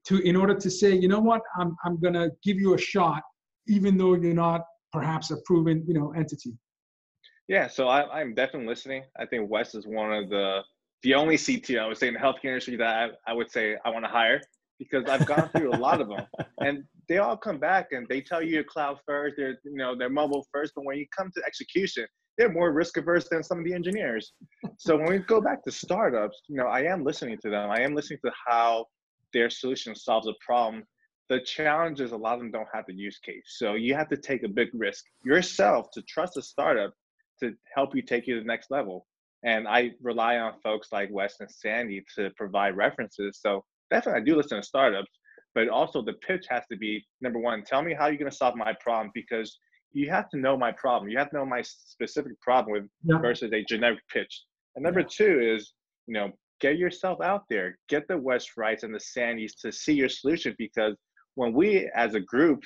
to 0.06 0.18
in 0.18 0.36
order 0.36 0.54
to 0.54 0.70
say, 0.70 0.94
you 0.94 1.08
know 1.08 1.20
what, 1.20 1.42
I'm, 1.58 1.76
I'm 1.84 2.00
going 2.00 2.14
to 2.14 2.30
give 2.42 2.58
you 2.58 2.74
a 2.74 2.78
shot, 2.78 3.22
even 3.66 3.96
though 3.96 4.14
you're 4.14 4.34
not 4.34 4.62
perhaps 4.92 5.30
a 5.30 5.36
proven 5.44 5.84
you 5.86 5.94
know 5.94 6.12
entity? 6.12 6.52
Yeah, 7.48 7.68
so 7.68 7.88
I, 7.88 8.20
I'm 8.20 8.34
definitely 8.34 8.68
listening. 8.68 9.04
I 9.18 9.26
think 9.26 9.50
Wes 9.50 9.74
is 9.74 9.86
one 9.86 10.12
of 10.12 10.30
the 10.30 10.60
the 11.02 11.14
only 11.14 11.36
CTO 11.36 11.80
I 11.80 11.86
would 11.88 11.98
say 11.98 12.08
in 12.08 12.14
the 12.14 12.20
healthcare 12.20 12.46
industry 12.46 12.76
that 12.76 13.10
I, 13.26 13.30
I 13.30 13.34
would 13.34 13.50
say 13.50 13.76
I 13.84 13.90
want 13.90 14.04
to 14.04 14.10
hire 14.10 14.40
because 14.78 15.04
I've 15.08 15.26
gone 15.26 15.48
through 15.48 15.72
a 15.74 15.76
lot 15.76 16.00
of 16.00 16.08
them, 16.08 16.26
and 16.60 16.84
they 17.08 17.18
all 17.18 17.36
come 17.36 17.58
back 17.58 17.88
and 17.90 18.06
they 18.08 18.20
tell 18.20 18.42
you 18.42 18.54
you're 18.54 18.64
cloud 18.64 18.98
first, 19.06 19.34
they're 19.36 19.58
you 19.64 19.76
know 19.76 19.96
they're 19.96 20.10
mobile 20.10 20.46
first, 20.52 20.72
but 20.76 20.84
when 20.84 20.98
you 20.98 21.06
come 21.16 21.30
to 21.34 21.42
execution, 21.44 22.06
they're 22.38 22.52
more 22.52 22.72
risk 22.72 22.96
averse 22.96 23.28
than 23.28 23.42
some 23.42 23.58
of 23.58 23.64
the 23.64 23.74
engineers. 23.74 24.32
So 24.78 24.96
when 24.96 25.10
we 25.10 25.18
go 25.18 25.40
back 25.40 25.62
to 25.64 25.70
startups, 25.70 26.42
you 26.48 26.56
know, 26.56 26.66
I 26.66 26.80
am 26.80 27.04
listening 27.04 27.38
to 27.42 27.50
them. 27.50 27.70
I 27.70 27.82
am 27.82 27.94
listening 27.94 28.18
to 28.24 28.32
how 28.48 28.86
their 29.32 29.50
solution 29.50 29.94
solves 29.94 30.28
a 30.28 30.34
problem. 30.44 30.84
The 31.28 31.40
challenge 31.40 32.00
is 32.00 32.12
a 32.12 32.16
lot 32.16 32.34
of 32.34 32.40
them 32.40 32.50
don't 32.50 32.68
have 32.72 32.84
the 32.86 32.94
use 32.94 33.18
case. 33.18 33.42
So 33.46 33.74
you 33.74 33.94
have 33.94 34.08
to 34.10 34.16
take 34.16 34.42
a 34.42 34.48
big 34.48 34.68
risk 34.74 35.04
yourself 35.24 35.90
to 35.92 36.02
trust 36.02 36.36
a 36.36 36.42
startup 36.42 36.92
to 37.40 37.54
help 37.74 37.94
you 37.94 38.02
take 38.02 38.26
you 38.26 38.34
to 38.34 38.40
the 38.40 38.46
next 38.46 38.70
level. 38.70 39.06
And 39.44 39.66
I 39.66 39.92
rely 40.00 40.38
on 40.38 40.60
folks 40.62 40.88
like 40.92 41.08
Wes 41.10 41.36
and 41.40 41.50
Sandy 41.50 42.04
to 42.16 42.30
provide 42.36 42.76
references. 42.76 43.40
So 43.40 43.64
definitely 43.90 44.20
I 44.20 44.24
do 44.24 44.36
listen 44.36 44.58
to 44.58 44.66
startups, 44.66 45.10
but 45.54 45.68
also 45.68 46.02
the 46.02 46.14
pitch 46.26 46.46
has 46.48 46.64
to 46.70 46.76
be 46.76 47.04
number 47.20 47.38
one, 47.38 47.64
tell 47.64 47.82
me 47.82 47.94
how 47.94 48.06
you're 48.06 48.18
gonna 48.18 48.30
solve 48.30 48.54
my 48.56 48.72
problem 48.80 49.10
because 49.14 49.58
you 49.92 50.08
have 50.10 50.28
to 50.30 50.38
know 50.38 50.56
my 50.56 50.72
problem. 50.72 51.10
You 51.10 51.18
have 51.18 51.30
to 51.30 51.36
know 51.36 51.46
my 51.46 51.62
specific 51.62 52.40
problem 52.40 52.72
with 52.72 52.90
yeah. 53.04 53.18
versus 53.18 53.52
a 53.52 53.64
generic 53.64 54.00
pitch. 54.12 54.44
And 54.76 54.82
number 54.82 55.02
two 55.02 55.40
is, 55.40 55.72
you 56.06 56.14
know, 56.14 56.30
get 56.62 56.78
yourself 56.78 57.20
out 57.20 57.42
there, 57.50 57.76
get 57.88 58.08
the 58.08 58.16
Wes 58.16 58.46
Wrights 58.56 58.84
and 58.84 58.94
the 58.94 59.00
Sandys 59.00 59.54
to 59.60 59.72
see 59.72 59.92
your 59.92 60.08
solution 60.08 60.54
because 60.56 60.96
when 61.34 61.52
we 61.52 61.90
as 61.94 62.14
a 62.14 62.20
group 62.20 62.62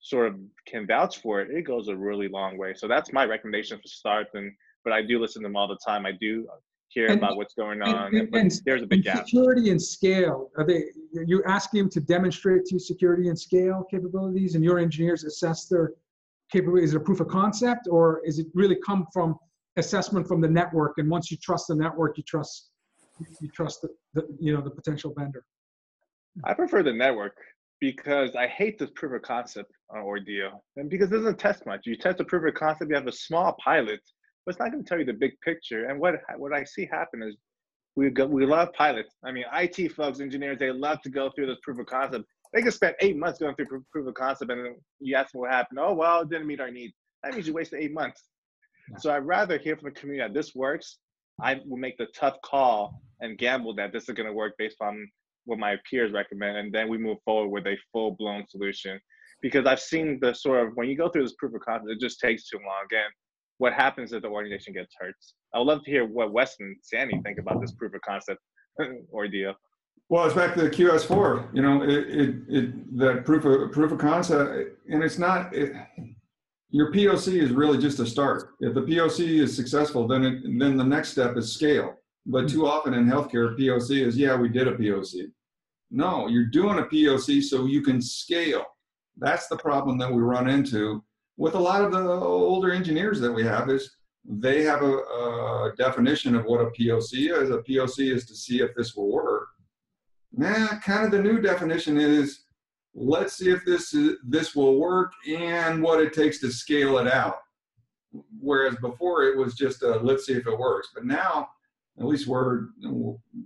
sort 0.00 0.28
of 0.28 0.34
can 0.66 0.86
vouch 0.86 1.20
for 1.20 1.40
it, 1.40 1.50
it 1.50 1.62
goes 1.62 1.88
a 1.88 1.96
really 1.96 2.28
long 2.28 2.56
way. 2.58 2.72
So 2.74 2.88
that's 2.88 3.12
my 3.12 3.24
recommendation 3.24 3.78
for 3.78 3.86
start. 3.86 4.28
And 4.34 4.50
but 4.84 4.92
I 4.92 5.02
do 5.02 5.20
listen 5.20 5.42
to 5.42 5.48
them 5.48 5.56
all 5.56 5.68
the 5.68 5.78
time. 5.84 6.06
I 6.06 6.12
do 6.12 6.46
hear 6.88 7.08
and, 7.08 7.18
about 7.18 7.36
what's 7.36 7.54
going 7.54 7.82
on. 7.82 8.14
And, 8.14 8.34
and, 8.34 8.52
there's 8.64 8.82
a 8.82 8.86
big 8.86 9.02
gap. 9.02 9.26
Security 9.26 9.70
and 9.70 9.82
scale. 9.82 10.50
Are 10.56 10.64
they? 10.64 10.84
You 11.12 11.42
asking 11.44 11.80
them 11.80 11.90
to 11.90 12.00
demonstrate 12.00 12.64
to 12.66 12.76
you 12.76 12.78
security 12.78 13.28
and 13.28 13.38
scale 13.38 13.84
capabilities, 13.90 14.54
and 14.54 14.64
your 14.64 14.78
engineers 14.78 15.24
assess 15.24 15.66
their 15.66 15.92
capability? 16.50 16.84
Is 16.84 16.94
it 16.94 16.98
a 16.98 17.00
proof 17.00 17.20
of 17.20 17.28
concept, 17.28 17.88
or 17.90 18.22
is 18.24 18.38
it 18.38 18.46
really 18.54 18.76
come 18.86 19.06
from 19.12 19.36
assessment 19.76 20.26
from 20.26 20.40
the 20.40 20.48
network? 20.48 20.94
And 20.98 21.10
once 21.10 21.30
you 21.30 21.36
trust 21.36 21.66
the 21.66 21.74
network, 21.74 22.16
you 22.16 22.22
trust 22.22 22.70
you 23.40 23.48
trust 23.48 23.82
the, 23.82 23.88
the 24.14 24.26
you 24.38 24.54
know 24.54 24.60
the 24.60 24.70
potential 24.70 25.12
vendor. 25.16 25.44
I 26.44 26.54
prefer 26.54 26.82
the 26.82 26.92
network 26.92 27.36
because 27.80 28.36
I 28.36 28.46
hate 28.46 28.78
this 28.78 28.90
proof 28.94 29.12
of 29.12 29.22
concept 29.22 29.70
uh, 29.94 30.00
ordeal, 30.00 30.64
and 30.76 30.88
because 30.90 31.10
it 31.10 31.16
doesn't 31.16 31.38
test 31.38 31.66
much. 31.66 31.80
You 31.84 31.96
test 31.96 32.20
a 32.20 32.24
proof 32.24 32.46
of 32.46 32.54
concept, 32.54 32.90
you 32.90 32.96
have 32.96 33.06
a 33.06 33.12
small 33.12 33.56
pilot, 33.62 34.00
but 34.44 34.52
it's 34.52 34.60
not 34.60 34.70
going 34.70 34.84
to 34.84 34.88
tell 34.88 34.98
you 34.98 35.04
the 35.04 35.12
big 35.12 35.32
picture. 35.44 35.88
And 35.88 36.00
what 36.00 36.14
what 36.36 36.52
I 36.52 36.64
see 36.64 36.88
happen 36.90 37.22
is 37.22 37.36
we 37.96 38.10
go, 38.10 38.26
we 38.26 38.44
love 38.44 38.68
pilots. 38.74 39.14
I 39.24 39.32
mean, 39.32 39.44
IT 39.54 39.92
folks, 39.92 40.20
engineers, 40.20 40.58
they 40.58 40.70
love 40.70 41.00
to 41.02 41.10
go 41.10 41.30
through 41.34 41.46
this 41.46 41.58
proof 41.62 41.78
of 41.78 41.86
concept 41.86 42.24
they 42.52 42.62
can 42.62 42.72
spend 42.72 42.94
eight 43.00 43.16
months 43.16 43.38
going 43.38 43.54
through 43.54 43.84
proof 43.92 44.06
of 44.06 44.14
concept, 44.14 44.50
and 44.50 44.64
then 44.64 44.76
you 45.00 45.16
ask 45.16 45.32
them 45.32 45.42
what 45.42 45.50
happened. 45.50 45.78
Oh 45.80 45.92
well, 45.92 46.22
it 46.22 46.30
didn't 46.30 46.46
meet 46.46 46.60
our 46.60 46.70
needs. 46.70 46.94
That 47.22 47.34
means 47.34 47.46
you 47.46 47.52
wasted 47.52 47.80
eight 47.80 47.92
months. 47.92 48.22
So 48.98 49.12
I'd 49.12 49.26
rather 49.26 49.58
hear 49.58 49.76
from 49.76 49.90
the 49.92 50.00
community 50.00 50.26
that 50.26 50.38
this 50.38 50.54
works. 50.54 50.98
I 51.40 51.60
will 51.66 51.76
make 51.76 51.98
the 51.98 52.06
tough 52.14 52.36
call 52.44 53.00
and 53.20 53.38
gamble 53.38 53.74
that 53.76 53.92
this 53.92 54.08
is 54.08 54.14
going 54.14 54.26
to 54.26 54.32
work 54.32 54.54
based 54.58 54.78
on 54.80 55.08
what 55.44 55.58
my 55.58 55.76
peers 55.88 56.12
recommend, 56.12 56.56
and 56.56 56.72
then 56.72 56.88
we 56.88 56.98
move 56.98 57.18
forward 57.24 57.48
with 57.48 57.66
a 57.66 57.76
full 57.92 58.12
blown 58.12 58.44
solution. 58.48 58.98
Because 59.42 59.66
I've 59.66 59.80
seen 59.80 60.18
the 60.20 60.34
sort 60.34 60.66
of 60.66 60.72
when 60.74 60.88
you 60.88 60.96
go 60.96 61.08
through 61.08 61.22
this 61.22 61.34
proof 61.38 61.54
of 61.54 61.60
concept, 61.60 61.90
it 61.90 62.00
just 62.00 62.20
takes 62.20 62.48
too 62.48 62.58
long. 62.58 62.84
Again, 62.86 63.10
what 63.58 63.72
happens 63.72 64.12
if 64.12 64.22
the 64.22 64.28
organization 64.28 64.72
gets 64.72 64.94
hurt? 64.98 65.14
I 65.54 65.58
would 65.58 65.66
love 65.66 65.84
to 65.84 65.90
hear 65.90 66.04
what 66.04 66.32
Weston 66.32 66.66
and 66.66 66.76
Sandy 66.82 67.20
think 67.22 67.38
about 67.38 67.60
this 67.60 67.72
proof 67.72 67.94
of 67.94 68.00
concept 68.00 68.40
ordeal. 69.12 69.54
Well, 70.08 70.24
it's 70.24 70.34
back 70.34 70.54
to 70.54 70.62
the 70.62 70.70
QS4. 70.70 71.54
You 71.54 71.62
know, 71.62 71.82
it, 71.82 71.90
it, 71.90 72.34
it 72.48 72.98
that 72.98 73.24
proof 73.24 73.44
of 73.44 73.72
proof 73.72 73.92
of 73.92 73.98
concept, 73.98 74.78
and 74.88 75.02
it's 75.02 75.18
not. 75.18 75.54
It, 75.54 75.74
your 76.70 76.92
POC 76.92 77.40
is 77.40 77.52
really 77.52 77.78
just 77.78 78.00
a 78.00 78.06
start. 78.06 78.50
If 78.60 78.74
the 78.74 78.82
POC 78.82 79.40
is 79.40 79.54
successful, 79.54 80.06
then 80.06 80.24
it, 80.24 80.42
then 80.58 80.76
the 80.76 80.84
next 80.84 81.10
step 81.10 81.36
is 81.36 81.52
scale. 81.52 81.94
But 82.26 82.42
hmm. 82.42 82.48
too 82.48 82.66
often 82.66 82.94
in 82.94 83.06
healthcare, 83.06 83.58
POC 83.58 84.04
is 84.04 84.16
yeah, 84.16 84.36
we 84.36 84.48
did 84.48 84.68
a 84.68 84.76
POC. 84.76 85.30
No, 85.90 86.26
you're 86.26 86.46
doing 86.46 86.78
a 86.78 86.82
POC 86.82 87.42
so 87.42 87.66
you 87.66 87.82
can 87.82 88.02
scale. 88.02 88.64
That's 89.16 89.46
the 89.48 89.56
problem 89.56 89.98
that 89.98 90.12
we 90.12 90.20
run 90.20 90.48
into 90.48 91.02
with 91.36 91.54
a 91.54 91.58
lot 91.58 91.82
of 91.82 91.92
the 91.92 92.08
older 92.08 92.72
engineers 92.72 93.20
that 93.20 93.32
we 93.32 93.44
have 93.44 93.70
is 93.70 93.94
they 94.28 94.62
have 94.64 94.82
a, 94.82 94.92
a 94.92 95.72
definition 95.78 96.34
of 96.34 96.44
what 96.46 96.60
a 96.60 96.70
POC 96.70 97.30
is. 97.42 97.50
A 97.50 97.58
POC 97.58 98.12
is 98.12 98.26
to 98.26 98.34
see 98.34 98.60
if 98.60 98.74
this 98.74 98.96
will 98.96 99.12
work 99.12 99.46
Nah, 100.36 100.78
kind 100.80 101.04
of 101.04 101.10
the 101.10 101.22
new 101.22 101.40
definition 101.40 101.96
is 101.98 102.40
let's 102.96 103.34
see 103.34 103.50
if 103.50 103.64
this 103.64 103.92
is, 103.92 104.16
this 104.26 104.56
will 104.56 104.80
work 104.80 105.12
and 105.28 105.82
what 105.82 106.00
it 106.00 106.14
takes 106.14 106.40
to 106.40 106.50
scale 106.50 106.98
it 106.98 107.06
out. 107.06 107.40
Whereas 108.40 108.76
before 108.76 109.24
it 109.24 109.36
was 109.36 109.54
just 109.54 109.82
a, 109.82 109.98
let's 109.98 110.24
see 110.24 110.32
if 110.32 110.46
it 110.46 110.58
works. 110.58 110.88
But 110.94 111.04
now, 111.04 111.48
at 111.98 112.06
least 112.06 112.26
where 112.26 112.68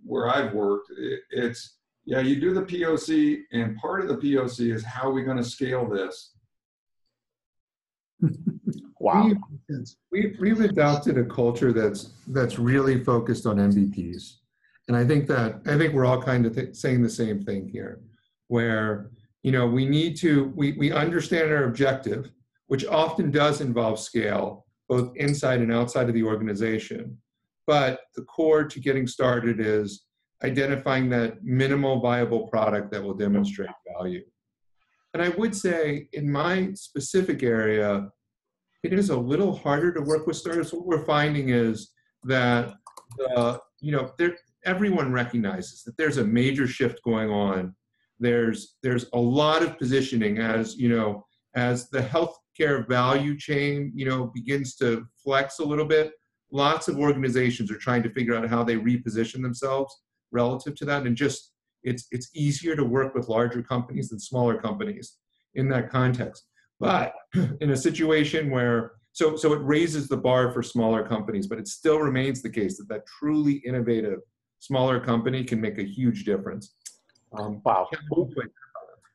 where 0.05 0.29
I've 0.29 0.55
worked, 0.55 0.91
it, 0.97 1.21
it's 1.31 1.77
yeah, 2.05 2.21
you 2.21 2.41
do 2.41 2.55
the 2.55 2.63
POC, 2.63 3.43
and 3.53 3.77
part 3.77 4.03
of 4.03 4.09
the 4.09 4.17
POC 4.17 4.73
is 4.73 4.85
how 4.85 5.09
are 5.09 5.13
we 5.13 5.23
going 5.23 5.37
to 5.37 5.45
scale 5.45 5.89
this. 5.89 6.33
wow. 9.01 9.31
We've, 10.11 10.37
we've 10.41 10.61
adopted 10.61 11.19
a 11.19 11.25
culture 11.25 11.73
that's 11.73 12.13
that's 12.29 12.59
really 12.59 13.03
focused 13.03 13.47
on 13.47 13.57
MVPs. 13.57 14.37
And 14.89 14.97
I 14.97 15.05
think 15.05 15.27
that 15.29 15.61
I 15.67 15.77
think 15.77 15.95
we're 15.95 16.07
all 16.07 16.23
kind 16.23 16.47
of 16.47 16.55
th- 16.55 16.75
saying 16.77 17.03
the 17.03 17.11
same 17.11 17.45
thing 17.45 17.69
here, 17.69 18.01
where 18.49 19.11
you 19.43 19.53
know 19.53 19.66
we 19.66 19.86
need 19.86 20.16
to 20.18 20.53
we 20.57 20.72
we 20.72 20.93
understand 20.93 21.51
our 21.51 21.64
objective, 21.64 22.30
which 22.66 22.86
often 22.86 23.30
does 23.30 23.61
involve 23.61 23.99
scale, 23.99 24.66
both 24.88 25.16
inside 25.16 25.61
and 25.61 25.72
outside 25.72 26.09
of 26.09 26.14
the 26.14 26.24
organization. 26.24 27.18
But 27.66 28.01
the 28.16 28.22
core 28.22 28.64
to 28.64 28.80
getting 28.80 29.07
started 29.07 29.61
is 29.61 30.05
identifying 30.43 31.09
that 31.11 31.45
minimal 31.45 32.01
viable 32.01 32.49
product 32.49 32.91
that 32.93 33.03
will 33.03 33.14
demonstrate 33.14 33.70
value. 33.97 34.24
And 35.12 35.22
I 35.22 35.28
would 35.30 35.55
say 35.55 36.09
in 36.12 36.30
my 36.30 36.72
specific 36.74 37.43
area, 37.43 38.09
it 38.82 38.93
is 38.93 39.11
a 39.11 39.16
little 39.16 39.55
harder 39.55 39.93
to 39.93 40.01
work 40.01 40.26
with 40.26 40.36
startups. 40.36 40.72
What 40.72 40.86
we're 40.86 41.05
finding 41.05 41.51
is 41.51 41.91
that 42.24 42.74
uh, 43.36 43.59
you 43.80 43.93
know 43.93 44.12
there 44.18 44.36
everyone 44.64 45.12
recognizes 45.12 45.82
that 45.84 45.97
there's 45.97 46.18
a 46.18 46.24
major 46.24 46.66
shift 46.66 47.03
going 47.03 47.30
on. 47.30 47.74
There's 48.21 48.77
there's 48.83 49.07
a 49.14 49.18
lot 49.18 49.62
of 49.62 49.79
positioning 49.79 50.39
as 50.39 50.77
you 50.77 50.89
know 50.89 51.27
as 51.55 51.89
the 51.89 52.01
healthcare 52.01 52.87
value 52.87 53.37
chain 53.37 53.91
you 53.95 54.05
know 54.05 54.31
begins 54.35 54.77
to 54.77 55.07
flex 55.23 55.59
a 55.59 55.64
little 55.64 55.87
bit. 55.87 56.12
Lots 56.53 56.89
of 56.89 56.99
organizations 56.99 57.71
are 57.71 57.79
trying 57.79 58.03
to 58.03 58.11
figure 58.11 58.35
out 58.35 58.49
how 58.49 58.62
they 58.62 58.77
reposition 58.77 59.43
themselves 59.43 59.95
relative 60.33 60.75
to 60.77 60.85
that, 60.85 61.07
and 61.07 61.16
just 61.16 61.53
it's 61.83 62.07
it's 62.11 62.31
easier 62.35 62.77
to 62.77 62.85
work 62.85 63.14
with 63.14 63.29
larger 63.29 63.62
companies 63.62 64.11
than 64.11 64.21
smaller 64.21 64.61
companies 64.61 65.16
in 65.55 65.68
that 65.71 65.91
context. 65.91 66.45
But 66.79 67.14
in 67.61 67.71
a 67.71 67.77
situation 67.77 68.51
where 68.51 68.93
so 69.12 69.37
so 69.37 69.53
it 69.55 69.62
raises 69.62 70.09
the 70.09 70.16
bar 70.16 70.53
for 70.53 70.62
smaller 70.62 71.07
companies, 71.07 71.47
but 71.47 71.59
it 71.59 71.68
still 71.68 71.99
remains 71.99 72.43
the 72.43 72.51
case 72.51 72.77
that 72.79 72.89
that 72.89 73.07
truly 73.07 73.55
innovative 73.66 74.21
smaller 74.61 75.01
company 75.01 75.43
can 75.43 75.61
make 75.61 75.79
a 75.79 75.83
huge 75.83 76.25
difference. 76.25 76.75
Um, 77.33 77.61
wow. 77.64 77.89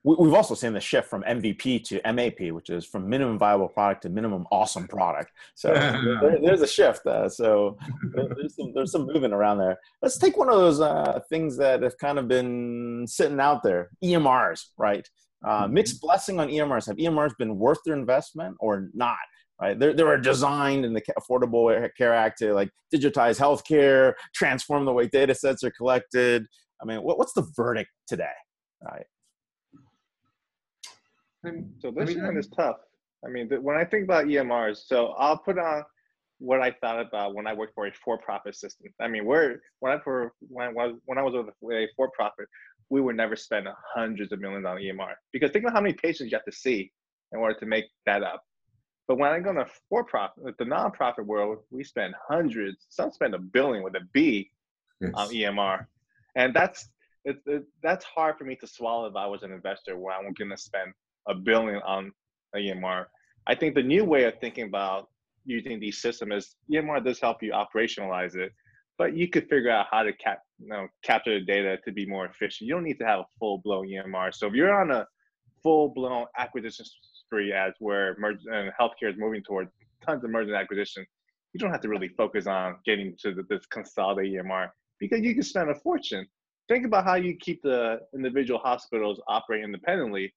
We've 0.03 0.35
also 0.35 0.53
seen 0.53 0.73
the 0.73 0.79
shift 0.79 1.09
from 1.09 1.23
MVP 1.23 1.83
to 1.85 2.13
MAP, 2.13 2.51
which 2.51 2.69
is 2.69 2.85
from 2.85 3.09
minimum 3.09 3.39
viable 3.39 3.67
product 3.67 4.03
to 4.03 4.09
minimum 4.09 4.45
awesome 4.51 4.87
product. 4.87 5.31
So 5.55 5.73
there, 5.73 6.37
there's 6.43 6.61
a 6.61 6.67
shift. 6.67 7.07
Uh, 7.07 7.27
so 7.27 7.75
there's 8.13 8.55
some, 8.55 8.71
there's 8.75 8.91
some 8.91 9.07
movement 9.07 9.33
around 9.33 9.57
there. 9.57 9.79
Let's 10.03 10.19
take 10.19 10.37
one 10.37 10.47
of 10.47 10.57
those 10.57 10.79
uh, 10.79 11.21
things 11.27 11.57
that 11.57 11.81
have 11.81 11.97
kind 11.97 12.19
of 12.19 12.27
been 12.27 13.05
sitting 13.07 13.39
out 13.39 13.63
there 13.63 13.89
EMRs, 14.03 14.65
right? 14.77 15.09
Uh, 15.43 15.63
mm-hmm. 15.63 15.73
mixed 15.73 15.99
blessing 16.01 16.39
on 16.39 16.49
EMRs. 16.49 16.85
Have 16.85 16.97
EMRs 16.97 17.35
been 17.39 17.57
worth 17.57 17.79
their 17.83 17.95
investment 17.95 18.57
or 18.59 18.89
not? 18.93 19.17
right? 19.59 19.79
They, 19.79 19.93
they 19.93 20.03
were 20.03 20.17
designed 20.17 20.85
in 20.85 20.93
the 20.93 21.01
Affordable 21.19 21.89
Care 21.97 22.13
Act 22.13 22.39
to 22.39 22.53
like 22.53 22.69
digitize 22.93 23.39
healthcare, 23.39 24.13
transform 24.33 24.85
the 24.85 24.93
way 24.93 25.07
data 25.07 25.33
sets 25.33 25.63
are 25.63 25.71
collected. 25.71 26.45
I 26.81 26.85
mean, 26.85 27.01
what, 27.03 27.17
what's 27.17 27.33
the 27.33 27.47
verdict 27.55 27.89
today, 28.07 28.25
right? 28.83 29.05
So 31.79 31.91
this 31.91 32.09
I 32.09 32.13
mean, 32.13 32.23
one 32.25 32.37
is 32.37 32.47
tough. 32.47 32.77
I 33.25 33.29
mean, 33.29 33.47
the, 33.49 33.61
when 33.61 33.77
I 33.77 33.85
think 33.85 34.03
about 34.03 34.25
EMRs, 34.25 34.77
so 34.87 35.07
I'll 35.17 35.37
put 35.37 35.59
on 35.59 35.83
what 36.39 36.61
I 36.61 36.71
thought 36.81 36.99
about 36.99 37.33
when 37.33 37.47
I 37.47 37.53
worked 37.53 37.73
for 37.75 37.87
a 37.87 37.93
for-profit 37.93 38.55
system. 38.55 38.87
I 38.99 39.07
mean, 39.07 39.25
we're 39.25 39.57
when 39.79 39.93
I 39.93 39.99
for 40.03 40.33
when 40.39 40.67
I 40.67 40.71
was 40.71 40.95
when 41.05 41.17
I 41.17 41.21
was 41.21 41.33
with 41.61 41.75
a 41.77 41.87
for-profit, 41.95 42.47
we 42.89 43.01
would 43.01 43.15
never 43.15 43.35
spend 43.35 43.67
hundreds 43.93 44.31
of 44.31 44.39
millions 44.39 44.65
on 44.65 44.77
EMR 44.77 45.13
because 45.31 45.51
think 45.51 45.63
about 45.63 45.75
how 45.75 45.81
many 45.81 45.93
patients 45.93 46.31
you 46.31 46.37
have 46.37 46.45
to 46.45 46.51
see 46.51 46.91
in 47.31 47.39
order 47.39 47.57
to 47.59 47.65
make 47.65 47.85
that 48.05 48.23
up. 48.23 48.43
But 49.07 49.17
when 49.17 49.31
I 49.31 49.39
go 49.39 49.53
to 49.53 49.65
for-profit, 49.89 50.57
the 50.57 50.65
nonprofit 50.65 51.25
world, 51.25 51.59
we 51.69 51.83
spend 51.83 52.15
hundreds. 52.27 52.87
Some 52.89 53.11
spend 53.11 53.35
a 53.35 53.39
billion 53.39 53.83
with 53.83 53.95
a 53.95 54.01
B 54.13 54.49
yes. 54.99 55.11
on 55.13 55.29
EMR, 55.29 55.85
and 56.35 56.53
that's 56.53 56.89
it, 57.25 57.37
it, 57.47 57.63
that's 57.81 58.05
hard 58.05 58.37
for 58.37 58.43
me 58.43 58.55
to 58.57 58.67
swallow 58.67 59.07
if 59.07 59.15
I 59.15 59.25
was 59.25 59.43
an 59.43 59.51
investor 59.51 59.97
where 59.97 60.15
I'm 60.15 60.31
going 60.33 60.51
to 60.51 60.57
spend 60.57 60.93
a 61.27 61.33
billion 61.33 61.81
on 61.81 62.11
a 62.55 62.59
EMR. 62.59 63.05
I 63.47 63.55
think 63.55 63.75
the 63.75 63.83
new 63.83 64.05
way 64.05 64.25
of 64.25 64.35
thinking 64.39 64.65
about 64.65 65.09
using 65.45 65.79
these 65.79 66.01
systems 66.01 66.45
is 66.45 66.55
EMR 66.71 67.03
does 67.03 67.19
help 67.19 67.41
you 67.41 67.51
operationalize 67.51 68.35
it, 68.35 68.51
but 68.97 69.15
you 69.15 69.27
could 69.27 69.49
figure 69.49 69.71
out 69.71 69.87
how 69.89 70.03
to 70.03 70.13
cap, 70.13 70.39
you 70.59 70.67
know, 70.67 70.87
capture 71.03 71.39
the 71.39 71.45
data 71.45 71.77
to 71.85 71.91
be 71.91 72.05
more 72.05 72.25
efficient. 72.25 72.67
You 72.67 72.75
don't 72.75 72.83
need 72.83 72.99
to 72.99 73.05
have 73.05 73.19
a 73.21 73.25
full 73.39 73.59
blown 73.59 73.87
EMR. 73.87 74.33
So 74.33 74.47
if 74.47 74.53
you're 74.53 74.73
on 74.73 74.91
a 74.91 75.07
full 75.63 75.89
blown 75.89 76.25
acquisition 76.37 76.85
spree 77.25 77.53
as 77.53 77.73
where 77.79 78.15
and 78.21 78.69
uh, 78.69 78.71
healthcare 78.79 79.09
is 79.09 79.15
moving 79.17 79.43
towards 79.43 79.71
tons 80.05 80.23
of 80.23 80.29
merger 80.29 80.53
and 80.53 80.61
acquisition, 80.61 81.05
you 81.53 81.59
don't 81.59 81.71
have 81.71 81.81
to 81.81 81.89
really 81.89 82.09
focus 82.09 82.47
on 82.47 82.75
getting 82.85 83.15
to 83.21 83.33
the, 83.33 83.43
this 83.49 83.65
consolidated 83.67 84.43
EMR 84.45 84.69
because 84.99 85.21
you 85.21 85.33
can 85.33 85.43
spend 85.43 85.69
a 85.69 85.75
fortune. 85.75 86.25
Think 86.67 86.85
about 86.85 87.03
how 87.03 87.15
you 87.15 87.35
keep 87.37 87.61
the 87.61 87.99
individual 88.13 88.59
hospitals 88.59 89.21
operate 89.27 89.63
independently 89.63 90.33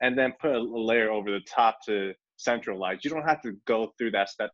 and 0.00 0.16
then 0.16 0.32
put 0.40 0.54
a 0.54 0.60
layer 0.60 1.10
over 1.10 1.30
the 1.30 1.40
top 1.40 1.78
to 1.86 2.12
centralize. 2.36 2.98
You 3.02 3.10
don't 3.10 3.26
have 3.26 3.42
to 3.42 3.56
go 3.66 3.92
through 3.98 4.12
that 4.12 4.28
step. 4.28 4.50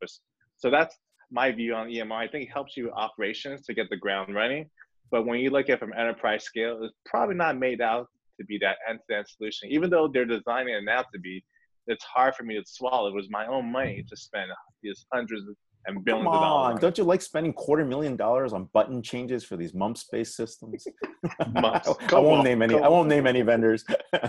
So 0.56 0.70
that's 0.70 0.96
my 1.30 1.52
view 1.52 1.74
on 1.74 1.88
EMR. 1.88 2.12
I 2.12 2.28
think 2.28 2.48
it 2.48 2.52
helps 2.52 2.76
you 2.76 2.84
with 2.84 2.94
operations 2.94 3.64
to 3.66 3.74
get 3.74 3.90
the 3.90 3.96
ground 3.96 4.34
running. 4.34 4.68
But 5.10 5.26
when 5.26 5.40
you 5.40 5.50
look 5.50 5.68
at 5.70 5.78
from 5.78 5.92
enterprise 5.92 6.44
scale, 6.44 6.82
it's 6.82 6.94
probably 7.06 7.34
not 7.34 7.58
made 7.58 7.80
out 7.80 8.08
to 8.38 8.46
be 8.46 8.58
that 8.58 8.76
end-to-end 8.88 9.26
solution. 9.26 9.70
Even 9.70 9.90
though 9.90 10.08
they're 10.08 10.24
designing 10.24 10.74
it 10.74 10.84
now 10.84 11.02
to 11.12 11.18
be, 11.18 11.44
it's 11.86 12.04
hard 12.04 12.34
for 12.34 12.42
me 12.44 12.54
to 12.54 12.62
swallow. 12.66 13.08
It 13.08 13.14
was 13.14 13.30
my 13.30 13.46
own 13.46 13.72
money 13.72 14.04
to 14.08 14.16
spend 14.16 14.50
these 14.82 15.06
hundreds 15.12 15.44
and 15.86 16.04
billions 16.04 16.24
Come 16.24 16.28
on. 16.28 16.36
of 16.36 16.42
dollars. 16.42 16.80
Don't 16.80 16.98
you 16.98 17.04
like 17.04 17.22
spending 17.22 17.52
quarter 17.52 17.84
million 17.84 18.16
dollars 18.16 18.52
on 18.52 18.68
button 18.72 19.02
changes 19.02 19.44
for 19.44 19.56
these 19.56 19.72
MUMPS-based 19.72 20.34
systems? 20.34 20.86
I, 21.40 21.80
I 22.12 22.18
won't 22.18 22.40
on, 22.40 22.44
name 22.44 22.62
any. 22.62 22.74
I 22.74 22.88
won't 22.88 23.08
name 23.08 23.26
any 23.26 23.42
vendors. 23.42 23.84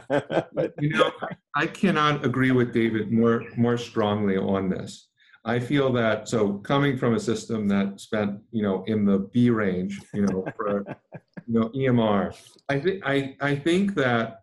but 0.09 0.73
you 0.79 0.89
know, 0.89 1.11
I 1.55 1.67
cannot 1.67 2.25
agree 2.25 2.51
with 2.51 2.73
David 2.73 3.11
more 3.11 3.43
more 3.57 3.77
strongly 3.77 4.37
on 4.37 4.69
this. 4.69 5.07
I 5.45 5.59
feel 5.59 5.91
that 5.93 6.27
so 6.27 6.53
coming 6.59 6.97
from 6.97 7.15
a 7.15 7.19
system 7.19 7.67
that 7.69 7.99
spent 7.99 8.39
you 8.51 8.63
know 8.63 8.83
in 8.87 9.05
the 9.05 9.29
B 9.33 9.49
range, 9.49 9.99
you 10.13 10.25
know, 10.25 10.45
for 10.55 10.85
you 11.47 11.59
know 11.59 11.69
EMR, 11.69 12.35
I 12.67 12.79
think 12.79 13.03
I 13.05 13.35
I 13.41 13.55
think 13.55 13.95
that 13.95 14.41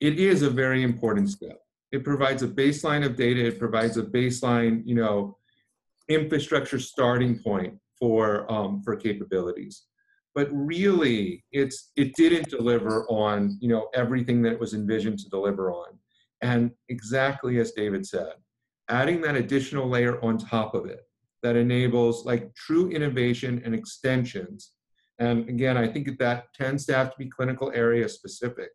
it 0.00 0.18
is 0.18 0.42
a 0.42 0.50
very 0.50 0.82
important 0.82 1.30
step. 1.30 1.60
It 1.92 2.04
provides 2.04 2.42
a 2.42 2.48
baseline 2.48 3.06
of 3.06 3.16
data. 3.16 3.46
It 3.46 3.58
provides 3.58 3.96
a 3.96 4.02
baseline, 4.02 4.82
you 4.84 4.96
know, 4.96 5.38
infrastructure 6.08 6.78
starting 6.78 7.38
point 7.38 7.74
for 7.98 8.50
um, 8.52 8.82
for 8.82 8.96
capabilities. 8.96 9.84
But 10.34 10.48
really 10.52 11.44
it's 11.52 11.92
it 11.96 12.14
didn't 12.16 12.48
deliver 12.50 13.06
on 13.08 13.56
you 13.60 13.68
know 13.68 13.88
everything 13.94 14.42
that 14.42 14.52
it 14.52 14.60
was 14.60 14.74
envisioned 14.74 15.18
to 15.20 15.28
deliver 15.28 15.70
on. 15.72 15.98
And 16.42 16.72
exactly 16.88 17.58
as 17.58 17.72
david 17.72 18.04
said 18.06 18.34
adding 18.88 19.20
that 19.22 19.36
additional 19.36 19.88
layer 19.88 20.22
on 20.22 20.38
top 20.38 20.74
of 20.74 20.86
it 20.86 21.00
that 21.42 21.56
enables 21.56 22.24
like 22.24 22.54
true 22.54 22.90
innovation 22.90 23.60
and 23.64 23.74
extensions. 23.74 24.72
And 25.18 25.48
again 25.48 25.76
i 25.76 25.86
think 25.86 26.18
that 26.18 26.52
tends 26.54 26.84
to 26.86 26.94
have 26.94 27.10
to 27.10 27.16
be 27.18 27.28
clinical 27.28 27.70
area 27.74 28.08
specific. 28.08 28.70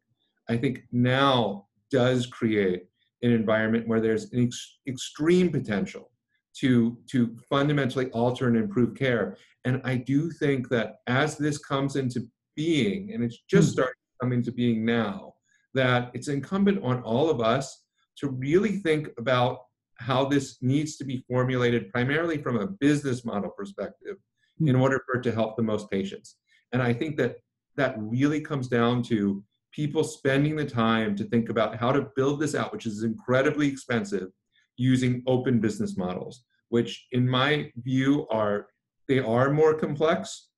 I 0.49 0.57
think 0.57 0.83
now 0.91 1.67
does 1.91 2.25
create 2.25 2.83
an 3.21 3.31
environment 3.31 3.87
where 3.87 3.99
there's 3.99 4.31
an 4.31 4.45
ex- 4.45 4.79
extreme 4.87 5.51
potential 5.51 6.11
to 6.59 6.97
to 7.07 7.35
fundamentally 7.49 8.09
alter 8.11 8.47
and 8.47 8.57
improve 8.57 8.95
care. 8.95 9.37
And 9.65 9.81
I 9.83 9.95
do 9.95 10.31
think 10.31 10.69
that 10.69 10.97
as 11.07 11.37
this 11.37 11.57
comes 11.57 11.95
into 11.95 12.27
being, 12.55 13.13
and 13.13 13.23
it's 13.23 13.39
just 13.49 13.69
mm. 13.69 13.73
starting 13.73 13.93
to 13.93 14.25
come 14.25 14.33
into 14.33 14.51
being 14.51 14.85
now, 14.85 15.33
that 15.73 16.11
it's 16.13 16.27
incumbent 16.27 16.83
on 16.83 17.01
all 17.03 17.29
of 17.29 17.41
us 17.41 17.83
to 18.17 18.29
really 18.29 18.77
think 18.77 19.09
about 19.17 19.59
how 19.95 20.25
this 20.25 20.57
needs 20.61 20.97
to 20.97 21.03
be 21.03 21.23
formulated 21.27 21.91
primarily 21.91 22.37
from 22.37 22.57
a 22.57 22.67
business 22.67 23.25
model 23.25 23.49
perspective 23.49 24.17
mm. 24.61 24.69
in 24.69 24.75
order 24.75 25.01
for 25.05 25.19
it 25.19 25.23
to 25.23 25.31
help 25.31 25.55
the 25.55 25.63
most 25.63 25.89
patients. 25.89 26.37
And 26.71 26.81
I 26.81 26.93
think 26.93 27.17
that 27.17 27.37
that 27.75 27.95
really 27.97 28.41
comes 28.41 28.67
down 28.67 29.03
to 29.03 29.43
people 29.71 30.03
spending 30.03 30.55
the 30.55 30.65
time 30.65 31.15
to 31.15 31.23
think 31.23 31.49
about 31.49 31.75
how 31.75 31.91
to 31.91 32.07
build 32.15 32.39
this 32.39 32.55
out, 32.55 32.73
which 32.73 32.85
is 32.85 33.03
incredibly 33.03 33.67
expensive, 33.67 34.29
using 34.77 35.23
open 35.27 35.59
business 35.59 35.97
models, 35.97 36.43
which 36.69 37.07
in 37.11 37.27
my 37.27 37.71
view 37.77 38.27
are, 38.31 38.67
they 39.07 39.19
are 39.19 39.51
more 39.51 39.73
complex. 39.73 40.49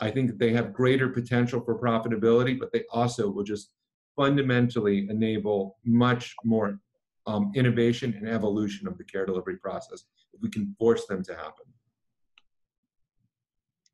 I 0.00 0.10
think 0.10 0.38
they 0.38 0.52
have 0.52 0.72
greater 0.72 1.08
potential 1.08 1.60
for 1.60 1.78
profitability, 1.78 2.58
but 2.58 2.72
they 2.72 2.84
also 2.90 3.28
will 3.28 3.44
just 3.44 3.72
fundamentally 4.16 5.06
enable 5.10 5.78
much 5.84 6.34
more 6.44 6.78
um, 7.26 7.52
innovation 7.54 8.14
and 8.16 8.28
evolution 8.28 8.86
of 8.88 8.96
the 8.98 9.04
care 9.04 9.26
delivery 9.26 9.56
process 9.56 10.04
if 10.32 10.40
we 10.42 10.48
can 10.48 10.74
force 10.78 11.06
them 11.06 11.22
to 11.24 11.34
happen. 11.34 11.66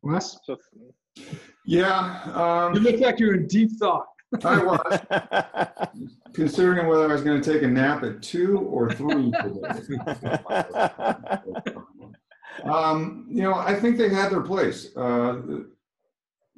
Wes? 0.03 0.39
Yeah. 1.65 2.23
Um, 2.35 2.75
you 2.75 2.81
look 2.81 3.01
like 3.01 3.19
you're 3.19 3.35
in 3.35 3.47
deep 3.47 3.71
thought. 3.79 4.07
I 4.45 4.63
was 4.63 5.89
considering 6.35 6.87
whether 6.87 7.05
I 7.05 7.13
was 7.13 7.23
going 7.23 7.41
to 7.41 7.53
take 7.53 7.63
a 7.63 7.69
nap 7.69 8.03
at 8.03 8.23
two 8.23 8.59
or 8.59 8.93
three 8.93 9.31
today. 9.31 10.39
um, 12.65 13.27
you 13.29 13.43
know, 13.43 13.55
I 13.55 13.75
think 13.75 13.97
they 13.97 14.09
had 14.09 14.31
their 14.31 14.43
place. 14.43 14.95
Uh, 14.97 15.41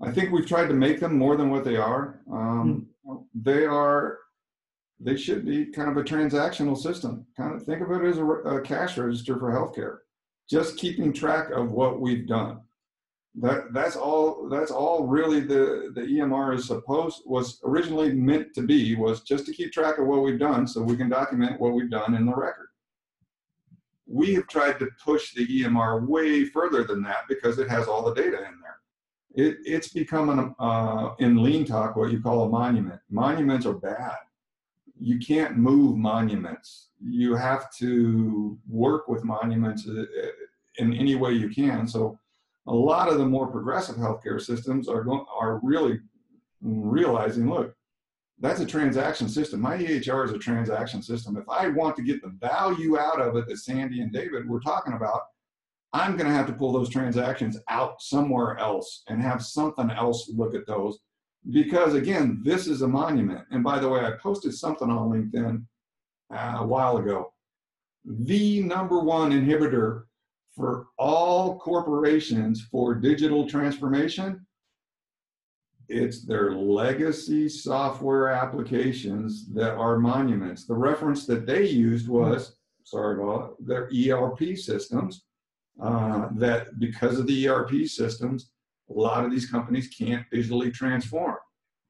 I 0.02 0.12
think 0.12 0.30
we've 0.30 0.46
tried 0.46 0.68
to 0.68 0.74
make 0.74 1.00
them 1.00 1.18
more 1.18 1.36
than 1.36 1.50
what 1.50 1.64
they 1.64 1.76
are. 1.76 2.20
Um, 2.30 2.88
they 3.34 3.64
are, 3.64 4.18
they 5.00 5.16
should 5.16 5.44
be 5.44 5.66
kind 5.66 5.90
of 5.90 5.96
a 5.96 6.04
transactional 6.04 6.76
system. 6.76 7.26
Kind 7.36 7.54
of 7.54 7.62
think 7.64 7.82
of 7.82 7.90
it 7.90 8.04
as 8.04 8.18
a, 8.18 8.24
a 8.24 8.60
cash 8.60 8.96
register 8.96 9.38
for 9.38 9.52
healthcare, 9.52 9.98
just 10.48 10.76
keeping 10.76 11.12
track 11.12 11.50
of 11.50 11.72
what 11.72 12.00
we've 12.00 12.26
done 12.26 12.60
that 13.40 13.72
that's 13.72 13.96
all 13.96 14.48
that's 14.48 14.70
all 14.70 15.06
really 15.06 15.40
the 15.40 15.92
the 15.94 16.00
EMR 16.00 16.54
is 16.54 16.66
supposed 16.66 17.22
was 17.24 17.60
originally 17.64 18.12
meant 18.12 18.54
to 18.54 18.62
be 18.62 18.96
was 18.96 19.22
just 19.22 19.46
to 19.46 19.52
keep 19.52 19.72
track 19.72 19.98
of 19.98 20.06
what 20.06 20.22
we've 20.22 20.38
done 20.38 20.66
so 20.66 20.82
we 20.82 20.96
can 20.96 21.08
document 21.08 21.60
what 21.60 21.72
we've 21.72 21.90
done 21.90 22.14
in 22.14 22.26
the 22.26 22.34
record. 22.34 22.68
We 24.06 24.34
have 24.34 24.46
tried 24.48 24.78
to 24.78 24.88
push 25.04 25.34
the 25.34 25.46
EMR 25.46 26.08
way 26.08 26.46
further 26.46 26.84
than 26.84 27.02
that 27.02 27.28
because 27.28 27.58
it 27.58 27.68
has 27.68 27.86
all 27.86 28.02
the 28.02 28.14
data 28.14 28.38
in 28.38 28.54
there. 28.62 28.78
It, 29.34 29.58
it's 29.64 29.88
become 29.90 30.30
an, 30.30 30.54
uh, 30.58 31.10
in 31.18 31.42
lean 31.42 31.66
talk 31.66 31.94
what 31.94 32.10
you 32.10 32.20
call 32.20 32.44
a 32.44 32.48
monument. 32.48 33.00
Monuments 33.10 33.66
are 33.66 33.74
bad. 33.74 34.16
You 34.98 35.18
can't 35.18 35.58
move 35.58 35.96
monuments. 35.96 36.88
You 37.00 37.34
have 37.36 37.70
to 37.76 38.58
work 38.68 39.06
with 39.06 39.22
monuments 39.22 39.86
uh, 39.86 40.04
in 40.78 40.94
any 40.94 41.14
way 41.14 41.32
you 41.32 41.50
can. 41.50 41.86
So 41.86 42.18
a 42.68 42.74
lot 42.74 43.08
of 43.08 43.18
the 43.18 43.24
more 43.24 43.46
progressive 43.46 43.96
healthcare 43.96 44.40
systems 44.40 44.88
are 44.88 45.02
going 45.02 45.24
are 45.34 45.58
really 45.62 45.98
realizing, 46.60 47.48
look, 47.48 47.74
that's 48.40 48.60
a 48.60 48.66
transaction 48.66 49.28
system. 49.28 49.60
My 49.60 49.78
EHR 49.78 50.26
is 50.26 50.32
a 50.32 50.38
transaction 50.38 51.02
system. 51.02 51.36
If 51.36 51.48
I 51.48 51.68
want 51.68 51.96
to 51.96 52.02
get 52.02 52.22
the 52.22 52.36
value 52.40 52.98
out 52.98 53.20
of 53.20 53.36
it 53.36 53.48
that 53.48 53.56
Sandy 53.56 54.00
and 54.00 54.12
David 54.12 54.48
were 54.48 54.60
talking 54.60 54.92
about, 54.92 55.22
I'm 55.94 56.16
going 56.16 56.28
to 56.28 56.36
have 56.36 56.46
to 56.46 56.52
pull 56.52 56.72
those 56.72 56.90
transactions 56.90 57.58
out 57.70 58.02
somewhere 58.02 58.58
else 58.58 59.02
and 59.08 59.22
have 59.22 59.42
something 59.42 59.90
else 59.90 60.30
look 60.36 60.54
at 60.54 60.66
those. 60.66 60.98
Because 61.50 61.94
again, 61.94 62.42
this 62.44 62.66
is 62.66 62.82
a 62.82 62.88
monument. 62.88 63.46
And 63.50 63.64
by 63.64 63.78
the 63.78 63.88
way, 63.88 64.00
I 64.00 64.12
posted 64.22 64.54
something 64.54 64.90
on 64.90 65.08
LinkedIn 65.08 65.64
uh, 66.32 66.58
a 66.58 66.66
while 66.66 66.98
ago. 66.98 67.32
The 68.04 68.62
number 68.62 69.00
one 69.00 69.32
inhibitor 69.32 70.04
for 70.58 70.88
all 70.98 71.56
corporations 71.60 72.66
for 72.68 72.92
digital 72.96 73.48
transformation, 73.48 74.44
it's 75.88 76.26
their 76.26 76.50
legacy 76.52 77.48
software 77.48 78.28
applications 78.28 79.48
that 79.54 79.74
are 79.76 80.00
monuments. 80.00 80.66
The 80.66 80.74
reference 80.74 81.26
that 81.26 81.46
they 81.46 81.66
used 81.68 82.08
was 82.08 82.56
sorry 82.82 83.22
about 83.22 83.54
their 83.64 83.88
ERP 83.96 84.56
systems. 84.56 85.24
Uh, 85.80 86.28
that 86.32 86.80
because 86.80 87.20
of 87.20 87.28
the 87.28 87.48
ERP 87.48 87.86
systems, 87.86 88.50
a 88.90 88.92
lot 88.92 89.24
of 89.24 89.30
these 89.30 89.48
companies 89.48 89.86
can't 89.86 90.26
digitally 90.34 90.74
transform. 90.74 91.36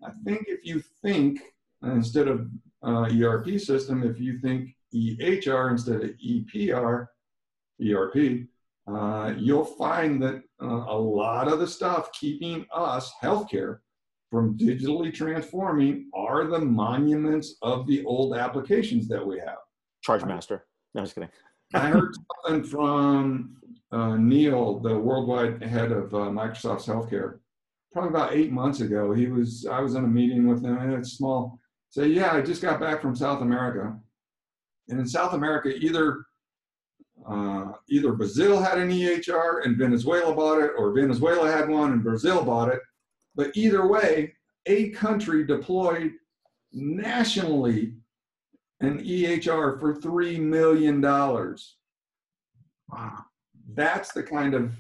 I 0.04 0.10
think 0.26 0.44
if 0.46 0.62
you 0.62 0.82
think 1.02 1.40
instead 1.82 2.28
of 2.28 2.50
uh, 2.82 3.08
ERP 3.10 3.58
system, 3.58 4.02
if 4.02 4.20
you 4.20 4.38
think 4.40 4.76
EHR 4.94 5.70
instead 5.70 6.02
of 6.02 6.10
EPR, 6.22 7.06
ERP, 7.82 8.46
uh, 8.94 9.34
you'll 9.36 9.64
find 9.64 10.22
that 10.22 10.42
uh, 10.62 10.66
a 10.66 10.98
lot 10.98 11.48
of 11.48 11.58
the 11.58 11.66
stuff 11.66 12.10
keeping 12.12 12.66
us 12.72 13.12
healthcare 13.22 13.78
from 14.30 14.56
digitally 14.58 15.12
transforming 15.12 16.10
are 16.14 16.46
the 16.46 16.58
monuments 16.58 17.56
of 17.62 17.86
the 17.86 18.04
old 18.04 18.36
applications 18.36 19.08
that 19.08 19.26
we 19.26 19.38
have. 19.38 19.58
Charge 20.02 20.24
master. 20.24 20.66
No, 20.94 21.02
just 21.02 21.14
kidding. 21.14 21.30
I 21.74 21.88
heard 21.88 22.14
something 22.44 22.64
from 22.64 23.56
uh, 23.92 24.16
Neil, 24.16 24.80
the 24.80 24.98
worldwide 24.98 25.62
head 25.62 25.92
of 25.92 26.14
uh, 26.14 26.28
Microsoft's 26.28 26.86
healthcare, 26.86 27.38
probably 27.92 28.10
about 28.10 28.32
eight 28.32 28.52
months 28.52 28.80
ago. 28.80 29.12
He 29.12 29.26
was 29.26 29.66
I 29.70 29.80
was 29.80 29.94
in 29.94 30.04
a 30.04 30.08
meeting 30.08 30.46
with 30.46 30.64
him, 30.64 30.78
and 30.78 30.94
it's 30.94 31.12
small. 31.12 31.58
Say, 31.90 32.08
yeah, 32.08 32.32
I 32.32 32.42
just 32.42 32.62
got 32.62 32.80
back 32.80 33.00
from 33.00 33.16
South 33.16 33.40
America, 33.40 33.98
and 34.88 35.00
in 35.00 35.06
South 35.06 35.32
America, 35.32 35.74
either 35.74 36.24
uh, 37.26 37.72
either 37.88 38.12
Brazil 38.12 38.60
had 38.60 38.78
an 38.78 38.90
EHR 38.90 39.64
and 39.64 39.76
Venezuela 39.76 40.34
bought 40.34 40.62
it, 40.62 40.72
or 40.76 40.92
Venezuela 40.92 41.50
had 41.50 41.68
one 41.68 41.92
and 41.92 42.02
Brazil 42.02 42.44
bought 42.44 42.72
it. 42.72 42.80
But 43.34 43.50
either 43.54 43.86
way, 43.86 44.34
a 44.66 44.90
country 44.90 45.46
deployed 45.46 46.12
nationally 46.72 47.94
an 48.80 49.00
EHR 49.00 49.80
for 49.80 49.94
$3 49.94 50.40
million. 50.40 51.00
Wow. 51.00 51.58
That's 53.74 54.12
the 54.12 54.22
kind 54.22 54.54
of, 54.54 54.72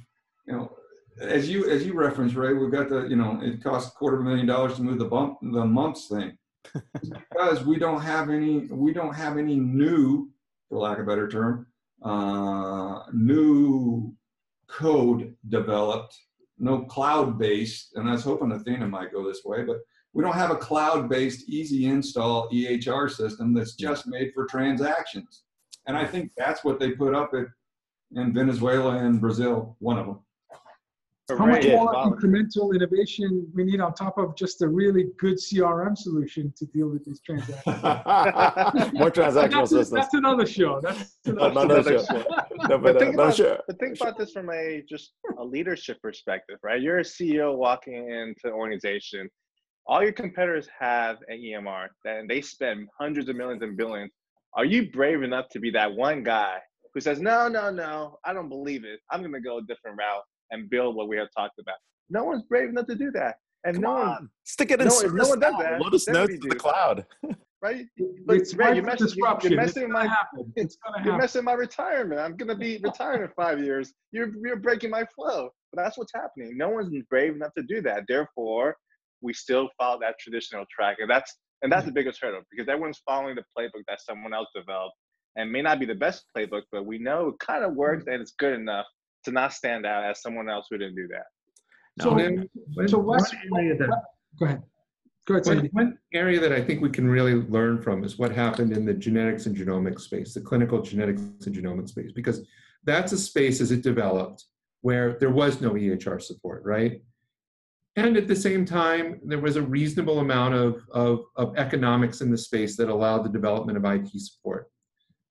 you 0.46 0.54
know, 0.54 0.72
as 1.20 1.48
you 1.48 1.68
as 1.68 1.84
you 1.84 1.94
referenced, 1.94 2.36
Ray, 2.36 2.52
we've 2.52 2.70
got 2.70 2.88
the, 2.88 3.06
you 3.06 3.16
know, 3.16 3.40
it 3.42 3.62
costs 3.62 3.90
a 3.90 3.98
quarter 3.98 4.18
of 4.18 4.22
a 4.22 4.24
million 4.28 4.46
dollars 4.46 4.76
to 4.76 4.82
move 4.82 4.98
the 4.98 5.04
bump 5.04 5.38
the 5.42 5.64
mumps 5.64 6.08
thing. 6.08 6.38
because 7.02 7.64
we 7.64 7.78
don't 7.78 8.00
have 8.00 8.30
any 8.30 8.66
we 8.70 8.92
don't 8.92 9.14
have 9.14 9.38
any 9.38 9.56
new, 9.56 10.30
for 10.68 10.78
lack 10.78 10.98
of 10.98 11.04
a 11.04 11.06
better 11.06 11.28
term, 11.28 11.66
uh, 12.02 13.00
new 13.12 14.14
code 14.68 15.34
developed, 15.48 16.16
no 16.58 16.80
cloud-based, 16.84 17.96
and 17.96 18.08
I 18.08 18.12
was 18.12 18.24
hoping 18.24 18.52
Athena 18.52 18.86
might 18.86 19.12
go 19.12 19.26
this 19.26 19.44
way, 19.44 19.64
but 19.64 19.78
we 20.12 20.22
don't 20.22 20.34
have 20.34 20.50
a 20.50 20.56
cloud-based, 20.56 21.48
easy 21.48 21.86
install 21.86 22.50
EHR 22.50 23.10
system 23.10 23.54
that's 23.54 23.74
just 23.74 24.06
made 24.06 24.32
for 24.34 24.46
transactions. 24.46 25.44
And 25.86 25.96
I 25.96 26.06
think 26.06 26.32
that's 26.36 26.64
what 26.64 26.78
they 26.78 26.92
put 26.92 27.14
up 27.14 27.32
at, 27.34 27.46
in 28.14 28.32
Venezuela 28.32 28.96
and 28.96 29.20
Brazil, 29.20 29.76
one 29.78 29.98
of 29.98 30.06
them. 30.06 30.20
How 31.36 31.44
much 31.44 31.66
more 31.66 31.92
incremental 31.92 32.74
innovation 32.74 33.46
we 33.54 33.64
need 33.64 33.80
on 33.80 33.92
top 33.92 34.16
of 34.16 34.34
just 34.34 34.62
a 34.62 34.68
really 34.68 35.08
good 35.18 35.36
CRM 35.36 35.96
solution 35.96 36.54
to 36.56 36.64
deal 36.66 36.88
with 36.88 37.04
these 37.04 37.20
transactions? 37.20 37.64
more 38.94 39.10
transactional 39.10 39.50
that's, 39.50 39.70
systems. 39.70 39.90
That's 39.90 40.14
another 40.14 40.46
show. 40.46 40.80
That's 40.80 41.18
another, 41.26 41.60
another 41.60 41.98
show. 41.98 42.04
show. 42.04 42.24
No, 42.68 42.76
but, 42.76 42.82
but, 42.82 42.96
uh, 42.96 42.98
think 42.98 43.14
no, 43.14 43.22
about, 43.24 43.36
sure. 43.36 43.58
but 43.66 43.78
think 43.78 44.00
about 44.00 44.18
this 44.18 44.32
from 44.32 44.50
a 44.50 44.82
just 44.88 45.12
a 45.38 45.44
leadership 45.44 46.00
perspective, 46.02 46.58
right? 46.62 46.80
You're 46.80 46.98
a 46.98 47.04
CEO 47.04 47.56
walking 47.56 47.94
into 47.94 48.40
an 48.44 48.52
organization. 48.52 49.28
All 49.86 50.02
your 50.02 50.12
competitors 50.12 50.66
have 50.78 51.18
an 51.28 51.38
EMR, 51.38 51.88
and 52.04 52.28
they 52.28 52.40
spend 52.40 52.88
hundreds 52.98 53.28
of 53.28 53.36
millions 53.36 53.62
and 53.62 53.76
billions. 53.76 54.10
Are 54.54 54.64
you 54.64 54.90
brave 54.90 55.22
enough 55.22 55.48
to 55.50 55.60
be 55.60 55.70
that 55.72 55.94
one 55.94 56.22
guy 56.22 56.58
who 56.94 57.00
says, 57.00 57.20
"No, 57.20 57.48
no, 57.48 57.70
no, 57.70 58.18
I 58.24 58.32
don't 58.32 58.48
believe 58.48 58.84
it. 58.84 59.00
I'm 59.10 59.20
going 59.20 59.32
to 59.34 59.40
go 59.40 59.58
a 59.58 59.62
different 59.62 59.98
route 59.98 60.24
and 60.50 60.68
build 60.70 60.96
what 60.96 61.08
we 61.08 61.16
have 61.16 61.28
talked 61.36 61.58
about"? 61.58 61.76
No 62.10 62.24
one's 62.24 62.42
brave 62.44 62.68
enough 62.70 62.86
to 62.86 62.94
do 62.94 63.10
that, 63.12 63.36
and 63.64 63.74
Come 63.74 63.82
no 63.82 63.90
on. 63.90 64.08
one, 64.08 64.30
Stick 64.44 64.70
it 64.70 64.80
in 64.80 64.88
no, 64.88 65.00
no 65.00 65.28
one 65.28 65.40
does 65.40 65.54
that. 65.58 65.80
Lotus 65.80 66.08
Everybody 66.08 66.34
Notes 66.34 66.42
to 66.42 66.48
the 66.48 66.56
cloud. 66.56 67.06
right? 67.62 67.86
But 68.26 68.36
it's 68.36 68.54
Ray, 68.54 68.66
right 68.66 68.76
you're 68.76 68.84
messing, 68.84 69.06
disruption. 69.06 69.52
you're 69.52 69.60
It's 69.60 69.74
messing 69.74 69.90
gonna 69.90 70.04
my 70.04 70.06
happen. 70.06 70.52
It's 70.56 70.76
gonna 70.76 70.98
You're 70.98 71.14
happen. 71.14 71.20
messing 71.20 71.44
my 71.44 71.52
retirement. 71.54 72.20
I'm 72.20 72.36
gonna 72.36 72.56
be 72.56 72.78
retiring 72.82 73.22
in 73.22 73.28
five 73.36 73.62
years. 73.62 73.92
You're 74.12 74.30
you're 74.44 74.56
breaking 74.56 74.90
my 74.90 75.04
flow. 75.14 75.50
But 75.72 75.82
that's 75.82 75.98
what's 75.98 76.12
happening. 76.14 76.56
No 76.56 76.70
one's 76.70 76.94
brave 77.10 77.34
enough 77.34 77.52
to 77.56 77.62
do 77.62 77.82
that. 77.82 78.04
Therefore, 78.08 78.76
we 79.20 79.34
still 79.34 79.68
follow 79.76 79.98
that 80.00 80.14
traditional 80.20 80.64
track, 80.70 80.96
and 81.00 81.10
that's 81.10 81.36
and 81.62 81.70
that's 81.70 81.84
the 81.84 81.92
biggest 81.92 82.20
hurdle 82.22 82.42
because 82.50 82.68
everyone's 82.68 83.02
following 83.04 83.34
the 83.34 83.42
playbook 83.56 83.82
that 83.88 84.00
someone 84.00 84.32
else 84.32 84.48
developed, 84.54 84.94
and 85.36 85.50
may 85.50 85.62
not 85.62 85.80
be 85.80 85.86
the 85.86 85.94
best 85.94 86.24
playbook, 86.36 86.62
but 86.70 86.86
we 86.86 86.98
know 86.98 87.28
it 87.28 87.38
kind 87.40 87.64
of 87.64 87.74
works 87.74 88.04
mm. 88.04 88.12
and 88.12 88.22
it's 88.22 88.34
good 88.38 88.54
enough 88.54 88.86
to 89.24 89.30
not 89.30 89.52
stand 89.52 89.86
out 89.86 90.04
as 90.04 90.22
someone 90.22 90.48
else 90.48 90.66
who 90.70 90.78
didn't 90.78 90.96
do 90.96 91.08
that. 91.08 91.26
So, 92.02 92.14
Then 92.14 92.48
when- 92.74 92.88
so 92.88 92.98
Wes, 92.98 93.32
one 93.48 93.64
area 93.64 93.76
that- 93.76 94.04
go 94.38 94.46
ahead. 94.46 94.62
Go 95.26 95.34
ahead, 95.34 95.46
One, 95.46 95.56
Sandy. 95.56 95.68
one 95.72 95.98
area 96.14 96.40
that 96.40 96.52
I 96.52 96.62
think 96.62 96.80
we 96.80 96.88
can 96.88 97.06
really 97.06 97.34
learn 97.34 97.82
from 97.82 98.02
is 98.02 98.18
what 98.18 98.32
happened 98.32 98.72
in 98.72 98.86
the 98.86 98.94
genetics 98.94 99.44
and 99.46 99.54
genomics 99.54 100.00
space, 100.02 100.32
the 100.32 100.40
clinical 100.40 100.80
genetics 100.80 101.20
and 101.20 101.54
genomics 101.54 101.90
space, 101.90 102.12
because 102.12 102.46
that's 102.84 103.12
a 103.12 103.18
space 103.18 103.60
as 103.60 103.70
it 103.70 103.82
developed 103.82 104.46
where 104.80 105.18
there 105.18 105.30
was 105.30 105.60
no 105.60 105.76
EHR 105.76 106.18
support, 106.20 106.64
right? 106.64 107.02
And 107.96 108.16
at 108.16 108.28
the 108.28 108.36
same 108.36 108.64
time, 108.64 109.20
there 109.24 109.40
was 109.40 109.56
a 109.56 109.62
reasonable 109.62 110.20
amount 110.20 110.54
of, 110.54 110.82
of, 110.92 111.24
of 111.36 111.56
economics 111.58 112.20
in 112.20 112.30
the 112.30 112.38
space 112.38 112.76
that 112.76 112.88
allowed 112.88 113.24
the 113.24 113.28
development 113.28 113.76
of 113.76 113.84
IT 113.84 114.08
support. 114.20 114.70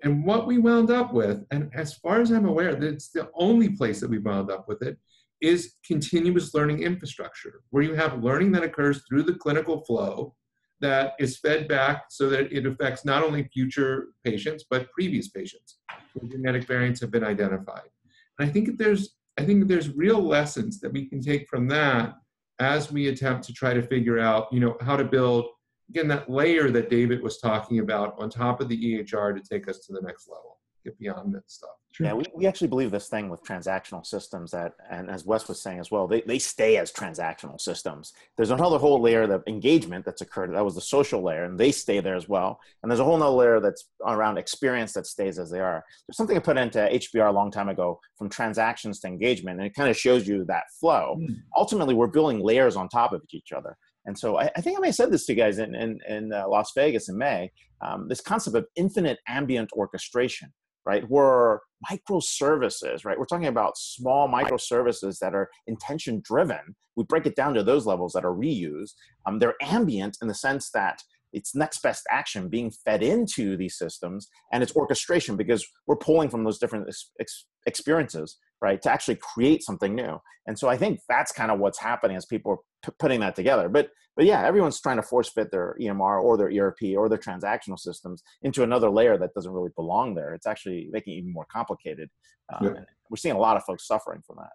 And 0.03 0.23
what 0.25 0.45
we 0.45 0.59
wound 0.59 0.91
up 0.91 1.13
with, 1.13 1.43
and 1.51 1.71
as 1.73 1.95
far 1.95 2.21
as 2.21 2.31
I'm 2.31 2.45
aware, 2.45 2.75
that's 2.75 3.09
the 3.09 3.29
only 3.35 3.69
place 3.69 3.99
that 3.99 4.09
we 4.09 4.19
wound 4.19 4.51
up 4.51 4.67
with 4.67 4.81
it, 4.83 4.97
is 5.41 5.75
continuous 5.85 6.53
learning 6.53 6.83
infrastructure, 6.83 7.61
where 7.69 7.83
you 7.83 7.93
have 7.93 8.23
learning 8.23 8.51
that 8.51 8.63
occurs 8.63 9.03
through 9.07 9.23
the 9.23 9.35
clinical 9.35 9.83
flow 9.85 10.35
that 10.79 11.13
is 11.19 11.39
fed 11.39 11.67
back 11.67 12.05
so 12.09 12.29
that 12.29 12.51
it 12.51 12.65
affects 12.65 13.05
not 13.05 13.23
only 13.23 13.43
future 13.51 14.09
patients, 14.23 14.65
but 14.69 14.91
previous 14.91 15.29
patients 15.29 15.77
where 16.13 16.29
genetic 16.29 16.65
variants 16.65 17.01
have 17.01 17.11
been 17.11 17.23
identified. 17.23 17.89
And 18.37 18.47
I 18.47 18.51
think 18.51 18.67
that 18.67 18.77
there's, 18.77 19.15
I 19.39 19.45
think 19.45 19.67
there's 19.67 19.95
real 19.95 20.21
lessons 20.21 20.79
that 20.81 20.93
we 20.93 21.07
can 21.07 21.21
take 21.21 21.47
from 21.47 21.67
that 21.69 22.13
as 22.59 22.91
we 22.91 23.07
attempt 23.07 23.45
to 23.45 23.53
try 23.53 23.73
to 23.73 23.81
figure 23.81 24.19
out, 24.19 24.47
you 24.51 24.59
know, 24.59 24.77
how 24.81 24.95
to 24.95 25.03
build, 25.03 25.45
again, 25.89 26.07
that 26.09 26.29
layer 26.29 26.69
that 26.71 26.89
David 26.89 27.21
was 27.21 27.38
talking 27.38 27.79
about 27.79 28.15
on 28.19 28.29
top 28.29 28.61
of 28.61 28.69
the 28.69 28.77
EHR 28.77 29.35
to 29.35 29.41
take 29.41 29.67
us 29.67 29.79
to 29.79 29.93
the 29.93 30.01
next 30.01 30.27
level, 30.29 30.57
get 30.83 30.97
beyond 30.99 31.33
that 31.35 31.49
stuff. 31.49 31.71
Yeah, 31.99 32.13
we, 32.13 32.25
we 32.35 32.45
actually 32.45 32.67
believe 32.67 32.91
this 32.91 33.09
thing 33.09 33.29
with 33.29 33.43
transactional 33.43 34.05
systems 34.05 34.51
that, 34.51 34.73
and 34.89 35.09
as 35.09 35.25
Wes 35.25 35.47
was 35.47 35.59
saying 35.59 35.79
as 35.79 35.89
well, 35.89 36.07
they, 36.07 36.21
they 36.21 36.38
stay 36.38 36.77
as 36.77 36.91
transactional 36.91 37.59
systems. 37.59 38.13
There's 38.35 38.51
another 38.51 38.77
whole 38.77 39.01
layer 39.01 39.23
of 39.23 39.43
engagement 39.47 40.05
that's 40.05 40.21
occurred. 40.21 40.53
That 40.53 40.63
was 40.63 40.75
the 40.75 40.81
social 40.81 41.23
layer, 41.23 41.45
and 41.45 41.59
they 41.59 41.71
stay 41.71 41.99
there 41.99 42.15
as 42.15 42.29
well. 42.29 42.59
And 42.83 42.91
there's 42.91 42.99
a 42.99 43.03
whole 43.03 43.21
other 43.21 43.35
layer 43.35 43.59
that's 43.59 43.85
around 44.05 44.38
experience 44.38 44.93
that 44.93 45.07
stays 45.07 45.39
as 45.39 45.49
they 45.49 45.59
are. 45.59 45.83
There's 46.07 46.17
something 46.17 46.38
I 46.38 46.39
put 46.39 46.57
into 46.57 46.79
HBR 46.79 47.29
a 47.29 47.31
long 47.31 47.49
time 47.49 47.69
ago 47.69 47.99
from 48.17 48.29
transactions 48.29 48.99
to 48.99 49.07
engagement, 49.07 49.59
and 49.59 49.67
it 49.67 49.73
kind 49.73 49.89
of 49.89 49.97
shows 49.97 50.27
you 50.27 50.45
that 50.45 50.65
flow. 50.79 51.17
Mm. 51.19 51.41
Ultimately, 51.55 51.95
we're 51.95 52.07
building 52.07 52.39
layers 52.39 52.75
on 52.75 52.89
top 52.89 53.11
of 53.11 53.23
each 53.31 53.51
other. 53.51 53.75
And 54.08 54.18
so 54.18 54.39
I, 54.39 54.49
I 54.55 54.62
think 54.62 54.78
I 54.78 54.82
may 54.82 54.88
have 54.88 54.95
said 54.95 55.12
this 55.12 55.26
to 55.28 55.34
you 55.34 55.38
guys 55.38 55.60
in, 55.60 55.76
in, 55.76 55.99
in 56.10 56.34
uh, 56.34 56.47
Las 56.47 56.72
Vegas 56.76 57.10
in 57.10 57.18
May, 57.18 57.51
um, 57.82 58.08
this 58.08 58.22
concept 58.22 58.55
of 58.55 58.66
infinite 58.76 59.20
ambient 59.28 59.70
orchestration 59.74 60.51
right? 60.88 61.08
We're 61.10 61.60
microservices, 61.91 63.03
right? 63.03 63.20
We're 63.20 63.26
talking 63.26 63.47
about 63.47 63.78
small 63.78 64.30
microservices 64.30 65.20
that 65.20 65.36
are 65.36 65.49
intention 65.68 66.22
driven. 66.24 66.78
We 66.95 67.03
break 67.03 67.26
it 67.26 67.36
down 67.36 67.53
to 67.55 67.64
those 67.64 67.86
levels 67.86 68.14
that 68.14 68.24
are 68.24 68.34
reused. 68.34 68.93
Um, 69.26 69.38
they're 69.38 69.55
ambient 69.62 70.18
in 70.22 70.30
the 70.30 70.34
sense 70.34 70.72
that 70.72 71.03
it's 71.34 71.53
next 71.53 71.84
best 71.84 72.03
action 72.10 72.47
being 72.47 72.72
fed 72.72 73.03
into 73.03 73.58
these 73.58 73.78
systems 73.78 74.30
and 74.53 74.64
it's 74.64 74.76
orchestration 74.78 75.36
because 75.36 75.68
we're 75.86 75.97
pulling 75.97 76.30
from 76.30 76.45
those 76.45 76.58
different 76.58 76.88
ex- 77.20 77.45
experiences 77.66 78.38
right 78.62 78.82
to 78.82 78.91
actually 78.91 79.16
create 79.16 79.64
something 79.64 79.95
new 79.95 80.20
and 80.47 80.58
so 80.58 80.68
i 80.68 80.78
think 80.78 80.99
that's 81.08 81.32
kind 81.32 81.51
of 81.51 81.60
what's 81.60 81.80
happening 81.80 82.18
as 82.18 82.26
people 82.26 82.51
are 82.51 82.58
p- 82.86 82.95
putting 82.99 83.20
that 83.20 83.36
together 83.36 83.70
but 83.70 83.89
but 84.16 84.26
yeah 84.26 84.45
everyone's 84.45 84.80
trying 84.82 84.97
to 84.97 85.03
force 85.03 85.30
fit 85.30 85.51
their 85.51 85.76
emr 85.82 86.22
or 86.22 86.38
their 86.38 86.49
erp 86.51 86.78
or 86.97 87.10
their 87.10 87.18
transactional 87.18 87.78
systems 87.78 88.24
into 88.41 88.64
another 88.64 88.89
layer 88.89 89.18
that 89.18 89.34
doesn't 89.34 89.51
really 89.51 89.72
belong 89.76 90.16
there 90.16 90.34
it's 90.34 90.47
actually 90.47 90.89
making 90.91 91.14
it 91.14 91.18
even 91.18 91.34
more 91.34 91.47
complicated 91.51 92.10
um, 92.53 92.66
Yep. 92.66 92.76
and 92.78 92.86
we're 93.10 93.18
seeing 93.18 93.36
a 93.36 93.39
lot 93.39 93.58
of 93.58 93.64
folks 93.64 93.88
suffering 93.88 94.22
from 94.26 94.38
that 94.38 94.51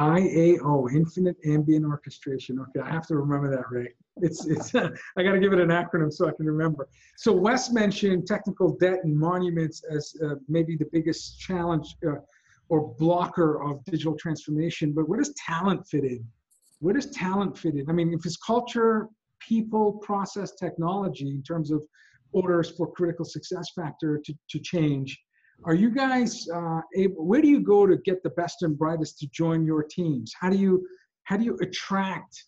IAO, 0.00 0.90
Infinite 0.94 1.36
Ambient 1.44 1.84
Orchestration. 1.84 2.58
Okay, 2.58 2.80
I 2.80 2.90
have 2.90 3.06
to 3.08 3.16
remember 3.16 3.50
that, 3.54 3.70
Ray. 3.70 3.92
It's 4.16 4.46
it's. 4.46 4.74
I 4.74 5.22
got 5.22 5.32
to 5.32 5.38
give 5.38 5.52
it 5.52 5.60
an 5.60 5.68
acronym 5.68 6.10
so 6.10 6.26
I 6.26 6.32
can 6.32 6.46
remember. 6.46 6.88
So 7.18 7.32
Wes 7.32 7.70
mentioned 7.70 8.26
technical 8.26 8.78
debt 8.78 9.00
and 9.04 9.14
monuments 9.14 9.82
as 9.94 10.14
uh, 10.24 10.36
maybe 10.48 10.74
the 10.74 10.86
biggest 10.90 11.38
challenge 11.38 11.96
uh, 12.08 12.14
or 12.70 12.78
blocker 13.04 13.50
of 13.66 13.84
digital 13.84 14.16
transformation. 14.24 14.86
But 14.96 15.08
where 15.08 15.18
does 15.18 15.34
talent 15.34 15.80
fit 15.90 16.04
in? 16.04 16.22
Where 16.78 16.94
does 16.94 17.10
talent 17.10 17.58
fit 17.58 17.74
in? 17.74 17.84
I 17.90 17.92
mean, 17.92 18.14
if 18.14 18.24
it's 18.24 18.38
culture, 18.52 19.08
people, 19.50 19.86
process, 20.10 20.50
technology 20.64 21.28
in 21.28 21.42
terms 21.42 21.70
of 21.70 21.80
orders 22.32 22.68
for 22.76 22.86
critical 22.98 23.24
success 23.36 23.66
factor 23.78 24.12
to, 24.24 24.32
to 24.52 24.58
change, 24.72 25.10
Are 25.64 25.74
you 25.74 25.90
guys 25.90 26.48
uh, 26.54 26.80
able? 26.96 27.26
Where 27.26 27.42
do 27.42 27.48
you 27.48 27.60
go 27.60 27.86
to 27.86 27.96
get 27.98 28.22
the 28.22 28.30
best 28.30 28.62
and 28.62 28.78
brightest 28.78 29.18
to 29.18 29.26
join 29.28 29.66
your 29.66 29.82
teams? 29.82 30.32
How 30.40 30.50
do 30.50 30.56
you 30.56 30.86
how 31.24 31.36
do 31.36 31.44
you 31.44 31.56
attract? 31.60 32.44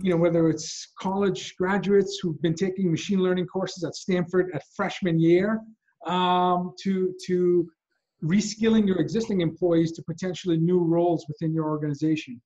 You 0.00 0.10
know, 0.12 0.16
whether 0.16 0.48
it's 0.48 0.92
college 0.98 1.56
graduates 1.56 2.20
who've 2.22 2.40
been 2.40 2.54
taking 2.54 2.90
machine 2.90 3.20
learning 3.20 3.46
courses 3.46 3.84
at 3.84 3.94
Stanford 3.94 4.50
at 4.54 4.62
freshman 4.76 5.18
year, 5.18 5.60
um, 6.06 6.72
to 6.82 7.14
to 7.26 7.68
reskilling 8.24 8.86
your 8.86 8.98
existing 8.98 9.40
employees 9.40 9.92
to 9.92 10.02
potentially 10.02 10.56
new 10.56 10.78
roles 10.78 11.24
within 11.28 11.54
your 11.54 11.68
organization. 11.68 12.40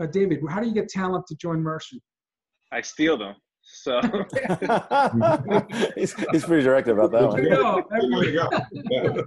Uh, 0.00 0.06
David, 0.06 0.40
how 0.48 0.60
do 0.60 0.68
you 0.68 0.74
get 0.74 0.88
talent 0.88 1.26
to 1.28 1.34
join 1.36 1.62
Mercy? 1.62 2.02
I 2.72 2.80
steal 2.80 3.16
them. 3.16 3.34
So 3.62 4.00
he's, 5.96 6.14
he's 6.30 6.44
pretty 6.44 6.62
direct 6.62 6.88
about 6.88 7.10
that 7.12 7.32
There 7.32 7.44
you 7.44 7.62
one. 7.64 7.82
go. 7.82 7.84
There 7.90 8.24
you 8.24 8.32
go. 8.32 8.48
Yeah. 8.72 9.22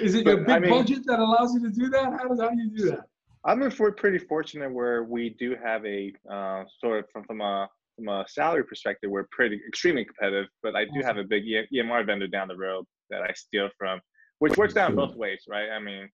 Is 0.00 0.14
it 0.14 0.24
your 0.24 0.38
big 0.38 0.50
I 0.50 0.58
mean- 0.60 0.70
budget 0.70 1.00
that 1.06 1.18
allows 1.18 1.54
you 1.54 1.60
to 1.68 1.70
do 1.70 1.90
that? 1.90 2.12
How 2.12 2.28
does 2.28 2.40
how 2.40 2.50
do 2.50 2.56
you 2.58 2.70
do 2.70 2.90
that? 2.90 3.00
I'm 3.44 3.62
in 3.62 3.70
for 3.70 3.90
pretty 3.92 4.18
fortunate 4.18 4.70
where 4.72 5.04
we 5.04 5.30
do 5.38 5.56
have 5.62 5.84
a 5.86 6.12
uh, 6.30 6.64
sort 6.78 6.98
of 7.00 7.10
from, 7.10 7.24
from 7.24 7.40
a 7.40 7.68
from 7.96 8.08
a 8.08 8.24
salary 8.28 8.64
perspective, 8.64 9.10
we're 9.10 9.26
pretty 9.30 9.60
extremely 9.68 10.04
competitive. 10.04 10.46
But 10.62 10.74
I 10.76 10.84
do 10.84 11.00
have 11.02 11.16
a 11.18 11.24
big 11.24 11.44
EMR 11.74 12.06
vendor 12.06 12.28
down 12.28 12.48
the 12.48 12.56
road 12.56 12.84
that 13.10 13.22
I 13.22 13.32
steal 13.34 13.68
from, 13.78 14.00
which 14.40 14.56
works 14.56 14.74
down 14.74 14.96
both 14.96 15.14
ways, 15.14 15.44
right? 15.48 15.70
I 15.70 15.78
mean, 15.78 16.08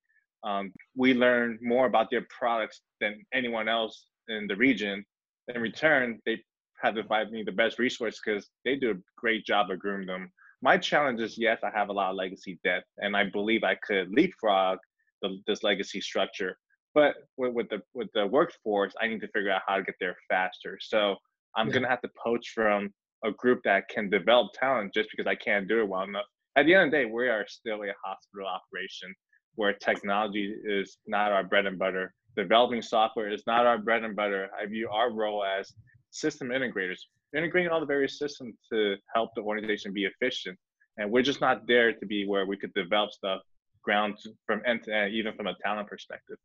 um, 0.45 0.73
we 0.95 1.15
learn 1.15 1.59
more 1.63 1.87
about 1.87 2.11
their 2.11 2.27
products 2.29 2.83
than 3.01 3.25
anyone 3.33 3.69
else 3.69 4.07
in 4.29 4.47
the 4.47 4.57
region. 4.57 5.05
In 5.53 5.61
return, 5.63 6.21
they 6.27 6.39
have 6.83 6.95
to 6.95 7.03
provide 7.03 7.31
me 7.31 7.43
the 7.43 7.53
best 7.53 7.79
resource 7.79 8.21
because 8.23 8.49
they 8.65 8.77
do 8.77 8.91
a 8.91 8.95
great 9.17 9.47
job 9.47 9.71
of 9.71 9.79
grooming 9.79 10.09
them. 10.09 10.31
My 10.61 10.77
challenge 10.77 11.21
is 11.21 11.39
yes, 11.39 11.61
I 11.63 11.71
have 11.75 11.89
a 11.89 11.93
lot 11.93 12.11
of 12.11 12.17
legacy 12.17 12.59
debt, 12.65 12.85
and 12.99 13.17
I 13.17 13.25
believe 13.25 13.65
I 13.65 13.77
could 13.77 14.11
leapfrog 14.13 14.79
the, 15.23 15.39
this 15.47 15.63
legacy 15.63 16.01
structure 16.01 16.59
but 16.97 17.15
with, 17.37 17.53
with 17.53 17.69
the 17.69 17.81
with 17.95 18.09
the 18.15 18.27
workforce 18.27 18.93
i 19.01 19.07
need 19.07 19.21
to 19.21 19.29
figure 19.29 19.51
out 19.51 19.63
how 19.67 19.77
to 19.77 19.83
get 19.83 19.95
there 20.01 20.17
faster 20.29 20.79
so 20.81 21.15
i'm 21.57 21.69
Yeah. 21.69 21.75
going 21.75 21.83
to 21.85 21.89
have 21.89 22.03
to 22.03 22.11
poach 22.23 22.53
from 22.55 22.93
a 23.25 23.31
group 23.33 23.61
that 23.65 23.89
can 23.89 24.11
develop 24.11 24.53
talent 24.53 24.93
just 24.93 25.11
because 25.11 25.27
i 25.27 25.35
can't 25.35 25.69
do 25.69 25.81
it 25.81 25.89
well 25.89 26.03
enough 26.03 26.25
at 26.57 26.67
the 26.67 26.75
end 26.75 26.85
of 26.85 26.91
the 26.91 26.97
day 26.97 27.05
we 27.05 27.29
are 27.29 27.45
still 27.49 27.83
a 27.83 27.93
hospital 28.05 28.47
operation 28.47 29.15
where 29.55 29.73
technology 29.73 30.55
is 30.65 30.99
not 31.07 31.33
our 31.33 31.45
bread 31.45 31.67
and 31.67 31.79
butter 31.79 32.13
developing 32.37 32.83
software 32.83 33.33
is 33.33 33.43
not 33.47 33.67
our 33.67 33.79
bread 33.79 34.03
and 34.03 34.17
butter 34.17 34.49
i 34.61 34.67
view 34.67 34.89
our 34.93 35.13
role 35.13 35.45
as 35.45 35.73
system 36.11 36.49
integrators 36.49 37.01
integrating 37.37 37.71
all 37.71 37.81
the 37.81 37.87
various 37.87 38.19
systems 38.19 38.55
to 38.73 38.97
help 39.15 39.31
the 39.37 39.43
organization 39.43 39.93
be 39.93 40.05
efficient 40.05 40.59
and 40.99 41.11
we're 41.11 41.23
just 41.23 41.41
not 41.41 41.67
there 41.67 41.93
to 41.93 42.07
be 42.07 42.27
where 42.27 42.47
we 42.47 42.57
could 42.57 42.73
develop 42.75 43.11
stuff 43.13 43.41
ground 43.83 44.17
from 44.47 44.61
end 44.67 44.83
to 44.83 44.95
end 44.95 45.15
even 45.15 45.35
from 45.35 45.47
a 45.47 45.55
talent 45.63 45.89
perspective 45.89 46.39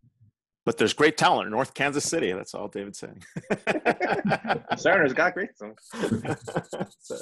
But 0.66 0.78
there's 0.78 0.94
great 0.94 1.18
talent 1.18 1.48
in 1.48 1.52
North 1.52 1.74
Kansas 1.74 2.04
City. 2.04 2.32
That's 2.34 2.54
all 2.54 2.68
David's 2.68 3.00
saying. 3.00 3.24
Cerner's 4.78 5.14
got 5.14 5.34
great. 5.34 5.50
So, 7.00 7.18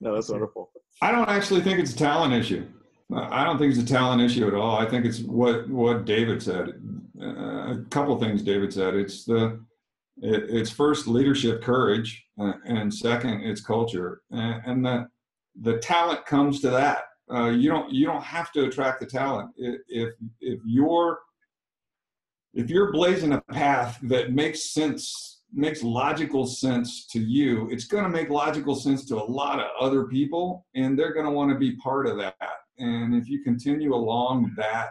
no, 0.00 0.14
that's 0.14 0.28
wonderful. 0.28 0.72
I 1.00 1.10
don't 1.10 1.28
actually 1.28 1.62
think 1.62 1.78
it's 1.78 1.94
a 1.94 1.96
talent 1.96 2.34
issue. 2.34 2.66
I 3.14 3.44
don't 3.44 3.58
think 3.58 3.74
it's 3.74 3.82
a 3.82 3.86
talent 3.86 4.22
issue 4.22 4.46
at 4.46 4.54
all. 4.54 4.78
I 4.78 4.88
think 4.88 5.04
it's 5.04 5.20
what 5.20 5.68
what 5.68 6.04
David 6.04 6.42
said. 6.42 6.72
Uh, 7.20 7.74
a 7.74 7.84
couple 7.90 8.18
things 8.18 8.42
David 8.42 8.72
said. 8.72 8.94
It's 8.94 9.24
the 9.24 9.60
it, 10.18 10.44
it's 10.48 10.70
first 10.70 11.06
leadership 11.06 11.62
courage, 11.62 12.24
uh, 12.40 12.52
and 12.64 12.92
second 12.92 13.42
it's 13.42 13.60
culture, 13.60 14.22
and, 14.30 14.62
and 14.64 14.84
the 14.84 15.08
the 15.60 15.78
talent 15.78 16.24
comes 16.24 16.60
to 16.60 16.70
that. 16.70 17.04
Uh, 17.32 17.48
you 17.48 17.68
don't 17.68 17.92
you 17.92 18.06
don't 18.06 18.22
have 18.22 18.52
to 18.52 18.64
attract 18.64 19.00
the 19.00 19.06
talent 19.06 19.50
if 19.56 20.12
if 20.40 20.60
you're 20.64 21.18
if 22.54 22.68
you're 22.68 22.92
blazing 22.92 23.32
a 23.32 23.40
path 23.52 23.98
that 24.02 24.32
makes 24.32 24.72
sense 24.72 25.31
makes 25.52 25.82
logical 25.82 26.46
sense 26.46 27.06
to 27.08 27.20
you. 27.20 27.68
It's 27.70 27.84
going 27.84 28.04
to 28.04 28.10
make 28.10 28.30
logical 28.30 28.74
sense 28.74 29.04
to 29.06 29.16
a 29.16 29.24
lot 29.24 29.60
of 29.60 29.66
other 29.80 30.04
people 30.04 30.66
and 30.74 30.98
they're 30.98 31.12
going 31.12 31.26
to 31.26 31.32
want 31.32 31.50
to 31.52 31.58
be 31.58 31.76
part 31.76 32.06
of 32.06 32.16
that. 32.18 32.36
And 32.78 33.14
if 33.14 33.28
you 33.28 33.42
continue 33.42 33.94
along 33.94 34.52
that 34.56 34.90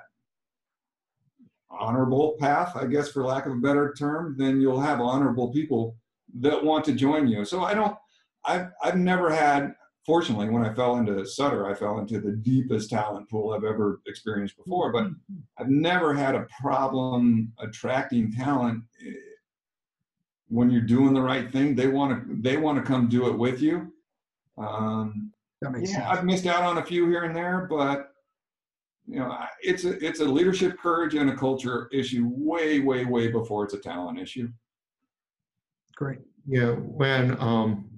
honorable 1.73 2.35
path 2.37 2.75
i 2.75 2.85
guess 2.85 3.09
for 3.09 3.23
lack 3.23 3.45
of 3.45 3.53
a 3.53 3.55
better 3.55 3.93
term 3.97 4.35
then 4.37 4.59
you'll 4.59 4.79
have 4.79 4.99
honorable 4.99 5.51
people 5.53 5.95
that 6.33 6.61
want 6.61 6.83
to 6.83 6.93
join 6.93 7.27
you. 7.27 7.45
So 7.45 7.61
i 7.61 7.73
don't 7.73 7.95
i've, 8.45 8.67
I've 8.83 8.97
never 8.97 9.33
had 9.33 9.73
fortunately 10.05 10.49
when 10.49 10.65
i 10.65 10.73
fell 10.73 10.97
into 10.97 11.25
sutter 11.25 11.67
i 11.67 11.73
fell 11.73 11.99
into 11.99 12.19
the 12.19 12.33
deepest 12.33 12.89
talent 12.89 13.29
pool 13.29 13.53
i've 13.53 13.63
ever 13.63 14.01
experienced 14.05 14.57
before 14.57 14.91
but 14.91 15.05
mm-hmm. 15.05 15.37
I've 15.57 15.69
never 15.69 16.13
had 16.13 16.33
a 16.33 16.47
problem 16.59 17.53
attracting 17.59 18.31
talent. 18.31 18.83
Eh, 19.05 19.11
When 20.57 20.69
you're 20.69 20.81
doing 20.81 21.13
the 21.13 21.21
right 21.21 21.51
thing, 21.51 21.75
they 21.75 21.87
want 21.87 22.09
to 22.11 22.35
they 22.41 22.57
want 22.57 22.77
to 22.77 22.83
come 22.83 23.07
do 23.07 23.27
it 23.29 23.37
with 23.37 23.61
you. 23.61 23.75
Um, 24.57 25.31
That 25.61 25.71
makes 25.71 25.89
yeah, 25.89 25.97
sense. 25.97 26.07
I've 26.11 26.25
missed 26.25 26.45
out 26.45 26.63
on 26.63 26.77
a 26.77 26.85
few 26.85 27.09
here 27.09 27.23
and 27.23 27.35
there, 27.35 27.67
but 27.69 27.97
you 29.07 29.19
know, 29.19 29.35
it's 29.61 29.83
a 29.85 29.93
it's 30.05 30.19
a 30.19 30.25
leadership 30.25 30.77
courage 30.77 31.15
and 31.15 31.29
a 31.29 31.35
culture 31.35 31.89
issue 31.91 32.29
way 32.31 32.79
way 32.79 33.05
way 33.05 33.25
before 33.29 33.63
it's 33.63 33.73
a 33.73 33.79
talent 33.79 34.19
issue. 34.19 34.49
Great. 35.95 36.19
Yeah, 36.47 36.71
when, 36.71 37.39
um, 37.39 37.89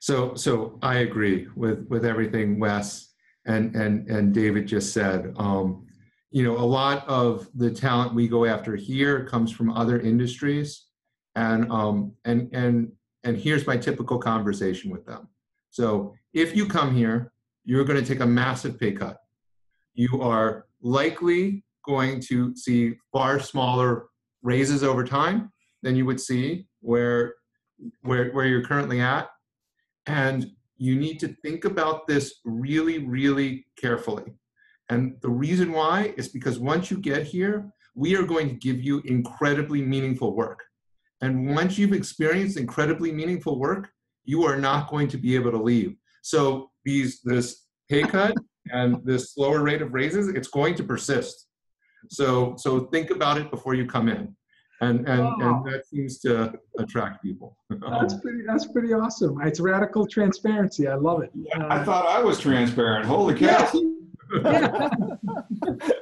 so, 0.00 0.34
so 0.34 0.78
I 0.82 0.98
agree 0.98 1.48
with, 1.56 1.86
with 1.88 2.04
everything 2.04 2.60
Wes 2.60 3.14
and, 3.46 3.74
and, 3.74 4.06
and 4.10 4.34
David 4.34 4.66
just 4.66 4.92
said. 4.92 5.32
Um, 5.38 5.86
you 6.30 6.44
know, 6.44 6.58
a 6.58 6.68
lot 6.80 7.08
of 7.08 7.48
the 7.54 7.70
talent 7.70 8.14
we 8.14 8.28
go 8.28 8.44
after 8.44 8.76
here 8.76 9.24
comes 9.24 9.50
from 9.50 9.70
other 9.72 9.98
industries. 9.98 10.87
And, 11.38 11.70
um, 11.70 12.12
and, 12.24 12.50
and, 12.52 12.90
and 13.22 13.36
here's 13.36 13.64
my 13.64 13.76
typical 13.76 14.18
conversation 14.18 14.90
with 14.90 15.06
them. 15.06 15.28
So 15.70 16.14
if 16.34 16.56
you 16.56 16.66
come 16.66 16.96
here, 16.96 17.32
you're 17.64 17.84
going 17.84 18.02
to 18.02 18.04
take 18.04 18.18
a 18.18 18.26
massive 18.26 18.80
pay 18.80 18.90
cut. 18.90 19.18
You 19.94 20.20
are 20.20 20.66
likely 20.82 21.64
going 21.86 22.20
to 22.22 22.56
see 22.56 22.94
far 23.12 23.38
smaller 23.38 24.06
raises 24.42 24.82
over 24.82 25.04
time 25.04 25.52
than 25.84 25.94
you 25.94 26.04
would 26.06 26.20
see 26.20 26.66
where 26.80 27.34
where, 28.02 28.32
where 28.32 28.46
you're 28.46 28.64
currently 28.64 29.00
at. 29.00 29.28
And 30.06 30.50
you 30.76 30.96
need 30.96 31.20
to 31.20 31.28
think 31.28 31.64
about 31.64 32.08
this 32.08 32.40
really, 32.44 32.98
really 33.06 33.64
carefully. 33.80 34.34
And 34.88 35.14
the 35.22 35.30
reason 35.30 35.70
why 35.70 36.14
is 36.16 36.26
because 36.28 36.58
once 36.58 36.90
you 36.90 36.98
get 36.98 37.22
here, 37.22 37.70
we 37.94 38.16
are 38.16 38.24
going 38.24 38.48
to 38.48 38.54
give 38.56 38.82
you 38.82 39.02
incredibly 39.04 39.82
meaningful 39.82 40.34
work. 40.34 40.64
And 41.20 41.54
once 41.54 41.76
you've 41.78 41.92
experienced 41.92 42.56
incredibly 42.56 43.10
meaningful 43.12 43.58
work, 43.58 43.90
you 44.24 44.44
are 44.44 44.56
not 44.56 44.88
going 44.88 45.08
to 45.08 45.16
be 45.18 45.34
able 45.34 45.50
to 45.50 45.58
leave. 45.62 45.96
So 46.22 46.70
these 46.84 47.20
this 47.24 47.64
pay 47.90 48.02
cut 48.02 48.34
and 48.72 48.96
this 49.04 49.32
slower 49.34 49.62
rate 49.62 49.82
of 49.82 49.92
raises, 49.94 50.28
it's 50.28 50.48
going 50.48 50.74
to 50.76 50.84
persist. 50.84 51.46
So 52.08 52.54
so 52.56 52.80
think 52.92 53.10
about 53.10 53.38
it 53.38 53.50
before 53.50 53.74
you 53.74 53.86
come 53.86 54.08
in. 54.08 54.34
And 54.80 55.08
and, 55.08 55.20
Wow. 55.24 55.64
and 55.64 55.74
that 55.74 55.86
seems 55.86 56.20
to 56.20 56.52
attract 56.78 57.20
people. 57.22 57.56
That's 57.70 58.14
pretty. 58.20 58.42
That's 58.46 58.66
pretty 58.68 58.92
awesome. 58.92 59.40
It's 59.42 59.58
radical 59.58 60.06
transparency. 60.06 60.86
I 60.86 60.94
love 60.94 61.22
it. 61.22 61.32
I 61.56 61.78
Um, 61.80 61.84
thought 61.84 62.06
I 62.06 62.22
was 62.22 62.38
transparent. 62.38 63.04
Holy 63.06 63.34
cow! 63.34 63.46
yeah. 63.74 63.80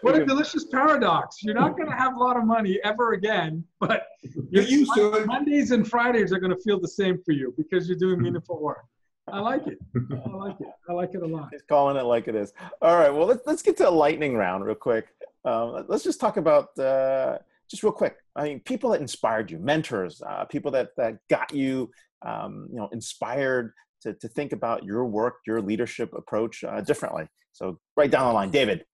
what 0.00 0.16
a 0.16 0.24
delicious 0.24 0.64
paradox. 0.64 1.42
You're 1.42 1.54
not 1.54 1.76
going 1.76 1.88
to 1.88 1.96
have 1.96 2.16
a 2.16 2.18
lot 2.18 2.36
of 2.36 2.44
money 2.44 2.80
ever 2.82 3.12
again, 3.12 3.64
but 3.80 4.06
you're 4.50 4.64
used 4.64 4.92
to 4.94 5.12
it. 5.14 5.26
Mondays 5.26 5.70
and 5.70 5.86
Fridays 5.86 6.32
are 6.32 6.40
going 6.40 6.54
to 6.54 6.60
feel 6.62 6.80
the 6.80 6.88
same 6.88 7.22
for 7.24 7.32
you 7.32 7.54
because 7.56 7.88
you're 7.88 7.98
doing 7.98 8.20
meaningful 8.22 8.60
work. 8.60 8.84
I 9.28 9.40
like 9.40 9.66
it. 9.66 9.78
I 9.94 10.30
like 10.30 10.60
it. 10.60 10.68
I 10.88 10.92
like 10.92 11.14
it 11.14 11.22
a 11.22 11.26
lot. 11.26 11.48
He's 11.50 11.62
calling 11.62 11.96
it 11.96 12.04
like 12.04 12.28
it 12.28 12.34
is. 12.34 12.52
All 12.80 12.96
right. 12.96 13.10
Well, 13.10 13.26
let's 13.26 13.44
let's 13.44 13.62
get 13.62 13.76
to 13.78 13.88
a 13.88 13.90
lightning 13.90 14.36
round 14.36 14.64
real 14.64 14.76
quick. 14.76 15.08
Um, 15.44 15.84
let's 15.88 16.04
just 16.04 16.20
talk 16.20 16.36
about 16.36 16.76
uh, 16.78 17.38
just 17.68 17.82
real 17.82 17.92
quick. 17.92 18.16
I 18.36 18.44
mean, 18.44 18.60
people 18.60 18.90
that 18.90 19.00
inspired 19.00 19.50
you, 19.50 19.58
mentors, 19.58 20.22
uh, 20.22 20.44
people 20.44 20.70
that 20.72 20.90
that 20.96 21.18
got 21.28 21.52
you, 21.52 21.90
um, 22.22 22.68
you 22.70 22.76
know, 22.76 22.88
inspired 22.92 23.72
to 24.06 24.14
to 24.14 24.28
think 24.28 24.52
about 24.52 24.84
your 24.84 25.04
work, 25.04 25.36
your 25.46 25.60
leadership 25.60 26.12
approach 26.14 26.64
uh, 26.64 26.80
differently. 26.80 27.26
So 27.52 27.78
right 27.96 28.10
down 28.10 28.28
the 28.28 28.32
line, 28.32 28.50
David. 28.50 28.84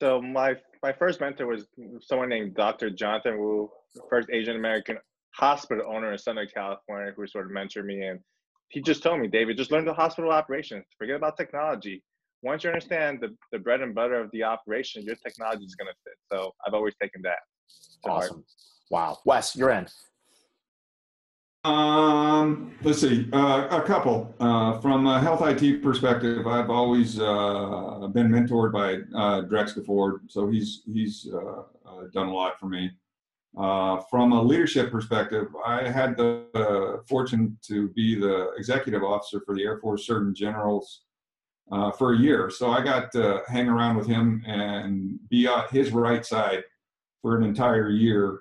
So 0.00 0.20
my 0.20 0.56
my 0.82 0.92
first 0.92 1.20
mentor 1.20 1.46
was 1.46 1.66
someone 2.00 2.28
named 2.28 2.54
Dr. 2.54 2.90
Jonathan 2.90 3.38
Wu, 3.38 3.70
first 4.10 4.28
Asian 4.32 4.56
American 4.56 4.98
hospital 5.34 5.84
owner 5.88 6.12
in 6.12 6.18
Southern 6.18 6.48
California, 6.52 7.12
who 7.16 7.26
sort 7.26 7.46
of 7.46 7.52
mentored 7.52 7.84
me. 7.84 8.02
And 8.02 8.18
he 8.68 8.80
just 8.80 9.02
told 9.02 9.20
me, 9.20 9.28
David, 9.28 9.56
just 9.56 9.70
learn 9.70 9.84
the 9.84 9.94
hospital 9.94 10.30
operations. 10.30 10.84
Forget 10.98 11.16
about 11.16 11.36
technology. 11.36 12.02
Once 12.42 12.64
you 12.64 12.70
understand 12.70 13.20
the, 13.20 13.28
the 13.52 13.58
bread 13.58 13.80
and 13.80 13.94
butter 13.94 14.20
of 14.20 14.30
the 14.32 14.42
operation, 14.42 15.04
your 15.04 15.14
technology 15.16 15.64
is 15.64 15.76
going 15.76 15.86
to 15.86 15.94
fit. 16.04 16.14
So 16.32 16.50
I've 16.66 16.74
always 16.74 16.94
taken 17.00 17.22
that. 17.22 17.38
to 18.04 18.10
heart. 18.10 18.24
Awesome. 18.24 18.44
Wow. 18.90 19.18
Wes, 19.24 19.54
you're 19.54 19.70
end. 19.70 19.88
Um, 21.64 22.74
let's 22.82 23.00
see, 23.00 23.28
uh, 23.32 23.68
a 23.70 23.82
couple. 23.82 24.34
Uh, 24.40 24.80
from 24.80 25.06
a 25.06 25.20
health 25.20 25.42
IT 25.42 25.80
perspective, 25.80 26.44
I've 26.46 26.70
always 26.70 27.20
uh, 27.20 28.08
been 28.12 28.28
mentored 28.28 28.72
by 28.72 28.94
uh, 29.16 29.42
Drex 29.42 29.78
DeFord, 29.78 30.22
so 30.28 30.48
he's 30.48 30.82
he's 30.92 31.28
uh, 31.32 31.62
uh, 31.86 32.02
done 32.12 32.26
a 32.26 32.34
lot 32.34 32.58
for 32.58 32.66
me. 32.66 32.90
Uh, 33.56 34.00
from 34.10 34.32
a 34.32 34.42
leadership 34.42 34.90
perspective, 34.90 35.46
I 35.64 35.88
had 35.88 36.16
the 36.16 37.02
fortune 37.06 37.56
to 37.68 37.90
be 37.90 38.16
the 38.18 38.50
executive 38.56 39.04
officer 39.04 39.40
for 39.46 39.54
the 39.54 39.62
Air 39.62 39.78
Force 39.78 40.04
Surgeon 40.04 40.34
Generals 40.34 41.02
for 41.96 42.14
a 42.14 42.18
year. 42.18 42.50
So 42.50 42.70
I 42.70 42.82
got 42.82 43.12
to 43.12 43.42
hang 43.46 43.68
around 43.68 43.96
with 43.96 44.08
him 44.08 44.42
and 44.46 45.20
be 45.28 45.46
on 45.46 45.68
his 45.70 45.92
right 45.92 46.26
side 46.26 46.64
for 47.20 47.36
an 47.36 47.44
entire 47.44 47.90
year. 47.90 48.40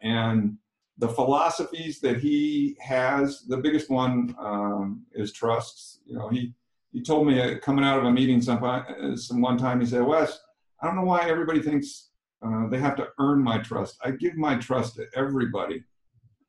And 0.00 0.56
the 0.98 1.08
philosophies 1.08 2.00
that 2.00 2.18
he 2.18 2.76
has, 2.80 3.44
the 3.46 3.56
biggest 3.56 3.88
one 3.88 4.34
um, 4.38 5.04
is 5.12 5.32
trust. 5.32 6.00
You 6.04 6.18
know, 6.18 6.28
he 6.28 6.54
he 6.92 7.02
told 7.02 7.26
me 7.26 7.40
uh, 7.40 7.58
coming 7.58 7.84
out 7.84 7.98
of 7.98 8.04
a 8.04 8.10
meeting 8.10 8.40
some, 8.40 8.64
uh, 8.64 9.14
some 9.14 9.40
one 9.40 9.58
time, 9.58 9.80
he 9.80 9.86
said, 9.86 10.02
Wes, 10.02 10.40
I 10.82 10.86
don't 10.86 10.96
know 10.96 11.04
why 11.04 11.28
everybody 11.28 11.60
thinks 11.60 12.10
uh, 12.44 12.66
they 12.68 12.78
have 12.78 12.96
to 12.96 13.08
earn 13.18 13.42
my 13.42 13.58
trust. 13.58 13.98
I 14.02 14.12
give 14.12 14.36
my 14.36 14.56
trust 14.56 14.96
to 14.96 15.06
everybody, 15.14 15.84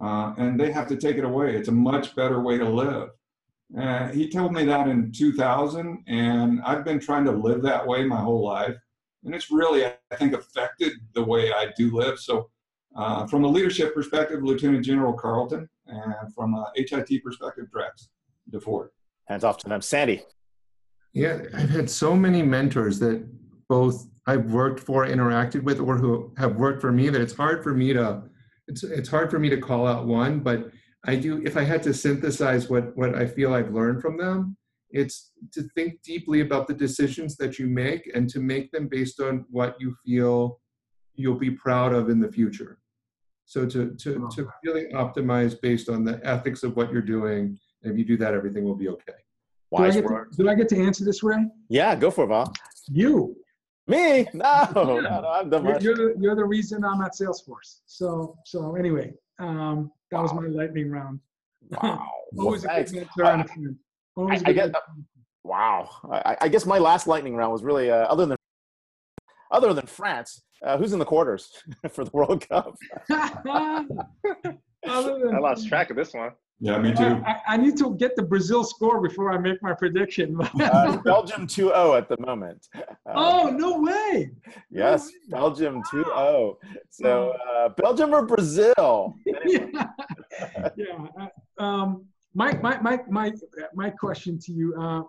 uh, 0.01 0.33
and 0.37 0.59
they 0.59 0.71
have 0.71 0.87
to 0.87 0.95
take 0.95 1.17
it 1.17 1.23
away. 1.23 1.55
It's 1.55 1.67
a 1.67 1.73
much 1.73 2.15
better 2.15 2.41
way 2.41 2.57
to 2.57 2.69
live. 2.69 3.09
Uh, 3.77 4.07
he 4.09 4.29
told 4.29 4.53
me 4.53 4.65
that 4.65 4.87
in 4.87 5.11
2000, 5.11 6.03
and 6.07 6.61
I've 6.63 6.85
been 6.85 6.99
trying 6.99 7.25
to 7.25 7.31
live 7.31 7.61
that 7.63 7.85
way 7.85 8.03
my 8.05 8.19
whole 8.19 8.43
life. 8.43 8.77
And 9.23 9.35
it's 9.35 9.51
really, 9.51 9.85
I 9.85 10.15
think, 10.15 10.33
affected 10.33 10.93
the 11.13 11.23
way 11.23 11.51
I 11.51 11.67
do 11.77 11.95
live. 11.95 12.19
So, 12.19 12.49
uh, 12.95 13.25
from 13.27 13.43
a 13.43 13.47
leadership 13.47 13.93
perspective, 13.93 14.43
Lieutenant 14.43 14.83
General 14.83 15.13
Carlton, 15.13 15.69
and 15.87 16.33
from 16.33 16.53
a 16.53 16.71
HIT 16.75 17.23
perspective, 17.23 17.65
Drex 17.75 18.07
DeFord. 18.51 18.89
Hands 19.25 19.43
off 19.43 19.57
to 19.59 19.69
them. 19.69 19.81
Sandy. 19.81 20.23
Yeah, 21.13 21.41
I've 21.53 21.69
had 21.69 21.89
so 21.89 22.15
many 22.15 22.41
mentors 22.41 22.99
that 22.99 23.25
both 23.67 24.07
I've 24.27 24.51
worked 24.51 24.79
for, 24.79 25.05
interacted 25.05 25.63
with, 25.63 25.79
or 25.79 25.97
who 25.97 26.33
have 26.37 26.55
worked 26.55 26.81
for 26.81 26.91
me 26.91 27.09
that 27.09 27.21
it's 27.21 27.35
hard 27.35 27.63
for 27.63 27.73
me 27.73 27.93
to 27.93 28.23
it's 28.67 28.83
it's 28.83 29.09
hard 29.09 29.31
for 29.31 29.39
me 29.39 29.49
to 29.49 29.57
call 29.57 29.87
out 29.87 30.05
one, 30.05 30.39
but 30.39 30.71
I 31.05 31.15
do 31.15 31.41
if 31.43 31.57
I 31.57 31.63
had 31.63 31.81
to 31.83 31.93
synthesize 31.93 32.69
what 32.69 32.95
what 32.95 33.15
I 33.15 33.25
feel 33.25 33.53
I've 33.53 33.73
learned 33.73 34.01
from 34.01 34.17
them, 34.17 34.57
it's 34.91 35.31
to 35.53 35.63
think 35.75 36.01
deeply 36.03 36.41
about 36.41 36.67
the 36.67 36.73
decisions 36.73 37.35
that 37.37 37.57
you 37.57 37.67
make 37.67 38.09
and 38.13 38.29
to 38.29 38.39
make 38.39 38.71
them 38.71 38.87
based 38.87 39.19
on 39.19 39.45
what 39.49 39.75
you 39.79 39.95
feel 40.05 40.59
you'll 41.15 41.39
be 41.39 41.51
proud 41.51 41.93
of 41.93 42.09
in 42.09 42.19
the 42.19 42.31
future. 42.31 42.78
So 43.49 43.65
to 43.65 43.95
to 43.95 44.29
to 44.35 44.47
really 44.63 44.85
optimize 44.93 45.59
based 45.59 45.89
on 45.89 46.03
the 46.03 46.21
ethics 46.23 46.61
of 46.61 46.75
what 46.75 46.91
you're 46.93 47.01
doing, 47.01 47.57
and 47.81 47.91
if 47.91 47.97
you 47.97 48.05
do 48.05 48.15
that, 48.17 48.35
everything 48.35 48.63
will 48.63 48.75
be 48.75 48.89
okay. 48.89 49.13
Do 49.71 49.77
I, 49.77 49.81
Wise 49.81 49.95
get 49.95 50.07
to, 50.07 50.25
do 50.37 50.49
I 50.49 50.53
get 50.53 50.69
to 50.69 50.77
answer 50.77 51.03
this, 51.03 51.23
Ray? 51.23 51.47
Yeah, 51.67 51.95
go 51.95 52.11
for 52.11 52.25
it, 52.25 52.27
Val. 52.27 52.53
You. 52.91 53.35
Me? 53.87 54.27
No, 54.35 54.67
no, 54.75 54.99
no, 54.99 55.27
I've 55.27 55.49
done 55.49 55.65
You're, 55.65 55.79
you're, 55.81 55.95
the, 55.95 56.15
you're 56.19 56.35
the 56.35 56.45
reason 56.45 56.85
I'm 56.85 57.01
at 57.01 57.13
Salesforce. 57.13 57.79
So, 57.87 58.37
so 58.45 58.75
anyway, 58.75 59.13
um, 59.39 59.91
that 60.11 60.21
was 60.21 60.31
my 60.31 60.43
lightning 60.45 60.91
round. 60.91 61.19
Wow. 61.71 62.07
Well, 62.31 62.45
Always 62.47 62.65
a 62.65 62.67
good 62.67 62.73
thanks. 62.75 62.91
mentor 62.93 63.23
and 63.31 63.41
a 63.41 63.47
friend. 63.47 63.75
Always 64.15 64.41
a 64.43 64.49
I 64.49 64.53
good 64.53 64.55
get- 64.55 64.63
mentor. 64.65 64.83
Wow. 65.43 65.89
I, 66.11 66.37
I 66.41 66.47
guess 66.49 66.67
my 66.67 66.77
last 66.77 67.07
lightning 67.07 67.35
round 67.35 67.51
was 67.51 67.63
really 67.63 67.89
uh, 67.89 67.95
other 68.13 68.27
than 68.27 68.37
other 69.51 69.73
than 69.73 69.85
France. 69.85 70.43
Uh, 70.65 70.77
who's 70.77 70.91
in 70.93 70.99
the 70.99 71.05
quarters 71.05 71.51
for 71.91 72.03
the 72.03 72.11
World 72.11 72.47
Cup? 72.47 72.75
Than- 73.07 73.99
I 74.85 75.39
lost 75.39 75.67
track 75.67 75.89
of 75.89 75.95
this 75.95 76.13
one. 76.13 76.31
Yeah, 76.61 76.77
me 76.77 76.93
too. 76.93 77.21
I, 77.25 77.37
I 77.47 77.57
need 77.57 77.77
to 77.77 77.95
get 77.95 78.17
the 78.17 78.21
Brazil 78.21 78.65
score 78.65 78.99
before 78.99 79.31
I 79.31 79.37
make 79.37 79.61
my 79.61 79.73
prediction. 79.73 80.37
Uh, 80.59 80.97
Belgium 80.97 81.47
2-0 81.47 81.97
at 81.97 82.09
the 82.09 82.17
moment. 82.19 82.67
Uh, 82.75 82.83
oh 83.15 83.49
no 83.49 83.79
way! 83.79 84.31
yes, 84.69 85.07
way. 85.07 85.13
Belgium 85.29 85.81
2-0. 85.83 86.55
So 86.89 87.33
uh, 87.49 87.69
Belgium 87.69 88.13
or 88.13 88.25
Brazil? 88.25 89.15
Anyway, 89.25 89.71
yeah. 89.73 90.69
yeah. 90.75 91.05
uh, 91.57 91.63
Um, 91.63 92.05
my, 92.33 92.53
my, 92.61 92.79
my, 92.81 92.99
my, 93.09 93.31
my 93.73 93.89
question 93.89 94.37
to 94.39 94.51
you, 94.51 94.75
uh, 94.79 95.03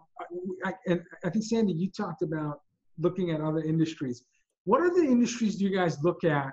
I, 0.64 0.72
and 0.86 1.02
I 1.24 1.30
think 1.30 1.44
Sandy, 1.44 1.72
you 1.72 1.90
talked 1.90 2.22
about 2.22 2.60
looking 3.00 3.30
at 3.30 3.40
other 3.40 3.62
industries. 3.62 4.22
What 4.64 4.82
other 4.82 5.02
industries 5.02 5.56
do 5.56 5.64
you 5.64 5.74
guys 5.74 6.02
look 6.02 6.24
at 6.24 6.52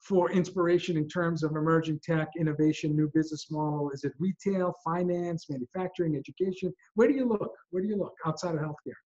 for 0.00 0.30
inspiration 0.30 0.96
in 0.96 1.08
terms 1.08 1.42
of 1.42 1.52
emerging 1.52 2.00
tech, 2.04 2.28
innovation, 2.38 2.94
new 2.94 3.10
business 3.12 3.50
model? 3.50 3.90
Is 3.90 4.04
it 4.04 4.12
retail, 4.18 4.74
finance, 4.84 5.46
manufacturing, 5.48 6.16
education? 6.16 6.72
Where 6.94 7.08
do 7.08 7.14
you 7.14 7.26
look? 7.26 7.50
Where 7.70 7.82
do 7.82 7.88
you 7.88 7.96
look 7.96 8.14
outside 8.24 8.54
of 8.54 8.60
healthcare? 8.60 9.00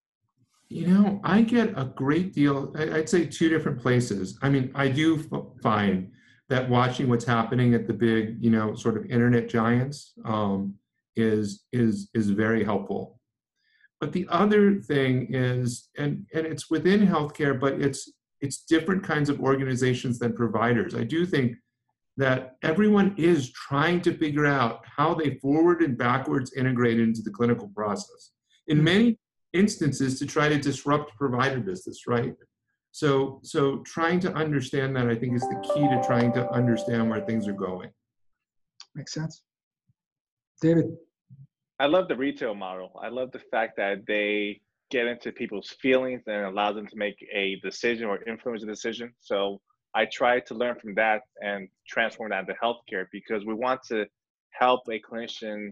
You 0.68 0.86
know, 0.86 1.20
I 1.24 1.42
get 1.42 1.72
a 1.76 1.84
great 1.84 2.32
deal, 2.32 2.72
I'd 2.76 3.08
say 3.08 3.26
two 3.26 3.48
different 3.48 3.80
places. 3.80 4.38
I 4.40 4.48
mean, 4.48 4.70
I 4.74 4.86
do 4.86 5.18
find 5.62 6.12
that 6.48 6.68
watching 6.68 7.08
what's 7.08 7.24
happening 7.24 7.74
at 7.74 7.86
the 7.86 7.92
big, 7.92 8.36
you 8.40 8.50
know, 8.50 8.74
sort 8.74 8.96
of 8.96 9.06
internet 9.06 9.48
giants 9.48 10.12
um, 10.24 10.74
is 11.16 11.64
is 11.72 12.10
is 12.14 12.30
very 12.30 12.62
helpful. 12.62 13.19
But 14.00 14.12
the 14.12 14.26
other 14.30 14.76
thing 14.76 15.34
is, 15.34 15.88
and 15.98 16.26
and 16.32 16.46
it's 16.46 16.70
within 16.70 17.06
healthcare, 17.06 17.58
but 17.58 17.74
it's 17.74 18.10
it's 18.40 18.64
different 18.64 19.02
kinds 19.04 19.28
of 19.28 19.40
organizations 19.40 20.18
than 20.18 20.32
providers. 20.32 20.94
I 20.94 21.04
do 21.04 21.26
think 21.26 21.56
that 22.16 22.56
everyone 22.62 23.14
is 23.16 23.52
trying 23.52 24.00
to 24.02 24.16
figure 24.16 24.46
out 24.46 24.84
how 24.84 25.14
they 25.14 25.36
forward 25.36 25.82
and 25.82 25.96
backwards 25.96 26.52
integrate 26.54 26.98
into 26.98 27.22
the 27.22 27.30
clinical 27.30 27.68
process. 27.68 28.32
In 28.68 28.78
mm-hmm. 28.78 28.84
many 28.84 29.18
instances 29.52 30.18
to 30.18 30.26
try 30.26 30.48
to 30.48 30.58
disrupt 30.58 31.16
provider 31.16 31.60
business, 31.60 32.06
right? 32.06 32.34
So, 32.92 33.40
so 33.42 33.78
trying 33.86 34.20
to 34.20 34.32
understand 34.34 34.96
that 34.96 35.08
I 35.08 35.14
think 35.14 35.34
is 35.34 35.42
the 35.42 35.72
key 35.74 35.80
to 35.82 36.02
trying 36.04 36.32
to 36.34 36.50
understand 36.50 37.08
where 37.08 37.20
things 37.20 37.46
are 37.46 37.52
going. 37.52 37.90
Makes 38.94 39.14
sense. 39.14 39.42
David, 40.60 40.86
I 41.80 41.86
love 41.86 42.08
the 42.08 42.16
retail 42.16 42.54
model. 42.54 42.92
I 43.02 43.08
love 43.08 43.32
the 43.32 43.40
fact 43.50 43.78
that 43.78 44.06
they 44.06 44.60
get 44.90 45.06
into 45.06 45.32
people's 45.32 45.74
feelings 45.80 46.20
and 46.26 46.44
allow 46.44 46.74
them 46.74 46.86
to 46.86 46.96
make 46.96 47.16
a 47.32 47.58
decision 47.62 48.04
or 48.04 48.22
influence 48.28 48.62
a 48.62 48.66
decision. 48.66 49.14
So 49.20 49.62
I 49.94 50.04
try 50.12 50.40
to 50.40 50.54
learn 50.54 50.76
from 50.78 50.94
that 50.96 51.22
and 51.40 51.68
transform 51.88 52.30
that 52.30 52.40
into 52.40 52.54
healthcare 52.62 53.06
because 53.10 53.46
we 53.46 53.54
want 53.54 53.80
to 53.84 54.04
help 54.50 54.82
a 54.90 55.00
clinician 55.00 55.70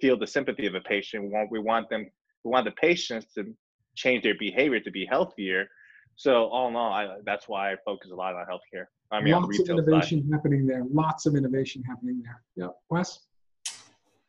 feel 0.00 0.16
the 0.16 0.28
sympathy 0.28 0.66
of 0.66 0.76
a 0.76 0.80
patient. 0.80 1.24
We 1.24 1.30
want 1.30 1.50
we 1.50 1.58
want 1.58 1.90
them 1.90 2.06
we 2.44 2.50
want 2.52 2.64
the 2.64 2.72
patients 2.80 3.26
to 3.34 3.52
change 3.96 4.22
their 4.22 4.38
behavior 4.38 4.78
to 4.78 4.90
be 4.92 5.06
healthier. 5.06 5.66
So 6.14 6.46
all 6.46 6.68
in 6.68 6.76
all, 6.76 6.92
I, 6.92 7.16
that's 7.24 7.48
why 7.48 7.72
I 7.72 7.76
focus 7.84 8.12
a 8.12 8.14
lot 8.14 8.34
on 8.34 8.46
healthcare. 8.46 8.84
I 9.10 9.20
mean, 9.20 9.34
on 9.34 9.42
the 9.42 9.48
lots 9.48 9.58
of 9.58 9.62
retail 9.62 9.78
side. 9.78 9.88
innovation 9.88 10.30
happening 10.32 10.66
there. 10.66 10.84
Lots 10.88 11.26
of 11.26 11.34
innovation 11.34 11.82
happening 11.82 12.22
there. 12.22 12.42
Yeah, 12.54 12.72
Wes. 12.90 13.18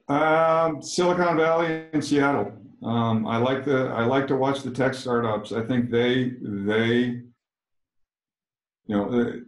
Um, 0.09 0.81
Silicon 0.81 1.37
Valley 1.37 1.85
and 1.93 2.03
Seattle. 2.03 2.51
Um, 2.83 3.27
I 3.27 3.37
like 3.37 3.63
the 3.63 3.89
I 3.89 4.05
like 4.05 4.25
to 4.27 4.35
watch 4.35 4.63
the 4.63 4.71
tech 4.71 4.93
startups. 4.93 5.51
I 5.51 5.61
think 5.61 5.91
they 5.91 6.31
they 6.41 7.21
you 8.87 8.95
know 8.95 9.11
they, 9.11 9.39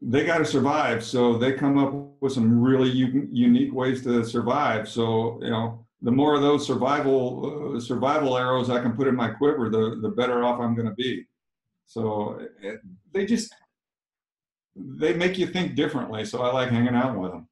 they 0.00 0.24
got 0.24 0.38
to 0.38 0.44
survive, 0.46 1.04
so 1.04 1.36
they 1.36 1.52
come 1.52 1.76
up 1.76 1.92
with 2.20 2.32
some 2.32 2.62
really 2.62 2.88
u- 2.88 3.28
unique 3.30 3.74
ways 3.74 4.02
to 4.04 4.24
survive. 4.24 4.88
So 4.88 5.38
you 5.42 5.50
know, 5.50 5.84
the 6.00 6.12
more 6.12 6.34
of 6.34 6.40
those 6.40 6.66
survival 6.66 7.74
uh, 7.76 7.80
survival 7.80 8.38
arrows 8.38 8.70
I 8.70 8.80
can 8.80 8.92
put 8.92 9.06
in 9.06 9.14
my 9.14 9.28
quiver, 9.28 9.68
the 9.68 9.98
the 10.00 10.08
better 10.08 10.44
off 10.44 10.60
I'm 10.60 10.74
going 10.74 10.88
to 10.88 10.94
be. 10.94 11.26
So 11.86 12.40
it, 12.62 12.80
they 13.12 13.26
just 13.26 13.52
they 14.76 15.12
make 15.12 15.36
you 15.36 15.46
think 15.46 15.74
differently. 15.74 16.24
So 16.24 16.40
I 16.40 16.52
like 16.52 16.70
hanging 16.70 16.94
out 16.94 17.18
with 17.18 17.32
them. 17.32 17.49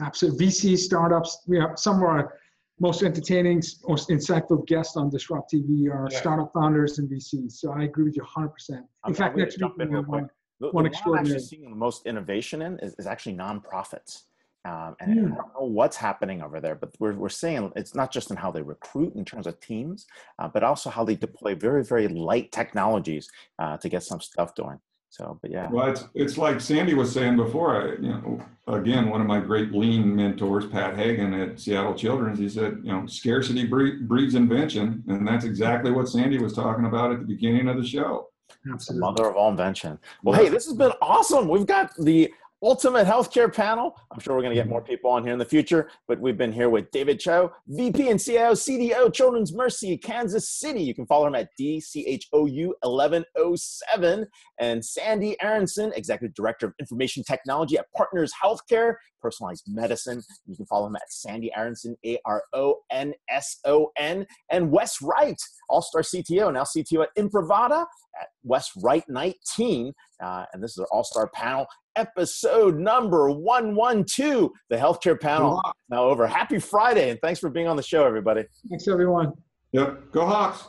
Absolutely. 0.00 0.46
VC 0.46 0.76
startups, 0.76 1.42
you 1.46 1.58
know, 1.60 1.72
some 1.76 1.96
of 1.96 2.02
our 2.02 2.38
most 2.80 3.02
entertaining, 3.02 3.62
most 3.86 4.08
insightful 4.08 4.66
guests 4.66 4.96
on 4.96 5.08
Disrupt 5.08 5.52
TV 5.52 5.88
are 5.88 6.08
Yeah. 6.10 6.18
startup 6.18 6.52
founders 6.52 6.98
and 6.98 7.08
VCs. 7.08 7.52
So 7.52 7.72
I 7.72 7.84
agree 7.84 8.04
with 8.04 8.16
you 8.16 8.22
100%. 8.24 8.78
In 8.80 8.84
I'm- 9.04 9.14
fact, 9.14 9.36
next 9.36 9.60
week 9.60 9.72
we 9.76 9.90
have 9.94 10.08
one. 10.08 10.28
The, 10.60 10.68
the 10.68 10.72
one 10.72 10.84
one 10.84 10.92
I'm 11.06 11.16
actually 11.18 11.38
seeing 11.40 11.68
the 11.70 11.76
most 11.76 12.06
innovation 12.06 12.62
in 12.62 12.78
is, 12.80 12.94
is 12.94 13.06
actually 13.06 13.36
nonprofits. 13.36 14.22
Um, 14.64 14.96
and 15.00 15.12
Hmm. 15.12 15.32
I 15.32 15.36
don't 15.36 15.54
know 15.54 15.66
what's 15.66 15.96
happening 15.96 16.40
over 16.42 16.58
there, 16.58 16.74
but 16.74 16.94
we're, 16.98 17.12
we're 17.14 17.28
seeing 17.28 17.70
it's 17.76 17.94
not 17.94 18.10
just 18.10 18.30
in 18.30 18.36
how 18.36 18.50
they 18.50 18.62
recruit 18.62 19.14
in 19.14 19.24
terms 19.24 19.46
of 19.46 19.60
teams, 19.60 20.06
uh, 20.38 20.48
but 20.48 20.64
also 20.64 20.88
how 20.90 21.04
they 21.04 21.16
deploy 21.16 21.54
very, 21.54 21.84
very 21.84 22.08
light 22.08 22.50
technologies 22.50 23.28
uh, 23.58 23.76
to 23.76 23.88
get 23.88 24.02
some 24.02 24.20
stuff 24.20 24.54
doing. 24.54 24.80
So, 25.14 25.38
but 25.40 25.52
yeah. 25.52 25.70
Well, 25.70 25.86
it's, 25.90 26.08
it's 26.14 26.36
like 26.36 26.60
Sandy 26.60 26.94
was 26.94 27.12
saying 27.12 27.36
before, 27.36 27.80
I, 27.80 27.92
you 28.02 28.08
know, 28.08 28.42
again, 28.66 29.08
one 29.08 29.20
of 29.20 29.28
my 29.28 29.38
great 29.38 29.70
lean 29.70 30.16
mentors, 30.16 30.66
Pat 30.66 30.96
Hagan 30.96 31.32
at 31.34 31.60
Seattle 31.60 31.94
Children's, 31.94 32.40
he 32.40 32.48
said, 32.48 32.80
you 32.82 32.90
know, 32.90 33.06
scarcity 33.06 33.64
breeds 33.64 34.34
invention. 34.34 35.04
And 35.06 35.24
that's 35.24 35.44
exactly 35.44 35.92
what 35.92 36.08
Sandy 36.08 36.38
was 36.38 36.52
talking 36.52 36.86
about 36.86 37.12
at 37.12 37.20
the 37.20 37.26
beginning 37.26 37.68
of 37.68 37.76
the 37.76 37.86
show. 37.86 38.30
It's 38.48 38.56
the 38.64 38.72
Absolutely. 38.72 39.00
mother 39.02 39.30
of 39.30 39.36
all 39.36 39.50
invention. 39.52 40.00
Well, 40.24 40.36
hey, 40.36 40.48
this 40.48 40.64
has 40.66 40.74
been 40.74 40.90
awesome. 41.00 41.46
We've 41.46 41.64
got 41.64 41.94
the 41.96 42.34
ultimate 42.64 43.06
healthcare 43.06 43.52
panel. 43.52 43.94
I'm 44.10 44.18
sure 44.20 44.34
we're 44.34 44.42
going 44.42 44.54
to 44.54 44.60
get 44.60 44.68
more 44.68 44.82
people 44.82 45.10
on 45.10 45.22
here 45.22 45.34
in 45.34 45.38
the 45.38 45.44
future, 45.44 45.90
but 46.08 46.18
we've 46.18 46.38
been 46.38 46.52
here 46.52 46.70
with 46.70 46.90
David 46.90 47.20
Chou, 47.20 47.50
VP 47.68 48.08
and 48.08 48.18
CIO, 48.18 48.52
CDO, 48.52 49.12
Children's 49.12 49.52
Mercy, 49.52 49.98
Kansas 49.98 50.48
City. 50.48 50.82
You 50.82 50.94
can 50.94 51.06
follow 51.06 51.26
him 51.26 51.34
at 51.34 51.50
DCHOU 51.60 52.72
1107. 52.82 54.26
And 54.58 54.84
Sandy 54.84 55.36
Aronson, 55.42 55.92
Executive 55.94 56.34
Director 56.34 56.66
of 56.68 56.74
Information 56.80 57.22
Technology 57.22 57.76
at 57.76 57.86
Partners 57.94 58.32
Healthcare, 58.42 58.94
Personalized 59.20 59.64
Medicine. 59.68 60.22
You 60.46 60.56
can 60.56 60.66
follow 60.66 60.86
him 60.86 60.96
at 60.96 61.10
Sandy 61.10 61.50
Aronson, 61.56 61.96
A 62.04 62.18
R 62.24 62.42
O 62.52 62.80
N 62.90 63.12
S 63.28 63.58
O 63.66 63.90
N. 63.96 64.26
And 64.50 64.70
Wes 64.70 65.00
Wright, 65.02 65.40
All 65.68 65.82
Star 65.82 66.02
CTO, 66.02 66.52
now 66.52 66.64
CTO 66.64 67.04
at 67.04 67.14
Imprivata 67.18 67.86
at 68.20 68.28
Wes 68.42 68.70
Wright 68.82 69.04
19. 69.08 69.92
Uh, 70.22 70.44
and 70.52 70.62
this 70.62 70.72
is 70.72 70.78
our 70.78 70.86
All 70.92 71.04
Star 71.04 71.28
panel 71.28 71.66
episode 71.96 72.76
number 72.76 73.30
112, 73.30 74.50
the 74.68 74.76
healthcare 74.76 75.20
panel. 75.20 75.60
Now 75.88 76.04
over. 76.04 76.26
Happy 76.26 76.58
Friday, 76.58 77.10
and 77.10 77.20
thanks 77.20 77.40
for 77.40 77.50
being 77.50 77.66
on 77.66 77.76
the 77.76 77.82
show, 77.82 78.04
everybody. 78.04 78.44
Thanks, 78.68 78.88
everyone. 78.88 79.32
Yep. 79.72 80.12
Go 80.12 80.26
Hawks. 80.26 80.64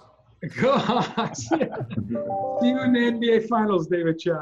Go 0.62 0.78
Hawks. 0.78 1.40
See 1.48 1.56
you 1.58 2.82
in 2.82 2.94
the 2.94 3.12
NBA 3.14 3.48
Finals, 3.48 3.88
David 3.88 4.20
Chou. 4.20 4.38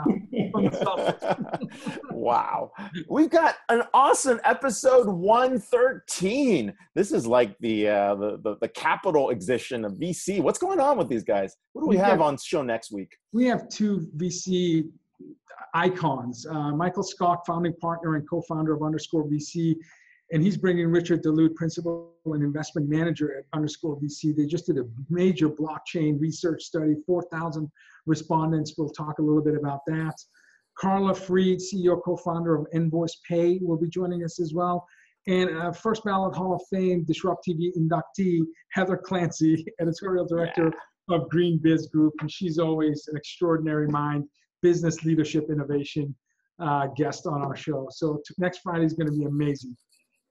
wow. 2.11 2.71
We've 3.09 3.29
got 3.29 3.55
an 3.69 3.83
awesome 3.93 4.39
episode 4.43 5.07
113. 5.07 6.73
This 6.95 7.11
is 7.11 7.25
like 7.25 7.57
the, 7.59 7.87
uh, 7.87 8.15
the, 8.15 8.37
the, 8.43 8.57
the 8.61 8.67
capital 8.67 9.29
edition 9.29 9.85
of 9.85 9.93
VC. 9.93 10.41
What's 10.41 10.59
going 10.59 10.79
on 10.79 10.97
with 10.97 11.07
these 11.09 11.23
guys? 11.23 11.55
What 11.73 11.83
do 11.83 11.87
we 11.87 11.97
have 11.97 12.21
on 12.21 12.37
show 12.37 12.61
next 12.63 12.91
week? 12.91 13.15
We 13.31 13.45
have 13.45 13.69
two 13.69 14.07
VC 14.17 14.89
icons. 15.73 16.45
Uh, 16.45 16.71
Michael 16.71 17.03
Skok, 17.03 17.39
founding 17.47 17.73
partner 17.75 18.15
and 18.15 18.29
co-founder 18.29 18.73
of 18.73 18.83
Underscore 18.83 19.25
VC, 19.25 19.75
and 20.33 20.41
he's 20.41 20.57
bringing 20.57 20.87
Richard 20.87 21.23
Dulude, 21.23 21.53
principal 21.53 22.11
and 22.25 22.43
investment 22.43 22.89
manager 22.89 23.37
at 23.37 23.45
Underscore 23.53 23.99
VC. 24.01 24.35
They 24.35 24.47
just 24.47 24.65
did 24.65 24.79
a 24.79 24.85
major 25.07 25.47
blockchain 25.47 26.19
research 26.19 26.63
study, 26.63 26.95
4,000 27.05 27.71
respondents. 28.07 28.73
We'll 28.75 28.89
talk 28.89 29.19
a 29.19 29.21
little 29.21 29.43
bit 29.43 29.55
about 29.55 29.81
that. 29.85 30.15
Carla 30.75 31.13
Freed, 31.13 31.59
CEO, 31.59 32.01
co-founder 32.03 32.55
of 32.55 32.65
Nvoicepay, 32.73 33.61
will 33.61 33.77
be 33.77 33.87
joining 33.87 34.23
us 34.23 34.39
as 34.39 34.55
well. 34.55 34.87
And 35.27 35.55
uh, 35.55 35.71
First 35.71 36.03
Ballot 36.03 36.35
Hall 36.35 36.55
of 36.55 36.63
Fame 36.71 37.03
Disrupt 37.03 37.45
TV 37.47 37.69
inductee, 37.77 38.39
Heather 38.71 38.97
Clancy, 38.97 39.63
editorial 39.79 40.25
director 40.25 40.73
yeah. 41.09 41.15
of 41.15 41.29
GreenBiz 41.29 41.91
Group. 41.91 42.15
And 42.21 42.31
she's 42.31 42.57
always 42.57 43.07
an 43.07 43.17
extraordinary 43.17 43.87
mind 43.87 44.25
business 44.63 45.03
leadership 45.03 45.51
innovation 45.51 46.15
uh, 46.57 46.87
guest 46.97 47.27
on 47.27 47.43
our 47.43 47.55
show. 47.55 47.87
So 47.91 48.19
t- 48.27 48.33
next 48.39 48.61
Friday 48.63 48.85
is 48.85 48.93
going 48.93 49.11
to 49.11 49.17
be 49.17 49.25
amazing. 49.25 49.77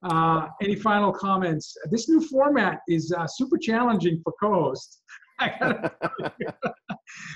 Uh, 0.02 0.48
any 0.60 0.74
final 0.74 1.12
comments? 1.12 1.76
This 1.90 2.08
new 2.08 2.20
format 2.20 2.80
is 2.88 3.12
uh, 3.12 3.26
super 3.26 3.56
challenging 3.56 4.20
for 4.22 4.32
co-hosts. 4.40 5.00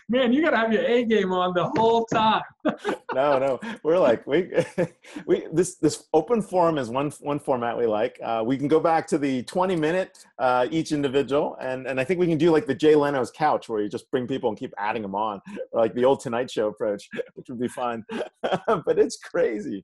man, 0.09 0.33
you 0.33 0.43
gotta 0.43 0.57
have 0.57 0.73
your 0.73 0.85
A 0.85 1.05
game 1.05 1.33
on 1.33 1.55
the 1.55 1.64
whole 1.77 2.07
time. 2.07 2.43
no, 3.17 3.39
no, 3.39 3.61
we're 3.83 3.99
like 3.99 4.27
we 4.27 4.51
we 5.27 5.47
this 5.51 5.77
this 5.77 6.05
open 6.12 6.43
forum 6.43 6.77
is 6.77 6.91
one 6.91 7.11
one 7.21 7.39
format 7.39 7.77
we 7.77 7.87
like. 7.87 8.19
Uh, 8.23 8.43
we 8.45 8.59
can 8.59 8.69
go 8.69 8.79
back 8.79 9.07
to 9.09 9.19
the 9.19 9.43
twenty 9.45 9.75
minute 9.75 10.25
uh, 10.39 10.67
each 10.71 10.93
individual, 10.93 11.57
and 11.59 11.87
and 11.87 11.99
I 11.99 12.05
think 12.05 12.21
we 12.21 12.27
can 12.27 12.37
do 12.37 12.51
like 12.51 12.67
the 12.67 12.75
Jay 12.75 12.95
Leno's 12.95 13.31
couch 13.31 13.71
where 13.71 13.81
you 13.81 13.89
just 13.89 14.11
bring 14.11 14.27
people 14.27 14.51
and 14.51 14.59
keep 14.59 14.75
adding 14.77 15.01
them 15.01 15.14
on, 15.14 15.41
or 15.73 15.81
like 15.81 15.95
the 15.95 16.05
old 16.05 16.21
Tonight 16.21 16.51
Show 16.51 16.69
approach, 16.69 17.09
which 17.35 17.49
would 17.49 17.59
be 17.59 17.69
fun. 17.69 18.05
but 18.43 18.99
it's 18.99 19.17
crazy. 19.17 19.83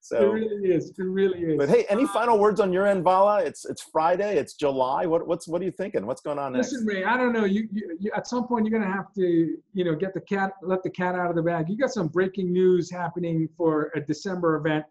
So 0.00 0.18
it 0.18 0.34
really 0.34 0.68
is. 0.68 0.90
It 0.90 0.96
really 0.98 1.40
is. 1.40 1.56
But 1.56 1.70
hey, 1.70 1.86
any 1.88 2.06
final 2.06 2.38
words 2.38 2.60
on 2.60 2.70
your 2.70 2.86
end, 2.86 3.02
Vala? 3.02 3.42
It's 3.42 3.64
it's 3.64 3.82
Friday. 3.82 4.36
It's 4.36 4.52
July. 4.54 5.06
What 5.06 5.26
what's 5.26 5.48
what 5.48 5.62
are 5.62 5.64
you 5.64 5.70
thinking? 5.70 6.04
What's 6.04 6.20
going 6.20 6.38
on 6.38 6.52
next? 6.52 6.72
Listen, 6.72 6.86
Ray. 6.86 7.04
I 7.04 7.16
don't 7.16 7.32
know. 7.32 7.46
You, 7.46 7.66
you, 7.72 7.96
you 7.98 8.10
at 8.14 8.26
some 8.26 8.46
point 8.46 8.66
you're 8.66 8.78
gonna 8.78 8.92
have 8.92 9.12
to 9.14 9.56
you 9.72 9.84
know 9.84 9.94
get 9.94 10.12
the 10.12 10.20
cat 10.20 10.52
let 10.62 10.82
the 10.82 10.90
cat 10.90 11.14
out 11.14 11.30
of 11.30 11.36
the 11.36 11.42
bag. 11.42 11.70
You 11.70 11.78
got 11.78 11.90
some 11.90 12.08
breaking 12.08 12.52
news 12.52 12.73
happening 12.90 13.48
for 13.56 13.90
a 13.94 14.00
December 14.00 14.56
event. 14.56 14.84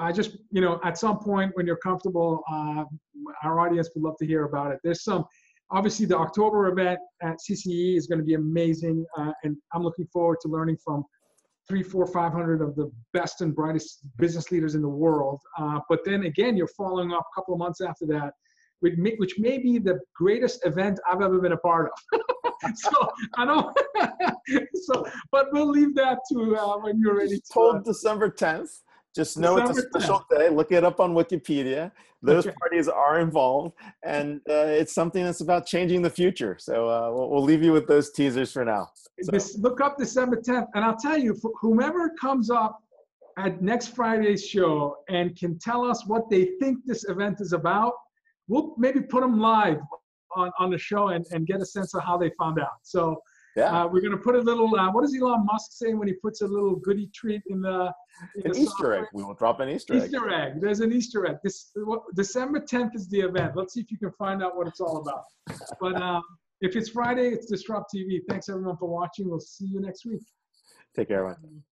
I 0.00 0.12
just 0.12 0.36
you 0.50 0.60
know 0.60 0.80
at 0.84 0.96
some 0.96 1.18
point 1.18 1.52
when 1.54 1.66
you're 1.66 1.76
comfortable, 1.76 2.42
uh, 2.50 2.84
our 3.42 3.60
audience 3.60 3.90
would 3.94 4.04
love 4.04 4.16
to 4.18 4.26
hear 4.26 4.44
about 4.44 4.72
it. 4.72 4.78
There's 4.84 5.02
some 5.02 5.24
obviously 5.70 6.06
the 6.06 6.16
October 6.16 6.68
event 6.68 7.00
at 7.22 7.36
CCE 7.38 7.96
is 7.96 8.06
going 8.06 8.18
to 8.18 8.24
be 8.24 8.34
amazing, 8.34 9.04
uh, 9.18 9.32
and 9.42 9.56
I'm 9.74 9.82
looking 9.82 10.06
forward 10.12 10.38
to 10.42 10.48
learning 10.48 10.76
from 10.84 11.04
three, 11.68 11.82
four, 11.82 12.06
five 12.06 12.32
hundred 12.32 12.60
of 12.60 12.76
the 12.76 12.90
best 13.12 13.40
and 13.40 13.54
brightest 13.54 14.00
business 14.18 14.50
leaders 14.50 14.74
in 14.74 14.82
the 14.82 14.88
world. 14.88 15.40
Uh, 15.58 15.80
but 15.88 16.00
then 16.04 16.24
again, 16.24 16.56
you're 16.56 16.68
following 16.68 17.12
up 17.12 17.20
a 17.20 17.40
couple 17.40 17.54
of 17.54 17.58
months 17.58 17.80
after 17.80 18.06
that, 18.06 18.34
which 18.82 18.96
may, 18.96 19.14
which 19.16 19.38
may 19.38 19.58
be 19.58 19.78
the 19.78 20.00
greatest 20.14 20.66
event 20.66 20.98
I've 21.10 21.22
ever 21.22 21.38
been 21.40 21.52
a 21.52 21.56
part 21.56 21.90
of. 22.12 22.20
so 22.74 22.90
I 23.36 23.44
don't. 23.44 23.76
so, 24.74 25.06
but 25.30 25.46
we'll 25.52 25.70
leave 25.70 25.94
that 25.94 26.18
to 26.32 26.56
uh, 26.56 26.78
when 26.78 27.00
you're 27.00 27.16
ready. 27.16 27.38
To, 27.38 27.52
told 27.52 27.76
uh, 27.76 27.80
December 27.80 28.28
10th. 28.28 28.80
Just 29.14 29.38
know 29.38 29.56
December 29.58 29.78
it's 29.78 29.96
a 29.96 30.00
special 30.00 30.26
10th. 30.30 30.38
day. 30.38 30.48
Look 30.48 30.72
it 30.72 30.84
up 30.84 30.98
on 30.98 31.14
Wikipedia. 31.14 31.92
Those 32.22 32.46
okay. 32.46 32.56
parties 32.60 32.88
are 32.88 33.20
involved, 33.20 33.74
and 34.04 34.40
uh, 34.48 34.66
it's 34.80 34.94
something 34.94 35.24
that's 35.24 35.40
about 35.40 35.66
changing 35.66 36.02
the 36.02 36.10
future. 36.10 36.56
So 36.58 36.88
uh, 36.88 37.10
we'll, 37.12 37.30
we'll, 37.30 37.42
leave 37.42 37.64
you 37.64 37.72
with 37.72 37.88
those 37.88 38.12
teasers 38.12 38.52
for 38.52 38.64
now. 38.64 38.90
So. 39.22 39.32
This, 39.32 39.58
look 39.58 39.80
up 39.80 39.98
December 39.98 40.36
10th, 40.36 40.68
and 40.74 40.84
I'll 40.84 40.96
tell 40.96 41.18
you, 41.18 41.36
whomever 41.60 42.10
comes 42.20 42.48
up 42.48 42.78
at 43.38 43.62
next 43.62 43.88
Friday's 43.88 44.46
show 44.46 44.98
and 45.08 45.36
can 45.36 45.58
tell 45.58 45.84
us 45.84 46.06
what 46.06 46.30
they 46.30 46.50
think 46.60 46.78
this 46.84 47.04
event 47.08 47.40
is 47.40 47.52
about, 47.52 47.94
we'll 48.48 48.74
maybe 48.78 49.00
put 49.00 49.22
them 49.22 49.38
live 49.38 49.78
on, 50.36 50.50
on 50.58 50.70
the 50.70 50.78
show 50.78 51.08
and, 51.08 51.24
and 51.30 51.46
get 51.46 51.60
a 51.60 51.66
sense 51.66 51.94
of 51.94 52.02
how 52.02 52.16
they 52.16 52.30
found 52.38 52.58
out. 52.58 52.78
So 52.82 53.20
yeah. 53.56 53.82
Uh, 53.82 53.86
we're 53.86 54.00
going 54.00 54.12
to 54.12 54.22
put 54.22 54.34
a 54.34 54.40
little, 54.40 54.74
uh, 54.78 54.90
what 54.92 55.02
does 55.02 55.14
Elon 55.14 55.44
Musk 55.44 55.72
say 55.72 55.92
when 55.94 56.08
he 56.08 56.14
puts 56.14 56.40
a 56.40 56.46
little 56.46 56.76
goody 56.76 57.10
treat 57.14 57.42
in 57.48 57.60
the. 57.60 57.92
In 58.36 58.46
an 58.46 58.52
the 58.52 58.60
Easter 58.60 58.94
egg. 58.94 59.04
We 59.12 59.22
will 59.22 59.34
drop 59.34 59.60
an 59.60 59.68
Easter, 59.68 59.94
Easter 59.94 60.30
egg. 60.30 60.52
egg. 60.54 60.60
There's 60.60 60.80
an 60.80 60.92
Easter 60.92 61.26
egg. 61.26 61.36
This, 61.44 61.70
what, 61.74 62.02
December 62.14 62.60
10th 62.60 62.94
is 62.94 63.08
the 63.08 63.20
event. 63.20 63.52
Let's 63.54 63.74
see 63.74 63.80
if 63.80 63.90
you 63.90 63.98
can 63.98 64.12
find 64.12 64.42
out 64.42 64.56
what 64.56 64.66
it's 64.66 64.80
all 64.80 64.98
about. 64.98 65.24
But 65.80 66.00
um, 66.00 66.22
if 66.60 66.76
it's 66.76 66.88
Friday, 66.88 67.28
it's 67.28 67.46
Disrupt 67.46 67.92
TV. 67.94 68.20
Thanks 68.28 68.48
everyone 68.48 68.76
for 68.78 68.88
watching. 68.88 69.28
We'll 69.28 69.40
see 69.40 69.66
you 69.66 69.80
next 69.80 70.06
week. 70.06 70.22
Take 70.94 71.08
care, 71.08 71.18
everyone. 71.18 71.62